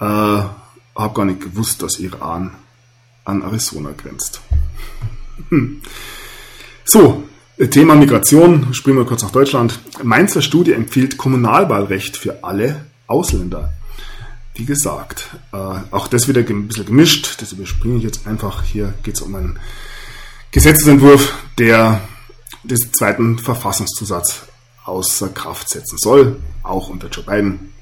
[0.00, 2.56] Äh, habe gar nicht gewusst, dass Iran
[3.24, 4.40] an Arizona grenzt.
[5.50, 5.80] Hm.
[6.84, 7.22] So,
[7.58, 9.78] Thema Migration, springen wir kurz nach Deutschland.
[10.02, 13.72] Mainzer Studie empfiehlt Kommunalwahlrecht für alle Ausländer.
[14.54, 15.56] Wie gesagt, äh,
[15.90, 18.62] auch das wieder ein bisschen gemischt, das überspringe ich jetzt einfach.
[18.62, 19.58] Hier geht es um einen
[20.50, 22.06] Gesetzesentwurf, der
[22.62, 24.42] den zweiten Verfassungszusatz
[24.84, 27.72] außer Kraft setzen soll, auch unter Joe Biden.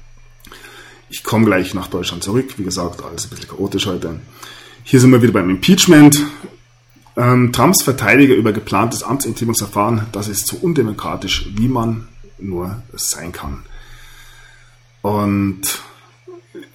[1.09, 4.21] Ich komme gleich nach Deutschland zurück, wie gesagt, alles ein bisschen chaotisch heute.
[4.85, 6.21] Hier sind wir wieder beim Impeachment.
[7.17, 13.63] Ähm, Trumps Verteidiger über geplantes Amtsenthebungsverfahren, das ist so undemokratisch, wie man nur sein kann.
[15.01, 15.79] Und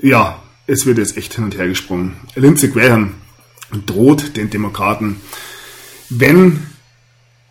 [0.00, 2.16] ja, es wird jetzt echt hin und her gesprungen.
[2.36, 3.14] Lindsey Graham
[3.86, 5.20] droht den Demokraten,
[6.08, 6.66] wenn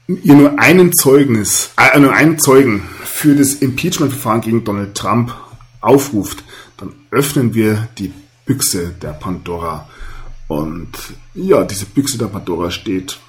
[0.08, 5.34] ihr nur einen Zeugnis, äh, nur einen Zeugen für das Impeachment-Verfahren gegen Donald Trump
[5.82, 6.44] aufruft,
[6.78, 8.12] dann öffnen wir die
[8.46, 9.88] Büchse der Pandora
[10.50, 10.90] und
[11.36, 13.20] ja, diese Büchse der Pandora steht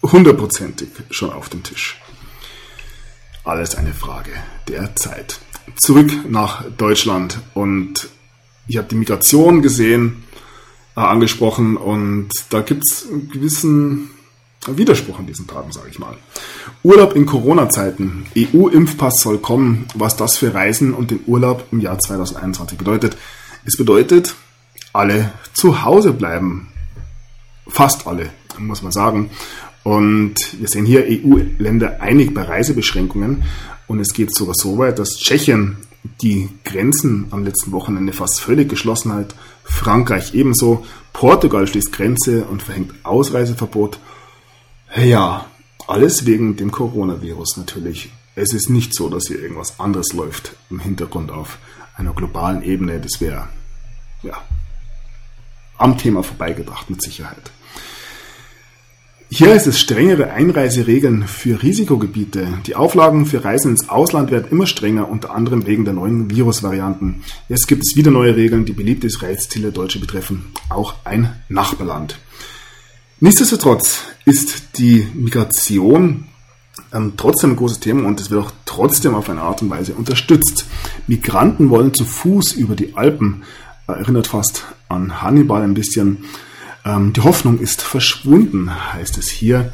[0.00, 2.00] hundertprozentig schon auf dem Tisch.
[3.44, 4.30] Alles eine Frage
[4.68, 5.40] der Zeit.
[5.74, 8.08] Zurück nach Deutschland und
[8.68, 10.22] ich habe die Migration gesehen,
[10.96, 14.10] äh, angesprochen und da gibt es einen gewissen
[14.68, 16.16] Widerspruch an diesen Tagen, sage ich mal.
[16.84, 18.26] Urlaub in Corona-Zeiten.
[18.36, 19.86] EU-Impfpass soll kommen.
[19.94, 23.16] Was das für Reisen und den Urlaub im Jahr 2021 bedeutet.
[23.64, 24.36] Es bedeutet,
[24.92, 26.68] alle zu Hause bleiben.
[27.68, 29.30] Fast alle, muss man sagen.
[29.84, 33.44] Und wir sehen hier EU-Länder einig bei Reisebeschränkungen.
[33.86, 35.78] Und es geht sogar so weit, dass Tschechien
[36.20, 39.34] die Grenzen am letzten Wochenende fast völlig geschlossen hat.
[39.64, 40.84] Frankreich ebenso.
[41.12, 43.98] Portugal schließt Grenze und verhängt Ausreiseverbot.
[44.96, 45.46] Ja,
[45.86, 48.10] alles wegen dem Coronavirus natürlich.
[48.34, 51.58] Es ist nicht so, dass hier irgendwas anderes läuft im Hintergrund auf
[51.96, 53.00] einer globalen Ebene.
[53.00, 53.48] Das wäre
[54.22, 54.34] ja
[55.78, 57.50] am Thema vorbeigebracht mit Sicherheit.
[59.30, 62.48] Hier heißt es strengere Einreiseregeln für Risikogebiete.
[62.66, 67.22] Die Auflagen für Reisen ins Ausland werden immer strenger, unter anderem wegen der neuen Virusvarianten.
[67.46, 72.18] Jetzt gibt es wieder neue Regeln, die beliebte Reiseziele Deutsche betreffen, auch ein Nachbarland.
[73.20, 76.24] Nichtsdestotrotz ist die Migration
[76.94, 79.92] ähm, trotzdem ein großes Thema und es wird auch trotzdem auf eine Art und Weise
[79.92, 80.64] unterstützt.
[81.06, 83.42] Migranten wollen zu Fuß über die Alpen,
[83.88, 86.24] erinnert fast an Hannibal ein bisschen.
[86.84, 89.72] Ähm, die Hoffnung ist verschwunden, heißt es hier.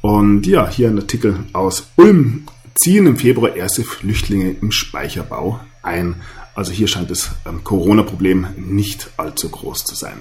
[0.00, 2.46] Und ja, hier ein Artikel aus Ulm.
[2.82, 6.16] Ziehen im Februar erste Flüchtlinge im Speicherbau ein.
[6.54, 10.20] Also hier scheint das ähm, Corona-Problem nicht allzu groß zu sein.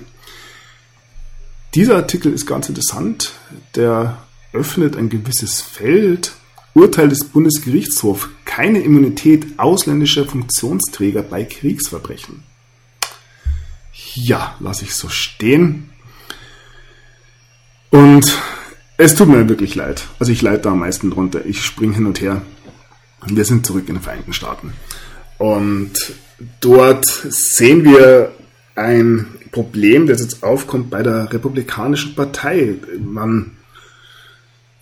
[1.76, 3.34] Dieser Artikel ist ganz interessant.
[3.76, 4.20] Der
[4.52, 6.34] öffnet ein gewisses Feld.
[6.76, 8.30] Urteil des Bundesgerichtshofs.
[8.46, 12.44] Keine Immunität ausländischer Funktionsträger bei Kriegsverbrechen.
[14.16, 15.90] Ja, lasse ich so stehen.
[17.90, 18.38] Und
[18.98, 20.06] es tut mir wirklich leid.
[20.20, 21.46] Also ich leide da am meisten drunter.
[21.46, 22.42] Ich springe hin und her.
[23.26, 24.74] Wir sind zurück in den Vereinigten Staaten.
[25.38, 25.94] Und
[26.62, 28.32] dort sehen wir
[28.76, 32.76] ein Problem, das jetzt aufkommt bei der Republikanischen Partei.
[33.00, 33.52] Man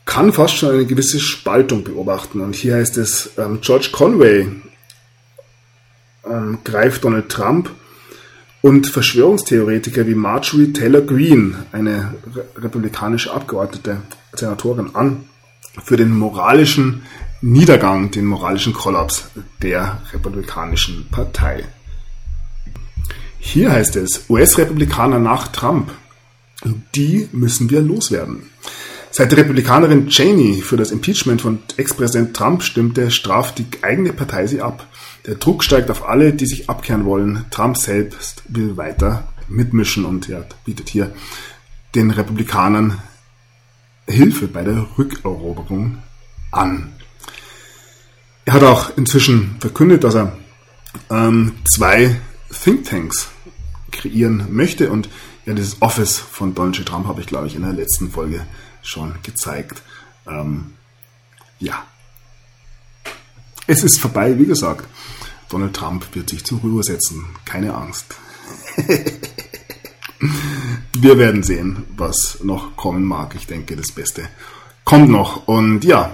[0.06, 2.42] kann fast schon eine gewisse Spaltung beobachten.
[2.42, 4.48] Und hier heißt es, ähm, George Conway
[6.26, 7.70] ähm, greift Donald Trump
[8.62, 14.02] und Verschwörungstheoretiker wie Marjorie Taylor Greene, eine re republikanische Abgeordnete,
[14.34, 15.26] Senatorin, an
[15.84, 17.04] für den moralischen
[17.42, 19.30] Niedergang, den moralischen Kollaps
[19.62, 21.66] der Republikanischen Partei.
[23.40, 25.92] Hier heißt es, US-Republikaner nach Trump,
[26.94, 28.44] die müssen wir loswerden.
[29.10, 34.46] Seit die Republikanerin Cheney für das Impeachment von Ex-Präsident Trump stimmte, straft die eigene Partei
[34.48, 34.88] sie ab.
[35.26, 37.46] Der Druck steigt auf alle, die sich abkehren wollen.
[37.52, 41.14] Trump selbst will weiter mitmischen und er bietet hier
[41.94, 43.00] den Republikanern
[44.08, 46.00] Hilfe bei der Rückeroberung
[46.52, 46.94] an.
[48.46, 50.38] Er hat auch inzwischen verkündet, dass er
[51.10, 52.20] ähm, zwei
[52.52, 53.30] Thinktanks
[53.92, 55.10] kreieren möchte und
[55.46, 56.88] ja, dieses Office von Donald J.
[56.88, 58.46] Trump habe ich, glaube ich, in der letzten Folge
[58.84, 59.82] schon gezeigt.
[60.28, 60.74] Ähm,
[61.60, 61.84] ja.
[63.68, 64.88] Es ist vorbei, wie gesagt.
[65.50, 67.26] Donald Trump wird sich zur Ruhe setzen.
[67.46, 68.16] Keine Angst.
[70.94, 73.36] Wir werden sehen, was noch kommen mag.
[73.36, 74.30] Ich denke, das Beste
[74.86, 75.48] kommt noch.
[75.48, 76.12] Und ja,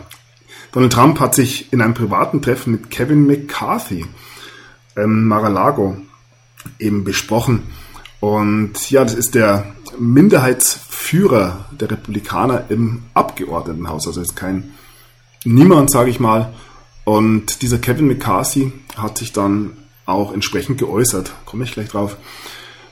[0.71, 4.05] Donald Trump hat sich in einem privaten Treffen mit Kevin McCarthy
[4.95, 5.97] ähm, Mar-a-Lago
[6.79, 7.63] eben besprochen.
[8.19, 14.07] Und ja, das ist der Minderheitsführer der Republikaner im Abgeordnetenhaus.
[14.07, 14.73] Also ist kein
[15.43, 16.53] niemand, sage ich mal.
[17.07, 21.31] Und dieser Kevin McCarthy hat sich dann auch entsprechend geäußert.
[21.45, 22.17] Komme ich gleich drauf.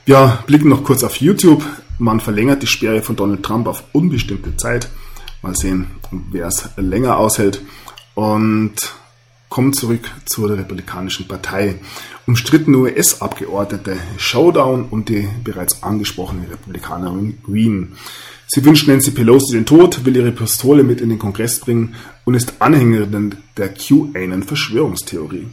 [0.06, 1.62] Wir blicken noch kurz auf YouTube.
[1.98, 4.88] Man verlängert die Sperre von Donald Trump auf unbestimmte Zeit.
[5.42, 5.88] Mal sehen,
[6.30, 7.60] wer es länger aushält.
[8.14, 8.76] Und
[9.50, 11.74] kommen zurück zur Republikanischen Partei.
[12.26, 17.92] Umstrittene US-Abgeordnete Showdown um die bereits angesprochene Republikanerin Green.
[18.48, 21.94] Sie wünscht Nancy Pelosi den Tod, will ihre Pistole mit in den Kongress bringen
[22.24, 25.46] und ist Anhängerin der QAnon-Verschwörungstheorie.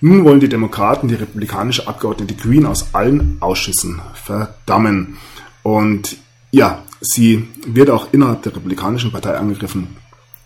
[0.00, 5.16] Nun wollen die Demokraten die republikanische Abgeordnete Green aus allen Ausschüssen verdammen.
[5.62, 6.16] Und
[6.52, 9.96] ja, sie wird auch innerhalb der republikanischen Partei angegriffen.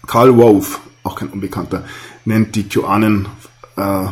[0.07, 1.85] Karl Rove, auch kein Unbekannter,
[2.25, 3.27] nennt die QAnon
[3.77, 4.07] äh,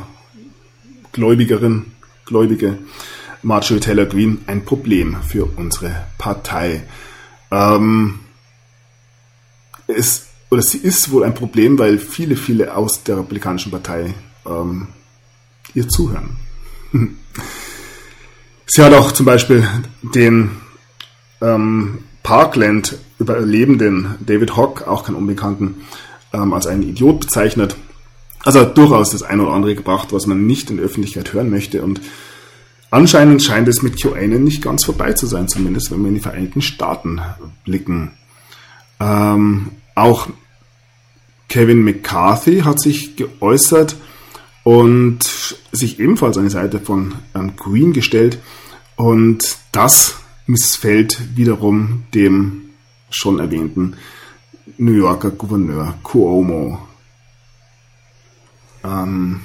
[1.13, 2.79] Gläubige
[3.43, 6.83] Marjorie Taylor Greene ein Problem für unsere Partei.
[7.51, 8.21] Ähm,
[9.87, 14.15] es, oder sie ist wohl ein Problem, weil viele, viele aus der Republikanischen Partei
[14.47, 14.89] ähm,
[15.75, 16.37] ihr zuhören.
[18.71, 19.67] Sie hat auch zum Beispiel
[20.03, 20.51] den
[21.41, 25.87] ähm, Parkland-Überlebenden David Hock, auch keinen Unbekannten,
[26.35, 27.77] ähm, als einen Idiot bezeichnet.
[28.45, 31.49] Also hat durchaus das eine oder andere gebracht, was man nicht in der Öffentlichkeit hören
[31.49, 31.83] möchte.
[31.83, 32.03] Und
[32.91, 36.21] anscheinend scheint es mit QAnon nicht ganz vorbei zu sein, zumindest wenn wir in die
[36.21, 37.21] Vereinigten Staaten
[37.65, 38.13] blicken.
[39.01, 40.29] Ähm, auch
[41.49, 43.97] Kevin McCarthy hat sich geäußert
[44.65, 45.21] und
[45.73, 48.39] sich ebenfalls an die Seite von ähm, Green gestellt.
[48.97, 50.17] Und das
[50.47, 52.71] missfällt wiederum dem
[53.11, 53.97] schon erwähnten
[54.77, 56.79] New Yorker Gouverneur Cuomo.
[58.85, 59.41] Ähm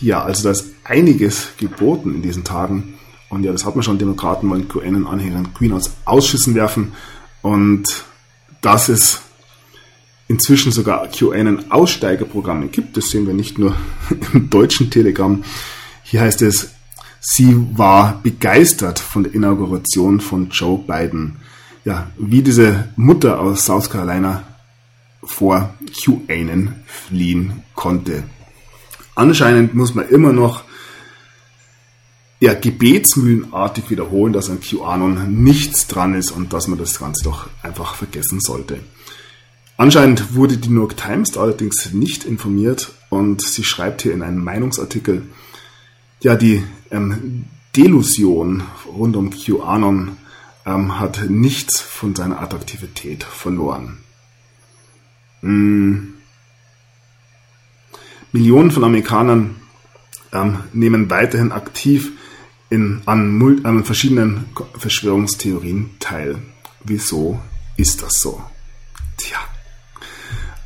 [0.00, 2.94] ja, also da ist einiges geboten in diesen Tagen.
[3.28, 6.92] Und ja, das hat man schon, Demokraten wollen QAnon-Anhängern Queen aus Ausschüssen werfen.
[7.42, 8.04] Und
[8.62, 9.20] dass es
[10.28, 13.76] inzwischen sogar QAnon-Aussteigerprogramme gibt, das sehen wir nicht nur
[14.32, 15.44] im deutschen Telegram.
[16.02, 16.70] Hier heißt es,
[17.20, 21.36] sie war begeistert von der Inauguration von Joe Biden.
[21.84, 24.44] Ja, wie diese Mutter aus South Carolina
[25.22, 28.24] vor QAnon fliehen konnte.
[29.14, 30.64] Anscheinend muss man immer noch
[32.40, 37.48] ja, gebetsmühlenartig wiederholen, dass an QAnon nichts dran ist und dass man das Ganze doch
[37.62, 38.80] einfach vergessen sollte.
[39.76, 44.42] Anscheinend wurde die New York Times allerdings nicht informiert und sie schreibt hier in einem
[44.42, 45.22] Meinungsartikel,
[46.20, 47.44] ja, die ähm,
[47.76, 50.16] Delusion rund um QAnon
[50.66, 53.98] ähm, hat nichts von seiner Attraktivität verloren.
[55.42, 56.14] Mm.
[58.32, 59.56] Millionen von Amerikanern
[60.32, 62.12] ähm, nehmen weiterhin aktiv
[62.70, 64.46] in, an, an verschiedenen
[64.76, 66.38] Verschwörungstheorien teil.
[66.84, 67.40] Wieso
[67.76, 68.42] ist das so?
[69.16, 69.38] Tja.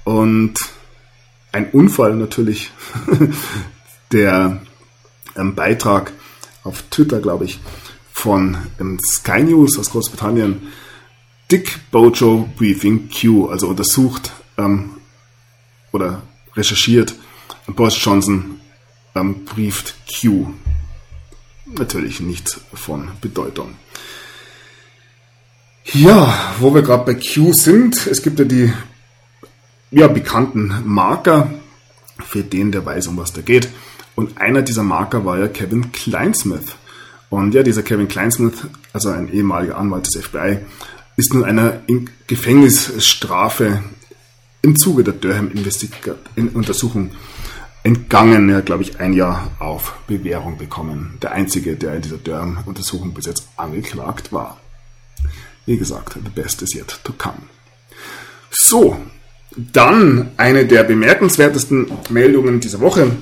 [0.04, 0.54] Und
[1.52, 2.70] ein Unfall natürlich,
[4.12, 4.62] der
[5.36, 6.12] ähm, Beitrag
[6.64, 7.60] auf Twitter, glaube ich,
[8.12, 10.72] von ähm, Sky News aus Großbritannien,
[11.50, 14.92] Dick Bojo Briefing Q, also untersucht ähm,
[15.92, 16.22] oder
[16.54, 17.14] recherchiert,
[17.66, 18.60] Boris Johnson
[19.14, 20.52] ähm, brieft Q.
[21.78, 23.74] Natürlich nicht von Bedeutung.
[25.92, 28.72] Ja, wo wir gerade bei Q sind, es gibt ja die
[29.90, 31.50] ja, bekannten Marker,
[32.24, 33.68] für den der weiß, um was da geht.
[34.14, 36.76] Und einer dieser Marker war ja Kevin Kleinsmith.
[37.30, 40.58] Und ja, dieser Kevin Kleinsmith, also ein ehemaliger Anwalt des FBI,
[41.16, 41.80] ist nun einer
[42.26, 43.82] Gefängnisstrafe
[44.62, 47.10] im Zuge der Durham-Untersuchung
[47.82, 48.48] entgangen.
[48.48, 51.18] Er hat, glaube ich, ein Jahr auf Bewährung bekommen.
[51.22, 54.60] Der einzige, der in dieser Durham-Untersuchung bis jetzt angeklagt war.
[55.66, 57.38] Wie gesagt, the best is yet to come.
[58.50, 58.96] So,
[59.56, 63.12] dann eine der bemerkenswertesten Meldungen dieser Woche,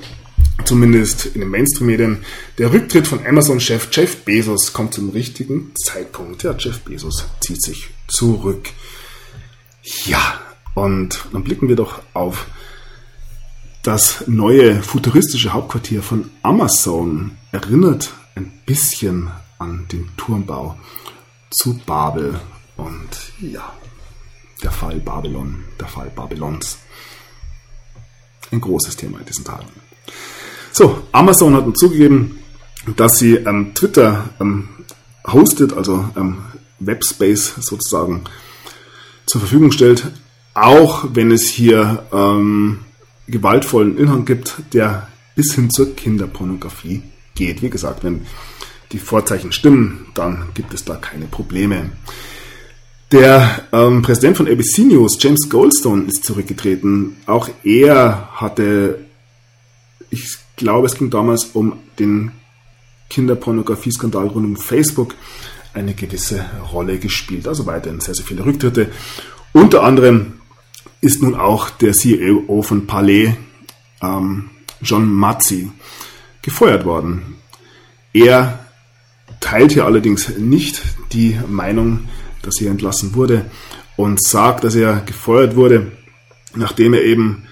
[0.65, 2.25] zumindest in den Mainstream-Medien.
[2.57, 6.43] Der Rücktritt von Amazon-Chef Jeff Bezos kommt zum richtigen Zeitpunkt.
[6.43, 8.69] Ja, Jeff Bezos zieht sich zurück.
[10.05, 10.39] Ja,
[10.73, 12.47] und dann blicken wir doch auf
[13.83, 17.37] das neue futuristische Hauptquartier von Amazon.
[17.51, 20.77] Erinnert ein bisschen an den Turmbau
[21.49, 22.39] zu Babel.
[22.77, 23.09] Und
[23.39, 23.73] ja,
[24.63, 26.77] der Fall Babylon, der Fall Babylons.
[28.51, 29.67] Ein großes Thema in diesen Tagen.
[30.71, 32.39] So, Amazon hat uns zugegeben,
[32.95, 34.69] dass sie ähm, Twitter ähm,
[35.25, 36.37] hostet, also ähm,
[36.79, 38.23] Webspace sozusagen
[39.25, 40.11] zur Verfügung stellt,
[40.53, 42.79] auch wenn es hier ähm,
[43.31, 47.01] gewaltvollen Inhalt gibt, der bis hin zur Kinderpornografie
[47.35, 47.61] geht.
[47.61, 48.21] Wie gesagt, wenn
[48.91, 51.91] die Vorzeichen stimmen, dann gibt es da keine Probleme.
[53.11, 57.17] Der ähm, Präsident von ABC News, James Goldstone, ist zurückgetreten.
[57.25, 59.05] Auch er hatte,
[60.09, 62.31] ich glaube, es ging damals um den
[63.09, 65.15] Kinderpornografie-Skandal rund um Facebook,
[65.73, 67.47] eine gewisse Rolle gespielt.
[67.47, 68.89] Also weiterhin sehr, sehr viele Rücktritte.
[69.51, 70.33] Unter anderem
[71.01, 73.33] ist nun auch der CEO von Palais,
[74.01, 74.49] ähm,
[74.81, 75.71] John Mazzi,
[76.41, 77.35] gefeuert worden.
[78.13, 78.65] Er
[79.39, 82.07] teilt hier allerdings nicht die Meinung
[82.41, 83.49] dass er entlassen wurde
[83.95, 85.91] und sagt, dass er gefeuert wurde,
[86.55, 87.47] nachdem er eben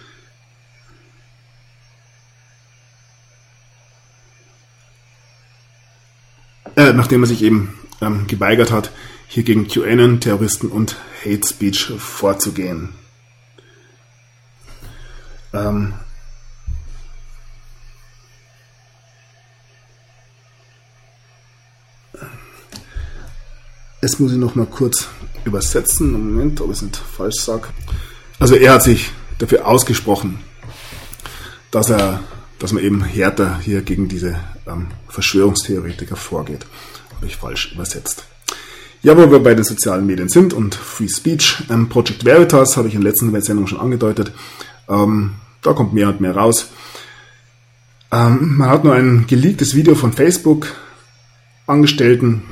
[6.76, 8.92] äh, nachdem er sich eben ähm, geweigert hat,
[9.28, 12.90] hier gegen QAnon, Terroristen und Hate Speech vorzugehen.
[15.54, 15.94] Ähm,
[24.02, 25.10] Es muss ich noch mal kurz
[25.44, 26.14] übersetzen.
[26.14, 27.68] Moment, ob ich es nicht falsch sage.
[28.40, 30.40] Also er hat sich dafür ausgesprochen,
[31.70, 32.24] dass er,
[32.60, 36.66] dass man eben härter hier gegen diese ähm, Verschwörungstheoretiker vorgeht.
[37.14, 38.24] Habe ich falsch übersetzt.
[39.02, 42.88] Ja, wo wir bei den sozialen Medien sind und Free Speech, ähm, Project Veritas habe
[42.88, 44.32] ich in der letzten Sendung schon angedeutet.
[44.90, 46.70] Ähm, da kommt mehr und mehr raus.
[48.12, 50.76] Ähm, man hat nur ein geleaktes Video von Facebook
[51.68, 52.44] Angestellten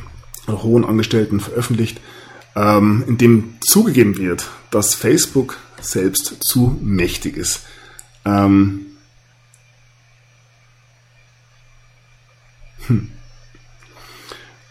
[0.48, 2.00] hohen Angestellten veröffentlicht,
[2.56, 7.62] ähm, in dem zugegeben wird, dass Facebook selbst zu mächtig ist.
[8.26, 8.86] Ähm,
[12.88, 13.10] hm.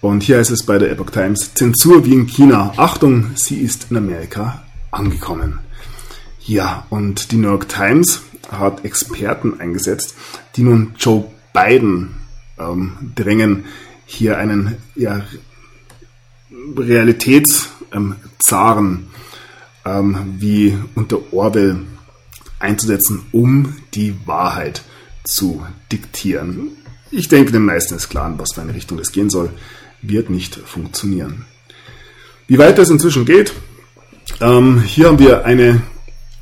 [0.00, 2.72] Und hier heißt es bei der Epoch Times, Zensur wie in China.
[2.76, 5.60] Achtung, sie ist in Amerika angekommen.
[6.46, 10.14] Ja, und die New York Times hat Experten eingesetzt,
[10.54, 12.14] die nun Joe Biden
[12.56, 13.64] ähm, drängen,
[14.04, 15.24] hier einen ja,
[16.76, 19.08] Realitätszaren
[19.84, 21.80] ähm, wie unter Orwell
[22.60, 24.82] einzusetzen, um die Wahrheit
[25.24, 26.76] zu diktieren.
[27.10, 29.50] Ich denke, den meisten ist klar, in was für eine Richtung das gehen soll,
[30.00, 31.44] wird nicht funktionieren.
[32.46, 33.52] Wie weit das inzwischen geht,
[34.40, 35.82] ähm, hier haben wir eine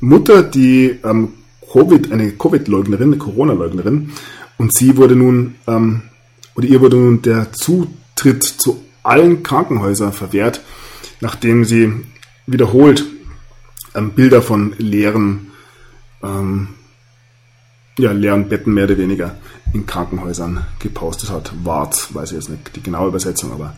[0.05, 1.33] Mutter, die ähm,
[1.71, 4.11] Covid, eine Covid-Leugnerin, eine Corona-Leugnerin,
[4.57, 6.03] und sie wurde nun ähm,
[6.55, 10.61] oder ihr wurde nun der Zutritt zu allen Krankenhäusern verwehrt,
[11.21, 11.91] nachdem sie
[12.45, 13.03] wiederholt
[13.95, 15.51] ähm, Bilder von leeren,
[16.23, 16.69] ähm,
[17.97, 19.37] ja, leeren Betten mehr oder weniger
[19.73, 21.51] in Krankenhäusern gepostet hat.
[21.63, 23.75] Wart, weiß ich jetzt nicht die genaue Übersetzung, aber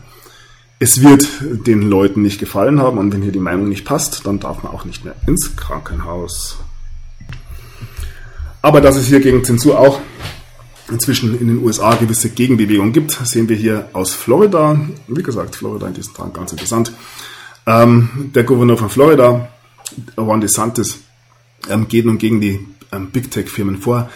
[0.80, 1.26] es wird
[1.66, 4.72] den Leuten nicht gefallen haben und wenn hier die Meinung nicht passt, dann darf man
[4.72, 6.58] auch nicht mehr ins Krankenhaus.
[8.62, 10.00] Aber dass es hier gegen Zensur auch
[10.90, 14.80] inzwischen in den USA gewisse Gegenbewegungen gibt, sehen wir hier aus Florida.
[15.06, 16.92] Wie gesagt, Florida in diesem Tag ganz interessant.
[17.66, 19.48] Ähm, der Gouverneur von Florida,
[20.16, 21.00] Ron DeSantis,
[21.68, 24.10] ähm, geht nun gegen die ähm, Big Tech-Firmen vor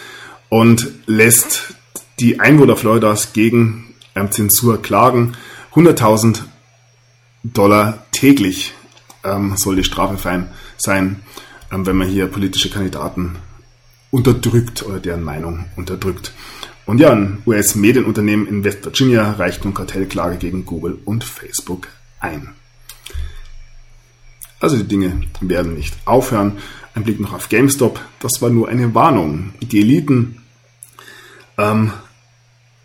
[0.49, 1.75] und lässt
[2.19, 5.33] die Einwohner Floridas gegen ähm, Zensur klagen.
[5.75, 6.41] 100.000
[7.43, 8.73] Dollar täglich
[9.23, 10.47] ähm, soll die Strafe
[10.77, 11.21] sein,
[11.71, 13.35] ähm, wenn man hier politische Kandidaten
[14.11, 16.33] unterdrückt oder deren Meinung unterdrückt.
[16.85, 21.87] Und ja, ein US-Medienunternehmen in West Virginia reicht nun Kartellklage gegen Google und Facebook
[22.19, 22.49] ein.
[24.59, 26.57] Also die Dinge werden nicht aufhören.
[26.95, 27.99] Ein Blick noch auf GameStop.
[28.19, 29.53] Das war nur eine Warnung.
[29.61, 30.41] Die Eliten
[31.57, 31.91] ähm,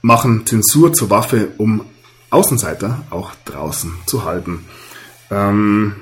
[0.03, 1.83] machen Zensur zur Waffe, um
[2.31, 4.65] Außenseiter auch draußen zu halten.
[5.31, 5.97] Ähm,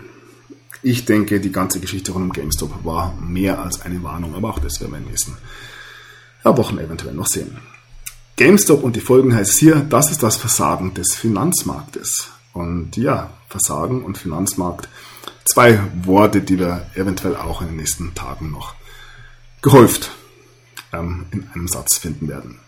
[0.82, 4.59] ich denke, die ganze Geschichte rund um GameStop war mehr als eine Warnung, aber auch
[4.59, 5.36] das werden wir in den nächsten
[6.44, 7.59] Wochen eventuell noch sehen.
[8.36, 12.28] GameStop und die Folgen heißt hier, das ist das Versagen des Finanzmarktes.
[12.53, 14.89] Und ja, Versagen und Finanzmarkt,
[15.44, 18.74] zwei Worte, die wir eventuell auch in den nächsten Tagen noch
[19.62, 20.11] gehäuft
[20.93, 22.59] ähm, in einem Satz finden werden.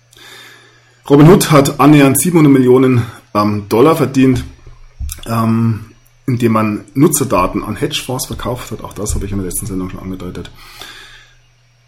[1.09, 3.03] Robinhood hat annähernd 700 Millionen
[3.39, 4.45] ähm, Dollar verdient,
[5.27, 5.87] ähm,
[6.27, 8.83] indem man Nutzerdaten an Hedgefonds verkauft hat.
[8.83, 10.51] Auch das habe ich in der letzten Sendung schon angedeutet.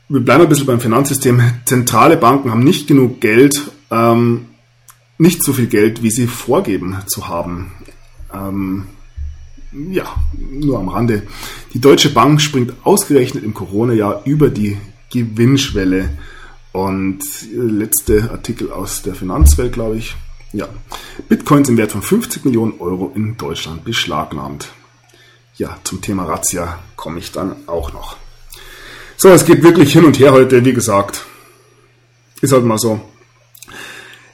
[0.09, 1.41] Wir bleiben ein bisschen beim Finanzsystem.
[1.67, 4.47] Zentrale Banken haben nicht genug Geld, ähm,
[5.19, 7.73] nicht so viel Geld, wie sie vorgeben zu haben.
[8.33, 8.87] Ähm,
[9.73, 10.05] ja,
[10.39, 11.23] nur am Rande.
[11.75, 14.79] Die Deutsche Bank springt ausgerechnet im Corona-Jahr über die
[15.13, 16.11] Gewinnschwelle.
[16.73, 17.21] Und
[17.53, 20.15] letzte Artikel aus der Finanzwelt, glaube ich.
[20.53, 20.69] Ja,
[21.29, 24.69] Bitcoins im Wert von 50 Millionen Euro in Deutschland beschlagnahmt.
[25.57, 28.17] Ja, zum Thema Razzia komme ich dann auch noch.
[29.17, 31.25] So, es geht wirklich hin und her heute, wie gesagt.
[32.41, 33.01] Ist halt mal so.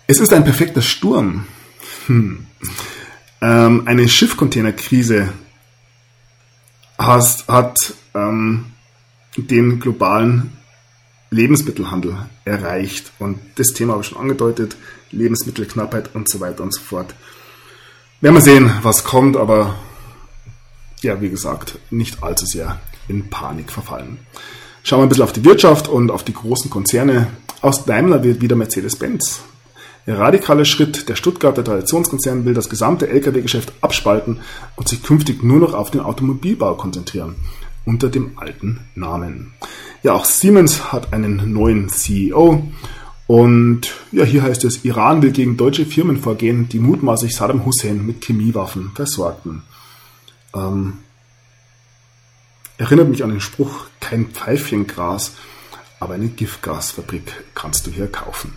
[0.06, 1.46] Es ist ein perfekter Sturm.
[2.06, 2.46] Hm.
[3.42, 5.32] Ähm, eine Schiffcontainerkrise
[6.98, 8.66] hat, ähm,
[9.36, 10.52] den globalen
[11.30, 13.12] Lebensmittelhandel erreicht.
[13.18, 14.76] Und das Thema habe ich schon angedeutet,
[15.10, 17.14] Lebensmittelknappheit und so weiter und so fort.
[18.20, 19.76] Werden wir sehen, was kommt, aber
[21.02, 24.18] ja, wie gesagt, nicht allzu sehr in Panik verfallen.
[24.82, 27.28] Schauen wir ein bisschen auf die Wirtschaft und auf die großen Konzerne.
[27.60, 29.40] Aus Daimler wird wieder Mercedes-Benz.
[30.06, 34.38] Der radikale Schritt der Stuttgarter Traditionskonzern will das gesamte Lkw-Geschäft abspalten
[34.76, 37.34] und sich künftig nur noch auf den Automobilbau konzentrieren
[37.86, 39.54] unter dem alten Namen.
[40.02, 42.62] Ja, auch Siemens hat einen neuen CEO.
[43.26, 48.06] Und ja, hier heißt es, Iran will gegen deutsche Firmen vorgehen, die mutmaßlich Saddam Hussein
[48.06, 49.62] mit Chemiewaffen versorgten.
[50.54, 50.98] Ähm,
[52.78, 55.32] erinnert mich an den Spruch, kein Pfeifchengras,
[55.98, 58.52] aber eine Giftgasfabrik kannst du hier kaufen.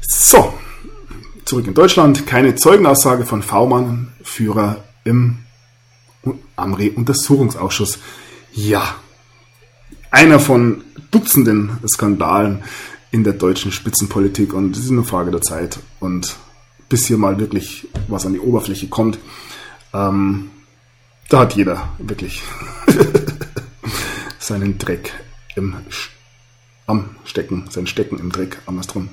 [0.00, 0.54] So,
[1.44, 2.26] zurück in Deutschland.
[2.26, 5.38] Keine Zeugenaussage von V-Mann, Führer im
[6.56, 7.98] Amri-Untersuchungsausschuss.
[8.52, 8.96] Ja,
[10.10, 12.64] einer von Dutzenden Skandalen
[13.10, 15.78] in der deutschen Spitzenpolitik und es ist eine Frage der Zeit.
[16.00, 16.36] Und
[16.88, 19.18] bis hier mal wirklich was an die Oberfläche kommt,
[19.92, 20.50] ähm,
[21.28, 22.42] da hat jeder wirklich
[24.38, 25.12] seinen Dreck
[25.56, 25.74] im,
[26.86, 29.08] am Stecken, sein Stecken im Dreck, andersrum.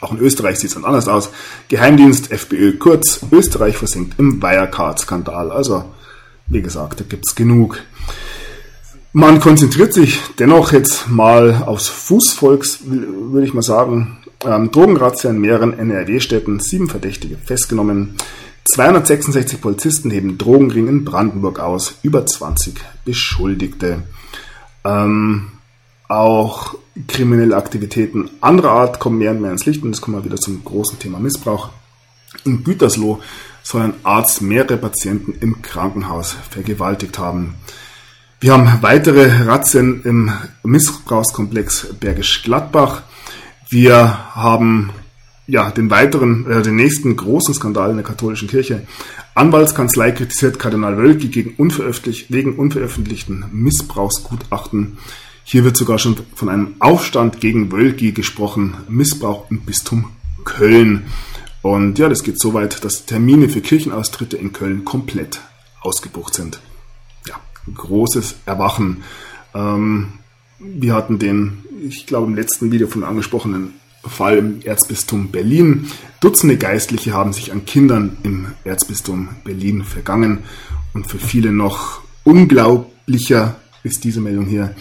[0.00, 1.30] Auch in Österreich sieht es dann anders aus.
[1.68, 5.50] Geheimdienst, FPÖ, kurz, Österreich versinkt im Wirecard-Skandal.
[5.50, 5.92] Also,
[6.46, 7.80] wie gesagt, da gibt es genug.
[9.14, 14.18] Man konzentriert sich dennoch jetzt mal aufs Fußvolks, würde ich mal sagen.
[14.42, 18.16] Ähm, Drogenrazzia in mehreren NRW-Städten, sieben Verdächtige festgenommen.
[18.64, 22.74] 266 Polizisten heben Drogenring in Brandenburg aus, über 20
[23.04, 24.04] Beschuldigte.
[24.82, 25.48] Ähm,
[26.08, 26.74] auch
[27.06, 30.36] kriminelle Aktivitäten anderer Art kommen mehr und mehr ins Licht und jetzt kommen wir wieder
[30.36, 31.68] zum großen Thema Missbrauch.
[32.44, 33.20] In Gütersloh
[33.62, 37.56] soll ein Arzt mehrere Patienten im Krankenhaus vergewaltigt haben.
[38.42, 40.32] Wir haben weitere Razzien im
[40.64, 43.02] Missbrauchskomplex Bergisch Gladbach.
[43.70, 44.90] Wir haben
[45.46, 48.84] ja den weiteren, äh, den nächsten großen Skandal in der katholischen Kirche.
[49.36, 54.98] Anwaltskanzlei kritisiert Kardinal Wölki gegen unveröffentlich, wegen unveröffentlichten Missbrauchsgutachten.
[55.44, 58.74] Hier wird sogar schon von einem Aufstand gegen Wölki gesprochen.
[58.88, 60.06] Missbrauch im Bistum
[60.42, 61.04] Köln.
[61.62, 65.40] Und ja, das geht so weit, dass Termine für Kirchenaustritte in Köln komplett
[65.80, 66.58] ausgebucht sind.
[67.74, 69.02] Großes Erwachen.
[69.54, 70.14] Ähm,
[70.58, 73.74] wir hatten den, ich glaube, im letzten Video von angesprochenen
[74.04, 75.88] Fall im Erzbistum Berlin.
[76.20, 80.40] Dutzende Geistliche haben sich an Kindern im Erzbistum Berlin vergangen.
[80.92, 84.74] Und für viele noch unglaublicher ist diese Meldung hier.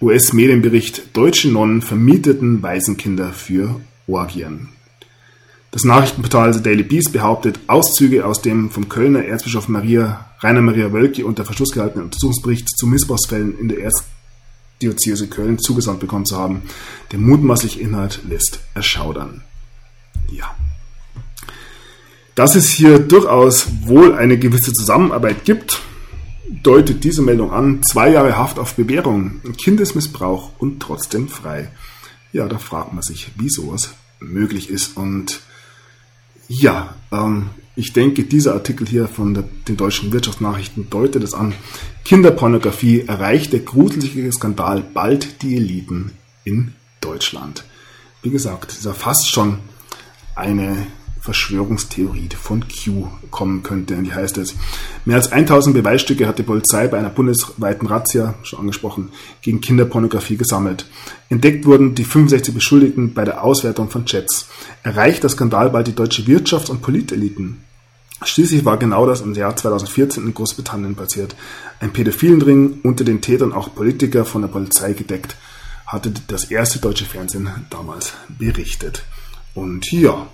[0.00, 4.70] US-Medienbericht, deutsche Nonnen vermieteten Waisenkinder für Orgien.
[5.70, 10.92] Das Nachrichtenportal The Daily Beast behauptet, Auszüge aus dem vom Kölner Erzbischof Maria, Rainer Maria
[10.92, 13.78] Wölki unter Verschluss gehaltenen Untersuchungsbericht zu Missbrauchsfällen in der
[14.80, 16.62] Erzdiözese Köln zugesandt bekommen zu haben.
[17.12, 19.42] Der mutmaßliche Inhalt lässt erschaudern.
[20.28, 20.56] Ja.
[22.34, 25.80] Dass es hier durchaus wohl eine gewisse Zusammenarbeit gibt,
[26.64, 27.84] deutet diese Meldung an.
[27.84, 31.70] Zwei Jahre Haft auf Bewährung, Kindesmissbrauch und trotzdem frei.
[32.32, 34.96] Ja, da fragt man sich, wie sowas möglich ist.
[34.96, 35.40] Und
[36.52, 41.54] ja, ähm, ich denke, dieser Artikel hier von der, den deutschen Wirtschaftsnachrichten deutet es an.
[42.04, 46.10] Kinderpornografie erreicht der gruselige Skandal bald die Eliten
[46.42, 47.64] in Deutschland.
[48.22, 49.58] Wie gesagt, ist ja fast schon
[50.34, 50.88] eine
[51.20, 53.96] Verschwörungstheorie von Q kommen könnte.
[53.96, 54.54] Und die heißt es,
[55.04, 59.10] mehr als 1000 Beweisstücke hat die Polizei bei einer bundesweiten Razzia, schon angesprochen,
[59.42, 60.86] gegen Kinderpornografie gesammelt.
[61.28, 64.48] Entdeckt wurden die 65 Beschuldigten bei der Auswertung von Chats.
[64.82, 67.64] Erreicht der Skandal bald die deutsche Wirtschafts- und Politeliten.
[68.22, 71.34] Schließlich war genau das im Jahr 2014 in Großbritannien passiert.
[71.80, 75.36] Ein Pädophilendring unter den Tätern auch Politiker von der Polizei gedeckt,
[75.86, 79.04] hatte das erste deutsche Fernsehen damals berichtet.
[79.54, 80.28] Und ja,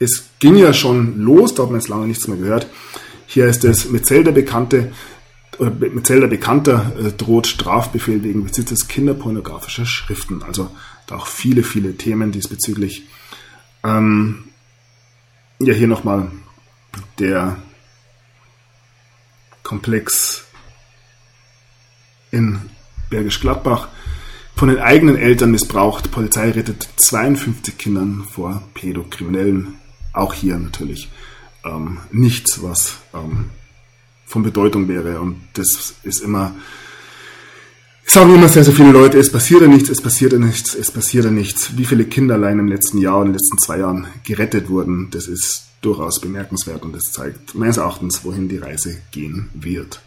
[0.00, 2.66] es ging ja schon los, da hat man jetzt lange nichts mehr gehört.
[3.26, 4.92] Hier ist es mit Zelda Bekannte,
[5.58, 10.42] oder mit Zelda Bekannter äh, droht Strafbefehl wegen Besitzes kinderpornografischer Schriften.
[10.42, 10.70] Also
[11.06, 13.04] da auch viele, viele Themen diesbezüglich.
[13.84, 14.44] Ähm,
[15.60, 16.30] ja, hier nochmal
[17.18, 17.58] der
[19.62, 20.44] Komplex
[22.30, 22.58] in
[23.10, 23.88] Bergisch Gladbach
[24.56, 26.10] von den eigenen Eltern missbraucht.
[26.10, 29.79] Polizei rettet 52 Kindern vor Pädokriminellen.
[30.12, 31.08] Auch hier natürlich
[31.64, 33.50] ähm, nichts, was ähm,
[34.26, 35.20] von Bedeutung wäre.
[35.20, 36.54] Und das ist immer,
[38.06, 40.74] ich sage immer sehr, sehr viele Leute, es passiert ja nichts, es passiert ja nichts,
[40.74, 41.76] es passiert ja nichts.
[41.76, 45.26] Wie viele Kinder allein im letzten Jahr, in den letzten zwei Jahren gerettet wurden, das
[45.26, 50.00] ist durchaus bemerkenswert und das zeigt meines Erachtens, wohin die Reise gehen wird.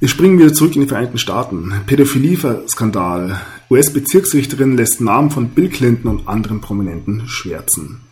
[0.00, 1.72] Wir springen wieder zurück in die Vereinigten Staaten.
[1.86, 3.40] Pädophilie-Skandal.
[3.70, 8.03] US-Bezirksrichterin lässt Namen von Bill Clinton und anderen Prominenten schwärzen.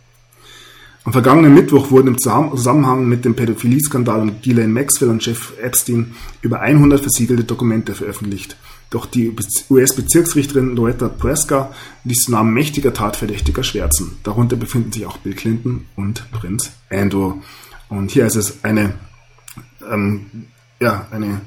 [1.05, 6.15] Am vergangenen Mittwoch wurden im Zusammenhang mit dem Pädophilie-Skandal um Ghislaine Maxwell und Jeff Epstein
[6.41, 8.55] über 100 versiegelte Dokumente veröffentlicht.
[8.89, 9.35] Doch die
[9.69, 11.73] US-Bezirksrichterin Loretta Presca
[12.05, 14.17] ließ Namen mächtiger Tatverdächtiger schwärzen.
[14.23, 17.41] Darunter befinden sich auch Bill Clinton und Prinz Andrew.
[17.89, 18.93] Und hier ist es eine,
[19.91, 20.45] ähm,
[20.79, 21.41] ja, eine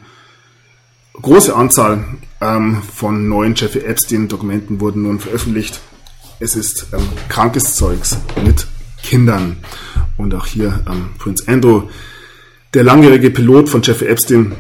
[1.15, 2.05] große Anzahl
[2.43, 5.81] ähm, von neuen Jeffrey Epstein-Dokumenten wurden nun veröffentlicht.
[6.41, 8.67] Es ist ähm, krankes Zeugs mit
[9.07, 9.59] Kindern.
[10.17, 11.89] Und auch hier ähm, Prince Andrew,
[12.75, 14.53] der langjährige Pilot von Jeffrey Epstein,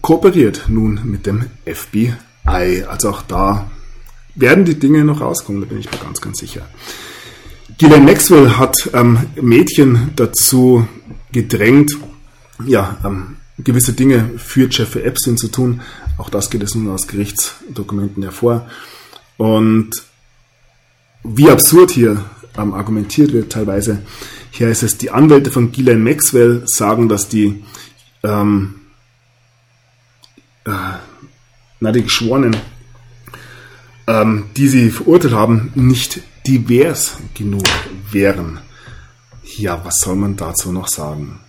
[0.00, 2.14] kooperiert nun mit dem FBI.
[2.86, 3.70] Also auch da
[4.34, 6.66] werden die Dinge noch rauskommen, da bin ich mir ganz, ganz sicher.
[7.78, 10.86] Ghislaine Maxwell hat ähm, Mädchen dazu
[11.32, 11.92] gedrängt,
[12.66, 15.82] ja, ähm, gewisse Dinge für Jeffrey Epstein zu tun.
[16.18, 18.66] Auch das geht es nun aus Gerichtsdokumenten hervor.
[19.36, 19.90] Und
[21.22, 22.24] wie absurd hier
[22.56, 24.02] ähm, argumentiert wird teilweise.
[24.50, 27.62] Hier heißt es, die Anwälte von Ghislaine Maxwell sagen, dass die,
[28.22, 28.74] ähm,
[30.64, 30.70] äh,
[31.80, 32.56] na, die Geschworenen,
[34.06, 37.64] ähm, die sie verurteilt haben, nicht divers genug
[38.10, 38.60] wären.
[39.56, 41.40] Ja, was soll man dazu noch sagen?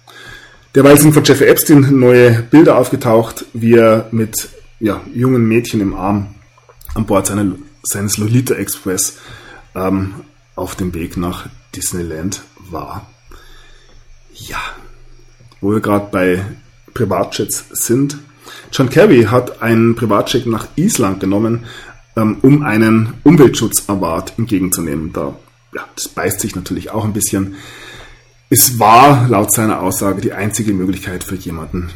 [0.76, 4.50] Derweil sind von Jeffrey Epstein neue Bilder aufgetaucht, wie er mit
[4.80, 6.36] ja, jungen Mädchen im Arm
[6.96, 9.18] an Bord seiner, seines Lolita Express
[9.76, 10.16] ähm,
[10.56, 13.08] auf dem Weg nach Disneyland war.
[14.34, 14.60] Ja,
[15.62, 16.46] wo wir gerade bei
[16.94, 18.18] Privatjets sind.
[18.72, 21.66] John Kerry hat einen Privatjet nach Island genommen,
[22.16, 25.14] ähm, um einen Umweltschutzaward entgegenzunehmen.
[25.14, 25.36] Da,
[25.74, 27.56] ja, das beißt sich natürlich auch ein bisschen.
[28.50, 31.90] Es war laut seiner Aussage die einzige Möglichkeit für jemanden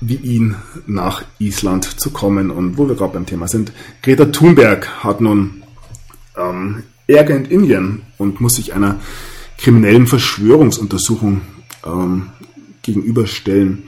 [0.00, 0.56] wie ihn
[0.86, 2.50] nach Island zu kommen.
[2.50, 5.62] Und wo wir gerade beim Thema sind, Greta Thunberg hat nun
[6.36, 9.00] ähm, Ärger in Indien und muss sich einer
[9.58, 11.42] kriminellen Verschwörungsuntersuchung
[11.84, 12.30] ähm,
[12.82, 13.84] gegenüberstellen.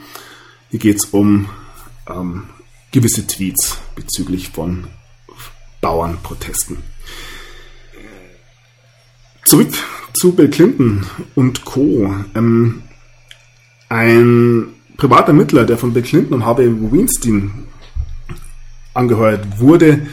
[0.69, 1.49] Hier geht es um
[2.09, 2.43] ähm,
[2.91, 4.87] gewisse Tweets bezüglich von
[5.81, 6.77] Bauernprotesten.
[9.45, 9.69] Zurück
[10.13, 11.05] zu Bill Clinton
[11.35, 12.13] und Co.
[12.35, 12.83] Ähm,
[13.89, 14.67] ein
[14.97, 17.51] privater Mittler, der von Bill Clinton und Harvey Weinstein
[18.93, 20.07] angeheuert wurde,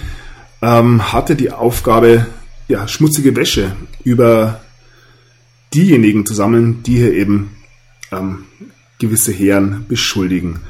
[0.62, 2.26] ähm, hatte die Aufgabe,
[2.68, 4.60] ja, schmutzige Wäsche über
[5.74, 7.56] diejenigen zu sammeln, die hier eben
[8.12, 8.44] ähm,
[8.98, 10.60] gewisse Herren beschuldigen.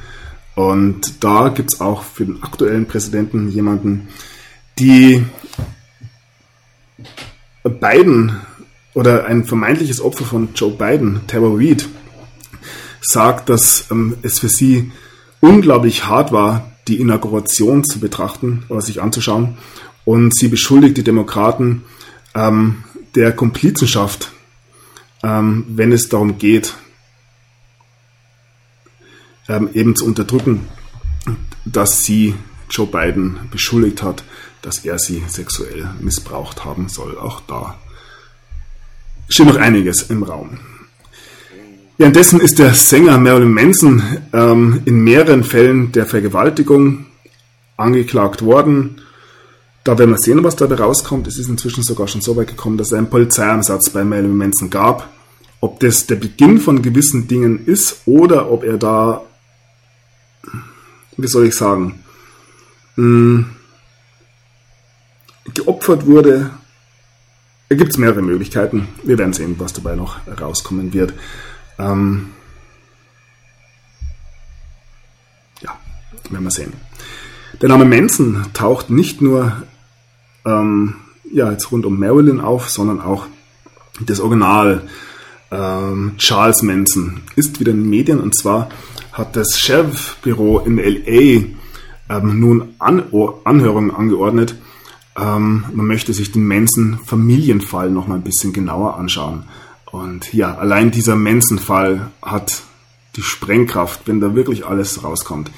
[0.55, 4.09] Und da gibt es auch für den aktuellen Präsidenten jemanden,
[4.78, 5.24] die
[7.62, 8.40] Biden
[8.94, 11.86] oder ein vermeintliches Opfer von Joe Biden, Tara Reid,
[13.02, 14.90] sagt, dass ähm, es für sie
[15.40, 19.59] unglaublich hart war, die Inauguration zu betrachten oder sich anzuschauen.
[20.07, 21.85] Und sie beschuldigt die Demokraten
[22.35, 22.85] ähm,
[23.15, 24.31] der Komplizenschaft,
[25.23, 26.74] ähm, wenn es darum geht,
[29.49, 30.69] ähm, eben zu unterdrücken,
[31.65, 32.35] dass sie
[32.70, 34.24] Joe Biden beschuldigt hat,
[34.62, 37.19] dass er sie sexuell missbraucht haben soll.
[37.19, 37.78] Auch da
[39.28, 40.59] steht noch einiges im Raum.
[41.99, 44.03] Währenddessen ist der Sänger Marilyn Manson
[44.33, 47.07] ähm, in mehreren Fällen der Vergewaltigung
[47.77, 49.01] angeklagt worden.
[49.87, 51.29] Da werden wir sehen, was dabei rauskommt.
[51.29, 54.69] Es ist inzwischen sogar schon so weit gekommen, dass es einen Polizeieinsatz bei Marilyn Manson
[54.69, 55.09] gab.
[55.61, 59.23] Ob das der Beginn von gewissen Dingen ist oder ob er da,
[61.17, 62.03] wie soll ich sagen,
[62.97, 63.47] hm,
[65.55, 66.51] geopfert wurde.
[67.69, 68.89] Gibt es mehrere Möglichkeiten.
[69.05, 71.15] Wir werden sehen, was dabei noch rauskommen wird.
[71.79, 72.31] Ähm,
[75.61, 75.79] ja,
[76.29, 76.73] werden wir sehen.
[77.63, 79.63] Der Name Manson taucht nicht nur
[80.47, 80.94] ähm,
[81.31, 83.27] ja, jetzt rund um Marilyn auf, sondern auch
[84.01, 84.82] das Original
[85.51, 88.68] ähm, Charles Manson ist wieder in den Medien und zwar
[89.12, 91.47] hat das Sheriff-Büro in LA
[92.09, 93.05] ähm, nun An
[93.44, 94.56] Anhörungen angeordnet.
[95.16, 99.44] Ähm, man möchte sich den Manson-Familienfall noch mal ein bisschen genauer anschauen.
[99.90, 102.62] Und ja, allein dieser Manson-Fall hat
[103.16, 105.51] die Sprengkraft, wenn da wirklich alles rauskommt,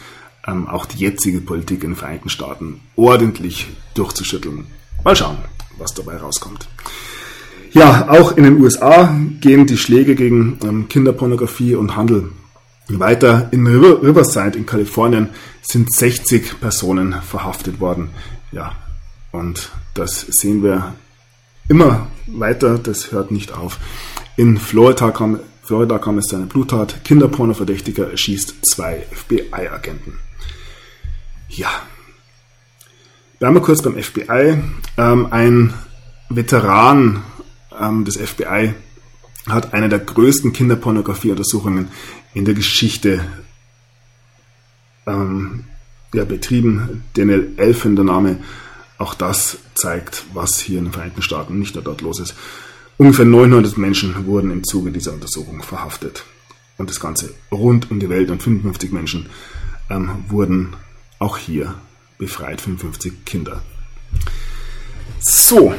[0.46, 4.66] ähm, auch die jetzige Politik in den Vereinigten Staaten ordentlich durchzuschütteln.
[5.04, 5.38] Mal schauen,
[5.78, 6.68] was dabei rauskommt.
[7.72, 12.32] Ja, auch in den USA gehen die Schläge gegen ähm, Kinderpornografie und Handel
[12.88, 13.48] weiter.
[13.52, 15.28] In River Riverside in Kalifornien
[15.62, 18.10] sind 60 Personen verhaftet worden.
[18.52, 18.74] Ja,
[19.32, 20.94] und das sehen wir
[21.68, 23.78] immer weiter, das hört nicht auf.
[24.36, 27.04] In Florida kam, Florida kam es zu einer Bluttat.
[27.04, 30.18] Kinderpornoverdächtiger erschießt zwei FBI-Agenten.
[31.48, 31.70] Ja.
[33.40, 34.58] Wir kurz beim FBI.
[34.96, 35.72] Ähm, ein
[36.28, 37.22] Veteran
[37.80, 38.74] ähm, des FBI
[39.48, 41.88] hat eine der größten Kinderpornografieuntersuchungen
[42.34, 43.24] in der Geschichte
[45.06, 45.64] ähm,
[46.12, 47.04] ja, betrieben.
[47.14, 48.38] Daniel Elfin, der Name.
[48.98, 52.34] Auch das zeigt, was hier in den Vereinigten Staaten nicht nur dort los ist.
[52.96, 56.24] Ungefähr 900 Menschen wurden im Zuge dieser Untersuchung verhaftet.
[56.76, 59.26] Und das Ganze rund um die Welt und 55 Menschen
[59.90, 60.74] ähm, wurden
[61.20, 61.76] auch hier
[62.18, 63.62] befreit, 55 Kinder.
[65.20, 65.74] So,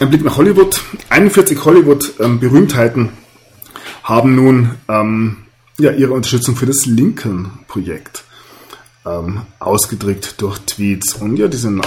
[0.00, 0.80] ein Blick nach Hollywood.
[1.08, 3.10] 41 Hollywood-Berühmtheiten
[4.02, 5.38] haben nun ähm,
[5.78, 8.24] ja, ihre Unterstützung für das Lincoln-Projekt
[9.06, 11.14] ähm, ausgedrückt durch Tweets.
[11.14, 11.84] Und ja, diese Na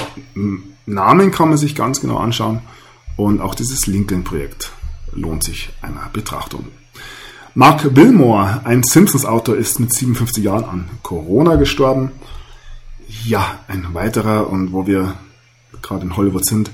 [0.85, 2.61] Namen kann man sich ganz genau anschauen.
[3.15, 4.72] Und auch dieses Lincoln-Projekt
[5.14, 6.68] lohnt sich einer Betrachtung.
[7.55, 12.11] Mark Wilmore, ein Simpsons-Autor, ist mit 57 Jahren an Corona gestorben.
[13.26, 15.15] Ja, ein weiterer, und wo wir
[15.81, 16.72] gerade in Hollywood sind,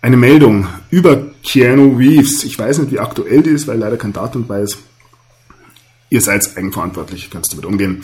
[0.00, 2.44] eine Meldung über Keanu Reeves.
[2.44, 4.78] Ich weiß nicht, wie aktuell die ist, weil leider kein Datum bei ist.
[6.10, 8.00] Ihr seid eigenverantwortlich, kannst damit umgehen.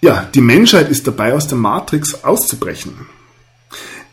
[0.00, 3.06] Ja, die Menschheit ist dabei, aus der Matrix auszubrechen.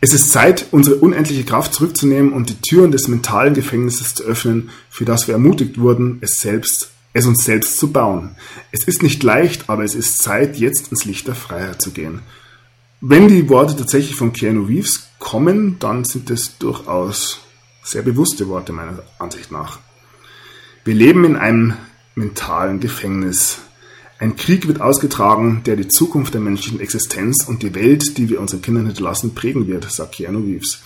[0.02, 4.70] Es ist Zeit, unsere unendliche Kraft zurückzunehmen und die Türen des mentalen Gefängnisses zu öffnen,
[4.90, 8.36] für das wir ermutigt wurden, es selbst, es uns selbst zu bauen.
[8.72, 12.22] Es ist nicht leicht, aber es ist Zeit, jetzt ins Licht der Freiheit zu gehen.
[13.02, 17.42] Wenn die Worte tatsächlich von Keanu Reeves kommen, dann sind es durchaus
[17.84, 19.80] sehr bewusste Worte meiner Ansicht nach.
[20.86, 21.74] Wir leben in einem
[22.16, 23.60] mentalen Gefängnis.
[24.18, 28.40] Ein Krieg wird ausgetragen, der die Zukunft der menschlichen Existenz und die Welt, die wir
[28.40, 30.82] unseren Kindern hinterlassen, prägen wird, sagt Keanu Reeves.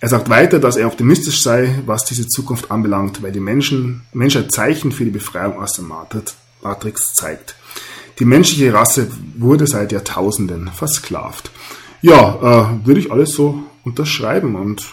[0.00, 4.52] Er sagt weiter, dass er optimistisch sei, was diese Zukunft anbelangt, weil die Menschen, Menschheit
[4.52, 5.84] Zeichen für die Befreiung aus der
[6.62, 7.56] Matrix zeigt.
[8.18, 11.50] Die menschliche Rasse wurde seit Jahrtausenden versklavt.
[12.02, 14.84] Ja, äh, würde ich alles so unterschreiben und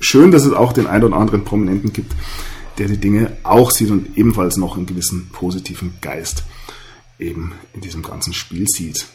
[0.00, 2.12] schön, dass es auch den einen oder anderen Prominenten gibt,
[2.78, 6.44] der die Dinge auch sieht und ebenfalls noch einen gewissen positiven Geist
[7.18, 9.06] eben in diesem ganzen Spiel sieht.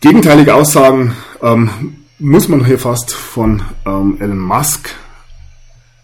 [0.00, 1.70] Gegenteilige Aussagen ähm,
[2.18, 4.90] muss man hier fast von ähm, Elon Musk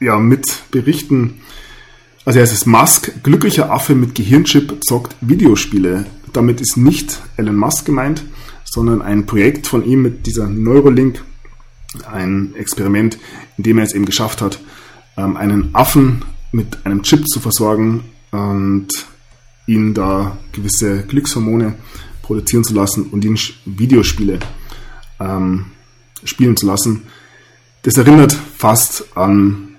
[0.01, 1.41] ja, mit Berichten,
[2.25, 6.07] also er ist Musk, glücklicher Affe mit Gehirnchip zockt Videospiele.
[6.33, 8.25] Damit ist nicht Elon Musk gemeint,
[8.65, 11.25] sondern ein Projekt von ihm mit dieser Neurolink,
[12.11, 13.19] ein Experiment,
[13.59, 14.61] in dem er es eben geschafft hat,
[15.17, 18.89] ähm, einen Affen mit einem Chip zu versorgen und
[19.67, 21.75] ihn da gewisse Glückshormone
[22.23, 24.39] produzieren zu lassen und ihn Videospiele
[25.21, 25.67] ähm,
[26.25, 27.03] spielen zu lassen.
[27.83, 29.72] Das erinnert fast an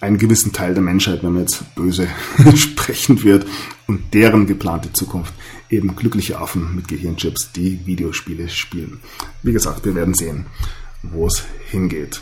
[0.00, 2.08] einen gewissen Teil der Menschheit, wenn man jetzt böse
[2.54, 3.46] sprechen wird,
[3.86, 5.34] und deren geplante Zukunft.
[5.68, 9.00] Eben glückliche Affen mit Gehirnchips, die Videospiele spielen.
[9.42, 10.46] Wie gesagt, wir werden sehen,
[11.02, 12.20] wo es hingeht.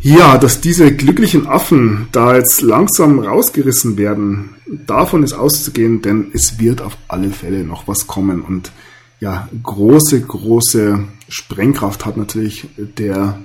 [0.00, 6.58] Ja, dass diese glücklichen Affen da jetzt langsam rausgerissen werden, davon ist auszugehen, denn es
[6.58, 8.42] wird auf alle Fälle noch was kommen.
[8.42, 8.72] Und
[9.20, 13.38] ja, große, große Sprengkraft hat natürlich der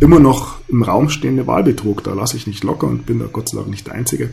[0.00, 2.04] immer noch im Raum stehende Wahlbetrug.
[2.04, 4.30] Da lasse ich nicht locker und bin da Gott sei Dank nicht der Einzige.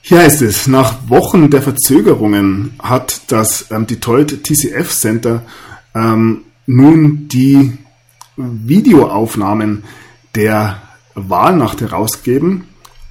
[0.00, 5.42] Hier heißt es, nach Wochen der Verzögerungen hat das ähm, Detroit TCF Center
[5.94, 7.72] ähm, nun die
[8.36, 9.82] Videoaufnahmen
[10.34, 10.80] der
[11.14, 12.68] Wahlnacht herausgeben.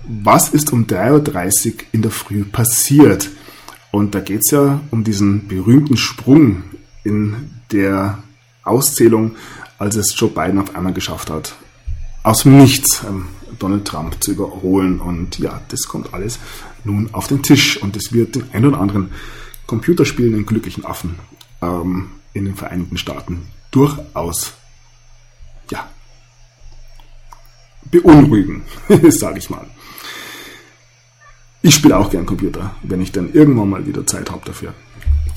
[0.07, 3.29] Was ist um 3.30 Uhr in der Früh passiert?
[3.91, 6.63] Und da geht es ja um diesen berühmten Sprung
[7.03, 8.19] in der
[8.63, 9.35] Auszählung,
[9.77, 11.55] als es Joe Biden auf einmal geschafft hat,
[12.23, 13.27] aus dem Nichts ähm,
[13.59, 14.99] Donald Trump zu überholen.
[14.99, 16.39] Und ja, das kommt alles
[16.83, 17.77] nun auf den Tisch.
[17.81, 19.11] Und es wird den ein oder anderen
[19.67, 21.19] computerspielenden glücklichen Affen
[21.61, 24.53] ähm, in den Vereinigten Staaten durchaus
[25.71, 25.89] ja,
[27.91, 28.63] beunruhigen,
[29.09, 29.67] sage ich mal.
[31.61, 34.73] Ich spiele auch gern Computer, wenn ich dann irgendwann mal wieder Zeit habe dafür.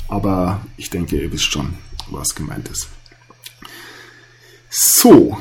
[0.09, 1.75] Aber ich denke, ihr wisst schon,
[2.11, 2.89] was gemeint ist.
[4.71, 5.39] So.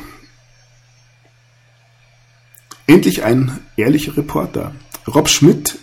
[2.86, 4.74] Endlich ein ehrlicher Reporter.
[5.08, 5.78] Rob Schmidt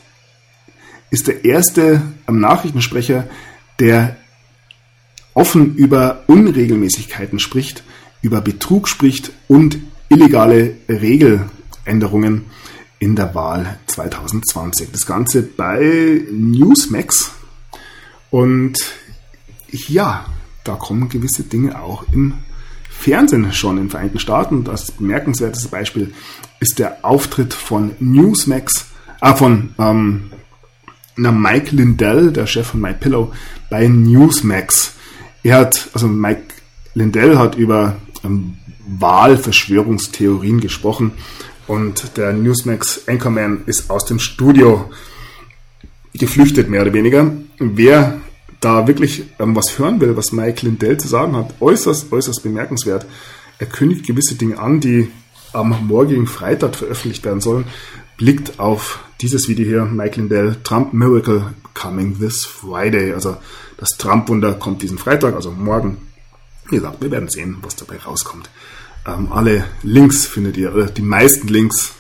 [1.11, 3.29] ist der erste Nachrichtensprecher,
[3.79, 4.17] der
[5.35, 7.85] offen über Unregelmäßigkeiten spricht
[8.25, 12.47] über Betrug spricht und illegale Regeländerungen
[12.99, 14.91] in der Wahl 2020.
[14.93, 17.33] Das Ganze bei Newsmax.
[18.31, 18.79] Und
[19.71, 20.25] ja,
[20.65, 22.39] da kommen gewisse Dinge auch im
[22.99, 24.65] Fernsehen schon in den Vereinigten Staaten.
[24.65, 26.15] Das bemerkenswerteste Beispiel
[26.61, 28.87] ist der Auftritt von Newsmax,
[29.21, 30.31] äh, von ähm,
[31.17, 33.33] na, Mike Lindell, der Chef von MyPillow,
[33.71, 34.95] bei Newsmax.
[35.43, 36.43] Er hat, also Mike
[36.95, 38.57] Lindell hat über ähm,
[38.87, 41.13] Wahlverschwörungstheorien gesprochen
[41.67, 44.91] und der Newsmax Anchorman ist aus dem Studio
[46.13, 47.33] geflüchtet, mehr oder weniger.
[47.59, 48.21] Wer
[48.65, 53.07] da wirklich ähm, was hören will, was Mike Lindell zu sagen hat, äußerst, äußerst bemerkenswert.
[53.59, 55.11] Er kündigt gewisse Dinge an, die
[55.53, 57.67] am morgigen Freitag veröffentlicht werden sollen.
[58.17, 63.13] Blickt auf dieses Video hier, Mike Lindell, Trump Miracle coming this Friday.
[63.13, 63.37] Also
[63.77, 65.99] das Trump-Wunder kommt diesen Freitag, also morgen
[66.71, 68.49] wie gesagt, wir werden sehen, was dabei rauskommt.
[69.07, 71.93] Ähm, alle Links findet ihr, oder die meisten Links,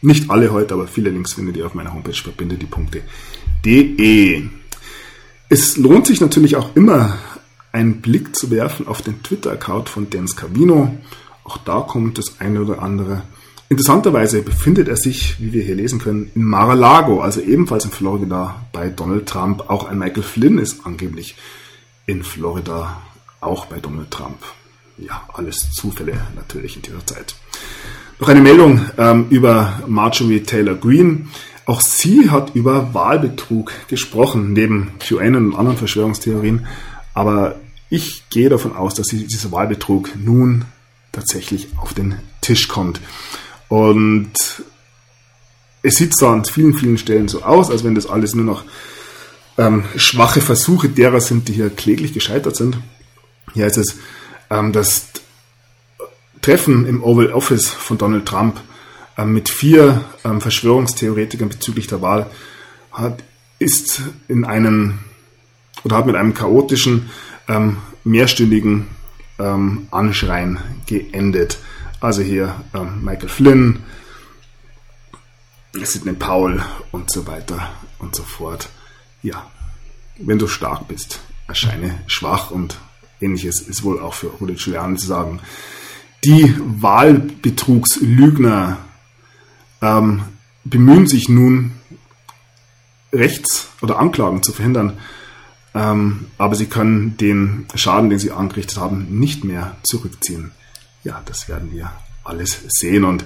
[0.00, 4.61] nicht alle heute, aber viele Links findet ihr auf meiner Homepage verbinde-die-punkte.de.
[5.52, 7.18] Es lohnt sich natürlich auch immer,
[7.72, 10.96] einen Blick zu werfen auf den Twitter-Account von Dance Cavino.
[11.44, 13.24] Auch da kommt das eine oder andere.
[13.68, 18.64] Interessanterweise befindet er sich, wie wir hier lesen können, in Mar-a-Lago, also ebenfalls in Florida
[18.72, 19.68] bei Donald Trump.
[19.68, 21.36] Auch ein Michael Flynn ist angeblich
[22.06, 23.02] in Florida
[23.42, 24.38] auch bei Donald Trump.
[24.96, 27.34] Ja, alles Zufälle natürlich in dieser Zeit.
[28.18, 31.26] Noch eine Meldung ähm, über Marjorie Taylor Greene.
[31.64, 36.66] Auch sie hat über Wahlbetrug gesprochen, neben QAnon und anderen Verschwörungstheorien.
[37.14, 37.56] Aber
[37.88, 40.64] ich gehe davon aus, dass dieser Wahlbetrug nun
[41.12, 43.00] tatsächlich auf den Tisch kommt.
[43.68, 44.32] Und
[45.82, 48.64] es sieht zwar an vielen, vielen Stellen so aus, als wenn das alles nur noch
[49.58, 52.78] ähm, schwache Versuche derer sind, die hier kläglich gescheitert sind.
[53.54, 53.96] Hier ist es
[54.50, 55.08] ähm, das
[56.40, 58.60] Treffen im Oval Office von Donald Trump
[59.24, 62.30] mit vier ähm, Verschwörungstheoretikern bezüglich der Wahl
[62.92, 63.22] hat,
[63.58, 64.98] ist in einem
[65.84, 67.10] oder hat mit einem chaotischen
[67.48, 68.88] ähm, mehrstündigen
[69.38, 71.58] ähm, Anschreien geendet.
[72.00, 73.78] Also hier ähm, Michael Flynn,
[75.72, 78.68] Sidney Powell und so weiter und so fort.
[79.22, 79.50] Ja,
[80.18, 82.78] wenn du stark bist, erscheine schwach und
[83.20, 85.40] ähnliches ist wohl auch für Rudi Giuliani zu sagen.
[86.24, 88.78] Die Wahlbetrugslügner
[89.82, 90.22] ähm,
[90.64, 91.72] bemühen sich nun,
[93.12, 94.98] Rechts- oder Anklagen zu verhindern,
[95.74, 100.52] ähm, aber sie können den Schaden, den sie angerichtet haben, nicht mehr zurückziehen.
[101.04, 101.92] Ja, das werden wir
[102.24, 103.04] alles sehen.
[103.04, 103.24] Und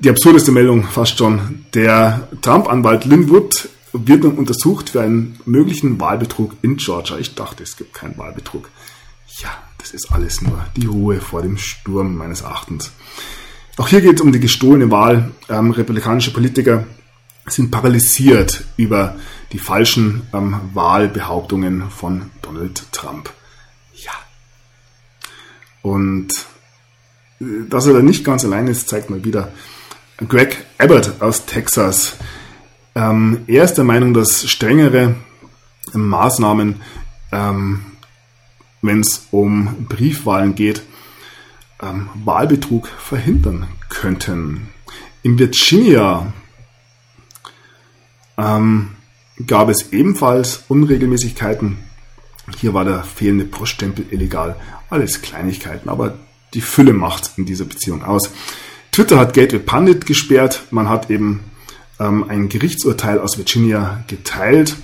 [0.00, 1.66] die absurdeste Meldung fast schon.
[1.74, 7.16] Der Trump-Anwalt Lynn Wood wird nun untersucht für einen möglichen Wahlbetrug in Georgia.
[7.18, 8.70] Ich dachte, es gibt keinen Wahlbetrug.
[9.40, 12.92] Ja, das ist alles nur die Ruhe vor dem Sturm meines Erachtens.
[13.76, 15.32] Auch hier geht es um die gestohlene Wahl.
[15.48, 16.86] Ähm, republikanische Politiker
[17.46, 19.16] sind paralysiert über
[19.52, 23.32] die falschen ähm, Wahlbehauptungen von Donald Trump.
[23.94, 24.12] Ja.
[25.82, 26.30] Und
[27.40, 29.52] äh, dass er da nicht ganz allein ist, zeigt mal wieder
[30.28, 32.16] Greg Abbott aus Texas.
[32.94, 35.16] Ähm, er ist der Meinung, dass strengere
[35.92, 36.80] Maßnahmen,
[37.32, 37.84] ähm,
[38.82, 40.82] wenn es um Briefwahlen geht,
[41.84, 44.68] ähm, Wahlbetrug verhindern könnten.
[45.22, 46.32] In Virginia
[48.36, 48.90] ähm,
[49.46, 51.78] gab es ebenfalls Unregelmäßigkeiten.
[52.58, 54.56] Hier war der fehlende Poststempel illegal.
[54.90, 56.18] Alles Kleinigkeiten, aber
[56.52, 58.30] die Fülle macht in dieser Beziehung aus.
[58.92, 60.66] Twitter hat Gateway Pundit gesperrt.
[60.70, 61.40] Man hat eben
[61.98, 64.76] ähm, ein Gerichtsurteil aus Virginia geteilt.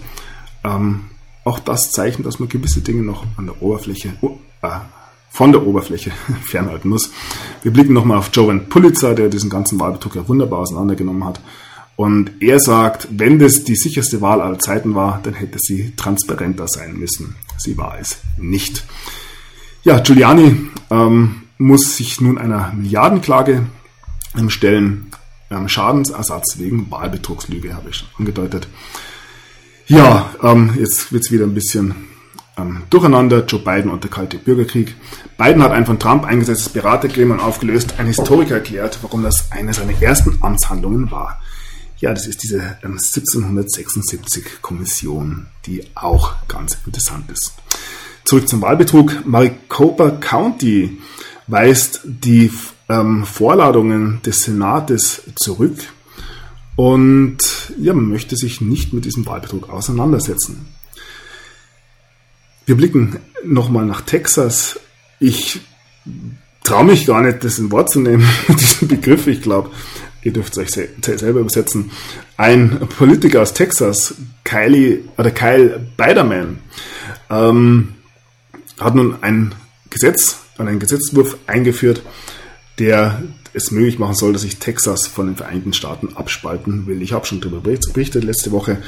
[0.64, 1.10] Ähm,
[1.44, 4.68] auch das zeichnet, dass man gewisse Dinge noch an der Oberfläche, oh, äh,
[5.30, 6.12] von der Oberfläche
[6.44, 7.10] fernhalten muss.
[7.62, 11.40] Wir blicken nochmal auf Jovan Pulitzer, der diesen ganzen Wahlbetrug ja wunderbar auseinandergenommen hat.
[11.96, 16.66] Und er sagt, wenn das die sicherste Wahl aller Zeiten war, dann hätte sie transparenter
[16.66, 17.36] sein müssen.
[17.58, 18.84] Sie war es nicht.
[19.82, 20.56] Ja, Giuliani
[20.90, 23.66] ähm, muss sich nun einer Milliardenklage
[24.36, 25.10] ähm, stellen.
[25.50, 28.68] Ähm, Schadensersatz wegen Wahlbetrugslüge, habe ich schon angedeutet.
[29.86, 31.94] Ja, ähm, jetzt wird es wieder ein bisschen
[32.58, 33.44] ähm, durcheinander.
[33.44, 34.94] Joe Biden und der kalte Bürgerkrieg.
[35.38, 37.94] Biden hat ein von Trump eingesetztes Beratergremium aufgelöst.
[37.98, 41.40] Ein Historiker erklärt, warum das eine seiner ersten Amtshandlungen war.
[41.98, 47.54] Ja, das ist diese ähm, 1776 Kommission, die auch ganz interessant ist.
[48.24, 49.26] Zurück zum Wahlbetrug.
[49.26, 50.98] Maricopa County
[51.46, 52.50] weist die
[52.88, 55.78] ähm, Vorladungen des Senates zurück
[56.76, 57.38] und
[57.78, 60.66] ja, man möchte sich nicht mit diesem Wahlbetrug auseinandersetzen.
[62.70, 64.78] Wir blicken nochmal nach Texas.
[65.18, 65.60] Ich
[66.62, 69.26] traue mich gar nicht, das in Wort zu nehmen, diesen Begriff.
[69.26, 69.70] Ich glaube,
[70.22, 70.88] ihr dürft es euch
[71.18, 71.90] selber übersetzen.
[72.36, 74.14] Ein Politiker aus Texas,
[74.44, 76.60] Kylie, oder Kyle Biderman,
[77.28, 77.94] ähm,
[78.78, 79.52] hat nun ein
[79.90, 82.02] Gesetz, einen Gesetzwurf eingeführt,
[82.78, 83.20] der
[83.52, 87.02] es möglich machen soll, dass sich Texas von den Vereinigten Staaten abspalten will.
[87.02, 88.80] Ich habe schon darüber berichtet letzte Woche.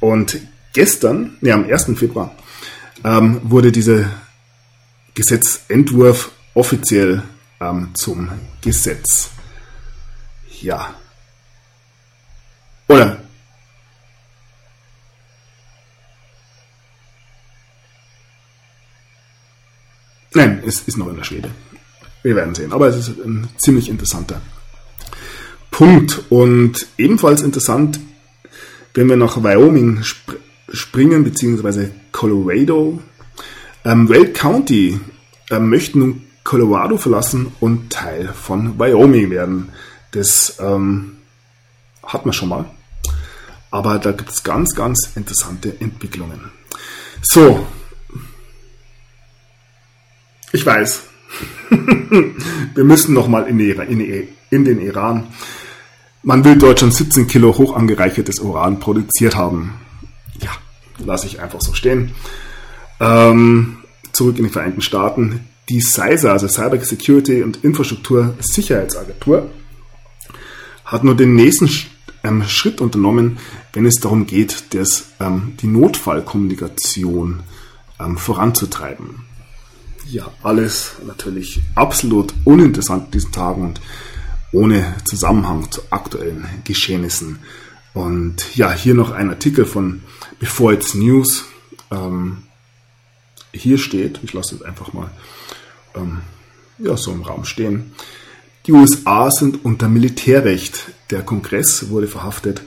[0.00, 0.36] Und
[0.74, 1.98] gestern, ne, am 1.
[1.98, 2.36] Februar,
[3.04, 4.10] ähm, wurde dieser
[5.14, 7.22] Gesetzentwurf offiziell
[7.60, 9.30] ähm, zum Gesetz.
[10.60, 10.94] Ja.
[12.88, 13.18] Oder
[20.34, 21.50] Nein, es ist noch in der Schwede.
[22.22, 22.72] Wir werden sehen.
[22.72, 24.40] Aber es ist ein ziemlich interessanter
[25.70, 26.24] Punkt.
[26.30, 28.00] Und ebenfalls interessant,
[28.94, 30.40] wenn wir nach Wyoming sp
[30.72, 33.00] springen, beziehungsweise Colorado.
[33.84, 34.98] Ähm, Wade County
[35.50, 39.68] ähm, möchte nun Colorado verlassen und Teil von Wyoming werden.
[40.12, 41.16] Das ähm,
[42.02, 42.64] hat man schon mal.
[43.70, 46.50] Aber da gibt es ganz, ganz interessante Entwicklungen.
[47.22, 47.66] So.
[50.52, 51.02] Ich weiß.
[52.74, 55.28] Wir müssen nochmal in, in, in den Iran.
[56.22, 59.81] Man will Deutschland 17 Kilo hoch angereichertes Uran produziert haben
[60.98, 62.12] lasse ich einfach so stehen.
[63.00, 63.78] Ähm,
[64.12, 65.40] zurück in die Vereinigten Staaten.
[65.68, 69.50] Die CISA, also Cyber Security und Infrastruktur Sicherheitsagentur,
[70.84, 71.70] hat nur den nächsten
[72.24, 73.38] ähm, Schritt unternommen,
[73.72, 77.40] wenn es darum geht, das, ähm, die Notfallkommunikation
[78.00, 79.24] ähm, voranzutreiben.
[80.08, 83.80] Ja, alles natürlich absolut uninteressant in diesen Tagen und
[84.52, 87.38] ohne Zusammenhang zu aktuellen Geschehnissen.
[87.94, 90.02] Und ja, hier noch ein Artikel von
[90.42, 91.44] Before It's News.
[91.92, 92.42] Ähm,
[93.52, 95.08] hier steht, ich lasse es einfach mal
[95.94, 96.22] ähm,
[96.78, 97.92] ja, so im Raum stehen.
[98.66, 100.90] Die USA sind unter Militärrecht.
[101.10, 102.62] Der Kongress wurde verhaftet.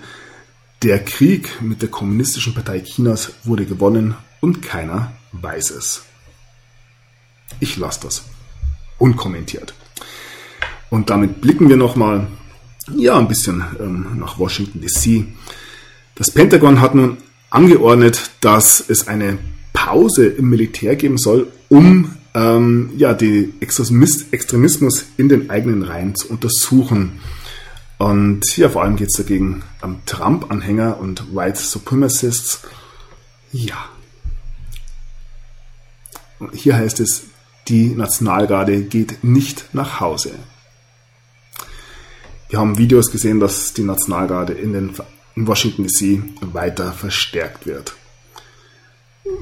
[0.83, 6.03] Der Krieg mit der Kommunistischen Partei Chinas wurde gewonnen und keiner weiß es.
[7.59, 8.23] Ich lasse das
[8.99, 9.73] unkommentiert.
[10.89, 12.27] Und damit blicken wir nochmal
[12.95, 15.27] ja, ein bisschen ähm, nach Washington DC.
[16.15, 17.17] Das Pentagon hat nun
[17.55, 19.37] angeordnet, dass es eine
[19.73, 26.29] Pause im Militär geben soll, um ähm, ja, den Extremismus in den eigenen Reihen zu
[26.29, 27.19] untersuchen.
[27.97, 32.61] Und ja, vor allem geht es dagegen am Trump-Anhänger und White Supremacists.
[33.53, 33.85] Ja.
[36.51, 37.23] Hier heißt es,
[37.69, 40.31] die Nationalgarde geht nicht nach Hause.
[42.49, 44.91] wir haben Videos gesehen, dass die Nationalgarde in, den,
[45.35, 47.93] in Washington DC weiter verstärkt wird.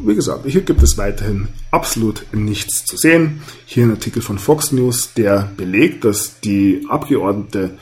[0.05, 3.41] Wie gesagt, hier gibt es weiterhin absolut nichts zu sehen.
[3.65, 7.77] Hier ein Artikel von Fox News, der belegt, dass die Abgeordnete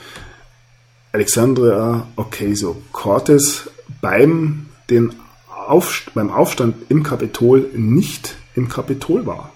[1.11, 3.69] Alexandria Ocasio-Cortez
[4.01, 5.13] beim, den
[5.47, 9.53] Aufst beim Aufstand im Kapitol nicht im Kapitol war.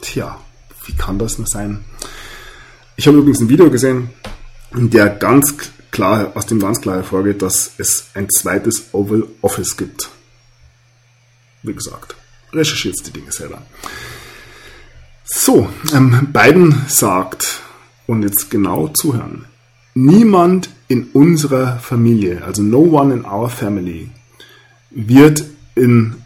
[0.00, 0.40] Tja,
[0.86, 1.84] wie kann das nur sein?
[2.96, 4.10] Ich habe übrigens ein Video gesehen,
[4.74, 5.54] in der ganz
[5.96, 10.10] klar, aus dem ganz klar hervorgeht, dass es ein zweites Oval Office gibt.
[11.62, 12.14] Wie gesagt,
[12.52, 13.62] recherchiert die Dinge selber.
[15.24, 17.62] So, ähm, Biden sagt,
[18.06, 19.46] und jetzt genau zuhören,
[19.94, 24.10] niemand in unserer Familie, also no one in our family,
[24.90, 25.44] wird
[25.74, 26.16] in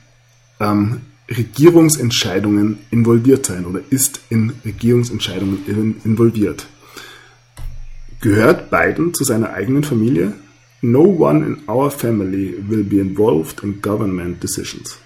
[0.58, 6.66] ähm, Regierungsentscheidungen involviert sein oder ist in Regierungsentscheidungen involviert.
[8.20, 10.34] Gehört Biden zu seiner eigenen Familie?
[10.82, 14.98] No one in our family will be involved in government decisions.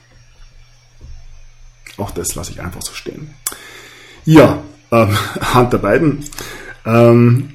[1.96, 3.34] Auch das lasse ich einfach so stehen.
[4.24, 5.16] Ja, ähm,
[5.54, 6.24] Hunter Biden,
[6.84, 7.50] ähm,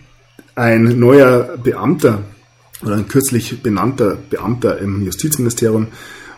[0.56, 2.24] ein neuer Beamter
[2.82, 5.88] oder ein kürzlich benannter Beamter im Justizministerium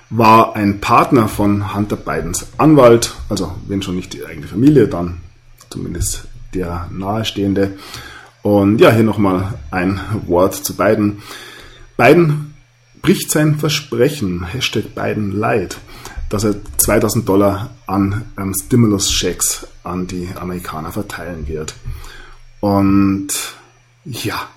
[0.10, 5.22] war ein Partner von Hunter Bidens Anwalt, also wenn schon nicht die eigene Familie, dann
[5.70, 7.78] zumindest der nahestehende.
[8.42, 11.22] Und ja, hier nochmal ein Wort zu Biden.
[11.98, 12.54] Biden
[13.02, 15.78] bricht sein Versprechen, Hashtag Biden Light,
[16.30, 21.76] dass er 2000 Dollar an ähm, Stimulus-Checks an die Amerikaner verteilen wird.
[22.60, 23.30] Und
[24.06, 24.50] ja,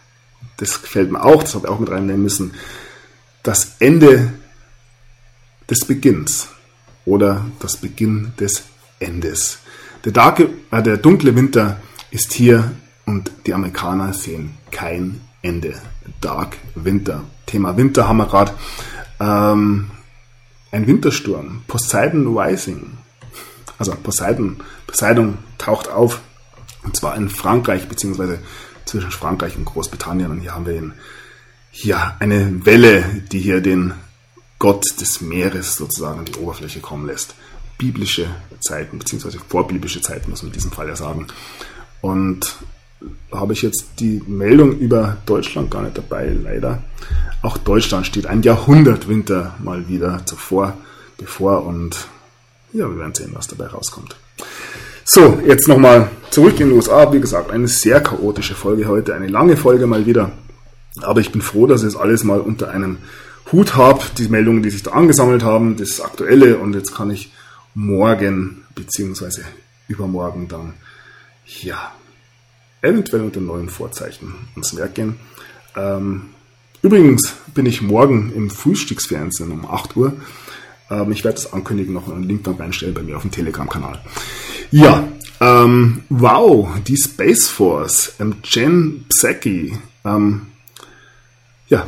[0.56, 2.52] das gefällt mir auch, das habe ich auch mit reinnehmen müssen.
[3.42, 4.32] Das Ende
[5.68, 6.48] des Beginns
[7.04, 8.64] oder das Beginn des
[9.00, 9.58] Endes.
[10.04, 11.80] Der, darke, äh, der dunkle Winter
[12.10, 12.72] ist hier
[13.06, 15.74] und die Amerikaner sehen kein Ende.
[16.20, 17.22] Dark Winter.
[17.46, 18.52] Thema Winter haben wir gerade.
[19.20, 19.90] Ähm,
[20.72, 21.62] ein Wintersturm.
[21.66, 22.98] Poseidon Rising.
[23.78, 24.56] Also Poseidon,
[24.86, 26.20] Poseidon taucht auf.
[26.82, 28.38] Und zwar in Frankreich, beziehungsweise
[28.84, 30.30] zwischen Frankreich und Großbritannien.
[30.30, 30.94] Und hier haben wir ihn,
[31.72, 33.94] ja, eine Welle, die hier den
[34.58, 37.34] Gott des Meeres sozusagen an die Oberfläche kommen lässt.
[37.76, 38.28] Biblische
[38.60, 41.26] Zeiten, beziehungsweise vorbiblische Zeiten, muss man in diesem Fall ja sagen.
[42.00, 42.56] Und
[43.32, 46.82] habe ich jetzt die Meldung über Deutschland gar nicht dabei, leider.
[47.42, 50.76] Auch Deutschland steht ein Jahrhundertwinter mal wieder zuvor,
[51.18, 52.08] bevor und
[52.72, 54.16] ja, wir werden sehen, was dabei rauskommt.
[55.04, 57.12] So, jetzt nochmal zurück in den USA.
[57.12, 60.32] Wie gesagt, eine sehr chaotische Folge heute, eine lange Folge mal wieder.
[61.02, 62.98] Aber ich bin froh, dass ich es alles mal unter einem
[63.52, 67.32] Hut habe, die Meldungen, die sich da angesammelt haben, das Aktuelle und jetzt kann ich
[67.74, 69.42] morgen beziehungsweise
[69.88, 70.74] übermorgen dann
[71.62, 71.92] ja
[72.84, 75.16] eventuell unter neuen Vorzeichen ins Werk gehen.
[75.76, 76.30] Ähm,
[76.82, 80.12] übrigens bin ich morgen im Frühstücksfernsehen um 8 Uhr.
[80.90, 84.00] Ähm, ich werde das ankündigen, noch einen Link dann reinstellen bei mir auf dem Telegram-Kanal.
[84.70, 85.08] Ja,
[85.40, 89.78] ähm, wow, die Space Force, ähm, Jen Psaki,
[91.68, 91.86] ja,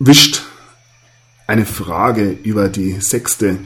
[0.00, 0.42] wischt
[1.46, 3.58] eine Frage über die sechste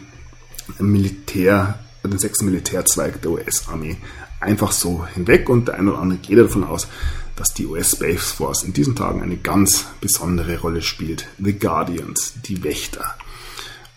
[0.78, 3.96] Militär, den sechsten Militärzweig der US-Armee
[4.42, 6.88] einfach so hinweg und der eine oder andere geht davon aus,
[7.36, 11.28] dass die US Space Force in diesen Tagen eine ganz besondere Rolle spielt.
[11.38, 13.16] The Guardians, die Wächter.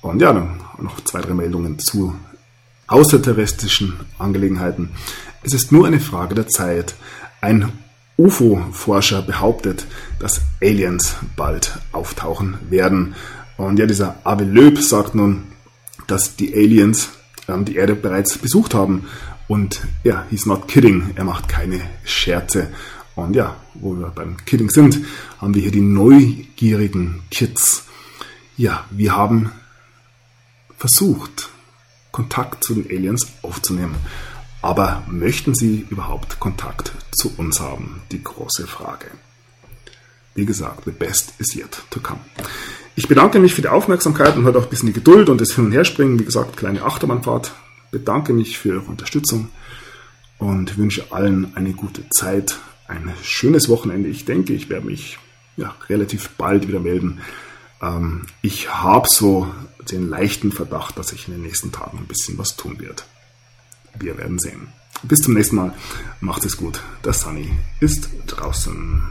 [0.01, 2.15] Und ja, dann noch zwei, drei Meldungen zu
[2.87, 4.91] außerterrestrischen Angelegenheiten.
[5.43, 6.95] Es ist nur eine Frage der Zeit.
[7.41, 7.71] Ein
[8.17, 9.85] UFO-Forscher behauptet,
[10.19, 13.15] dass Aliens bald auftauchen werden.
[13.57, 15.43] Und ja, dieser Ave Löb sagt nun,
[16.07, 17.09] dass die Aliens
[17.47, 19.07] ähm, die Erde bereits besucht haben.
[19.47, 21.11] Und ja, he's not kidding.
[21.15, 22.69] Er macht keine Scherze.
[23.15, 24.99] Und ja, wo wir beim Kidding sind,
[25.39, 27.85] haben wir hier die neugierigen Kids.
[28.57, 29.51] Ja, wir haben
[30.77, 31.49] versucht,
[32.11, 33.95] Kontakt zu den Aliens aufzunehmen.
[34.61, 38.01] Aber möchten sie überhaupt Kontakt zu uns haben?
[38.11, 39.05] Die große Frage.
[40.33, 42.19] Wie gesagt, the best is yet to come.
[42.95, 45.53] Ich bedanke mich für die Aufmerksamkeit und heute auch ein bisschen die Geduld und das
[45.53, 46.19] Hin- und Herspringen.
[46.19, 47.53] Wie gesagt, kleine Achterbahnfahrt
[47.95, 49.47] bedanke mich für eure Unterstützung
[50.37, 52.57] und wünsche allen eine gute Zeit,
[52.89, 54.09] ein schönes Wochenende.
[54.09, 55.17] Ich denke, ich werde mich
[55.55, 57.21] ja, relativ bald wieder melden.
[57.81, 59.49] Ähm, ich habe so
[59.89, 63.03] den leichten Verdacht, dass ich in den nächsten Tagen ein bisschen was tun werde.
[63.97, 64.67] Wir werden sehen.
[65.03, 65.73] Bis zum nächsten Mal.
[66.19, 66.81] Macht es gut.
[67.05, 67.49] Der Sunny
[67.79, 69.03] ist draußen.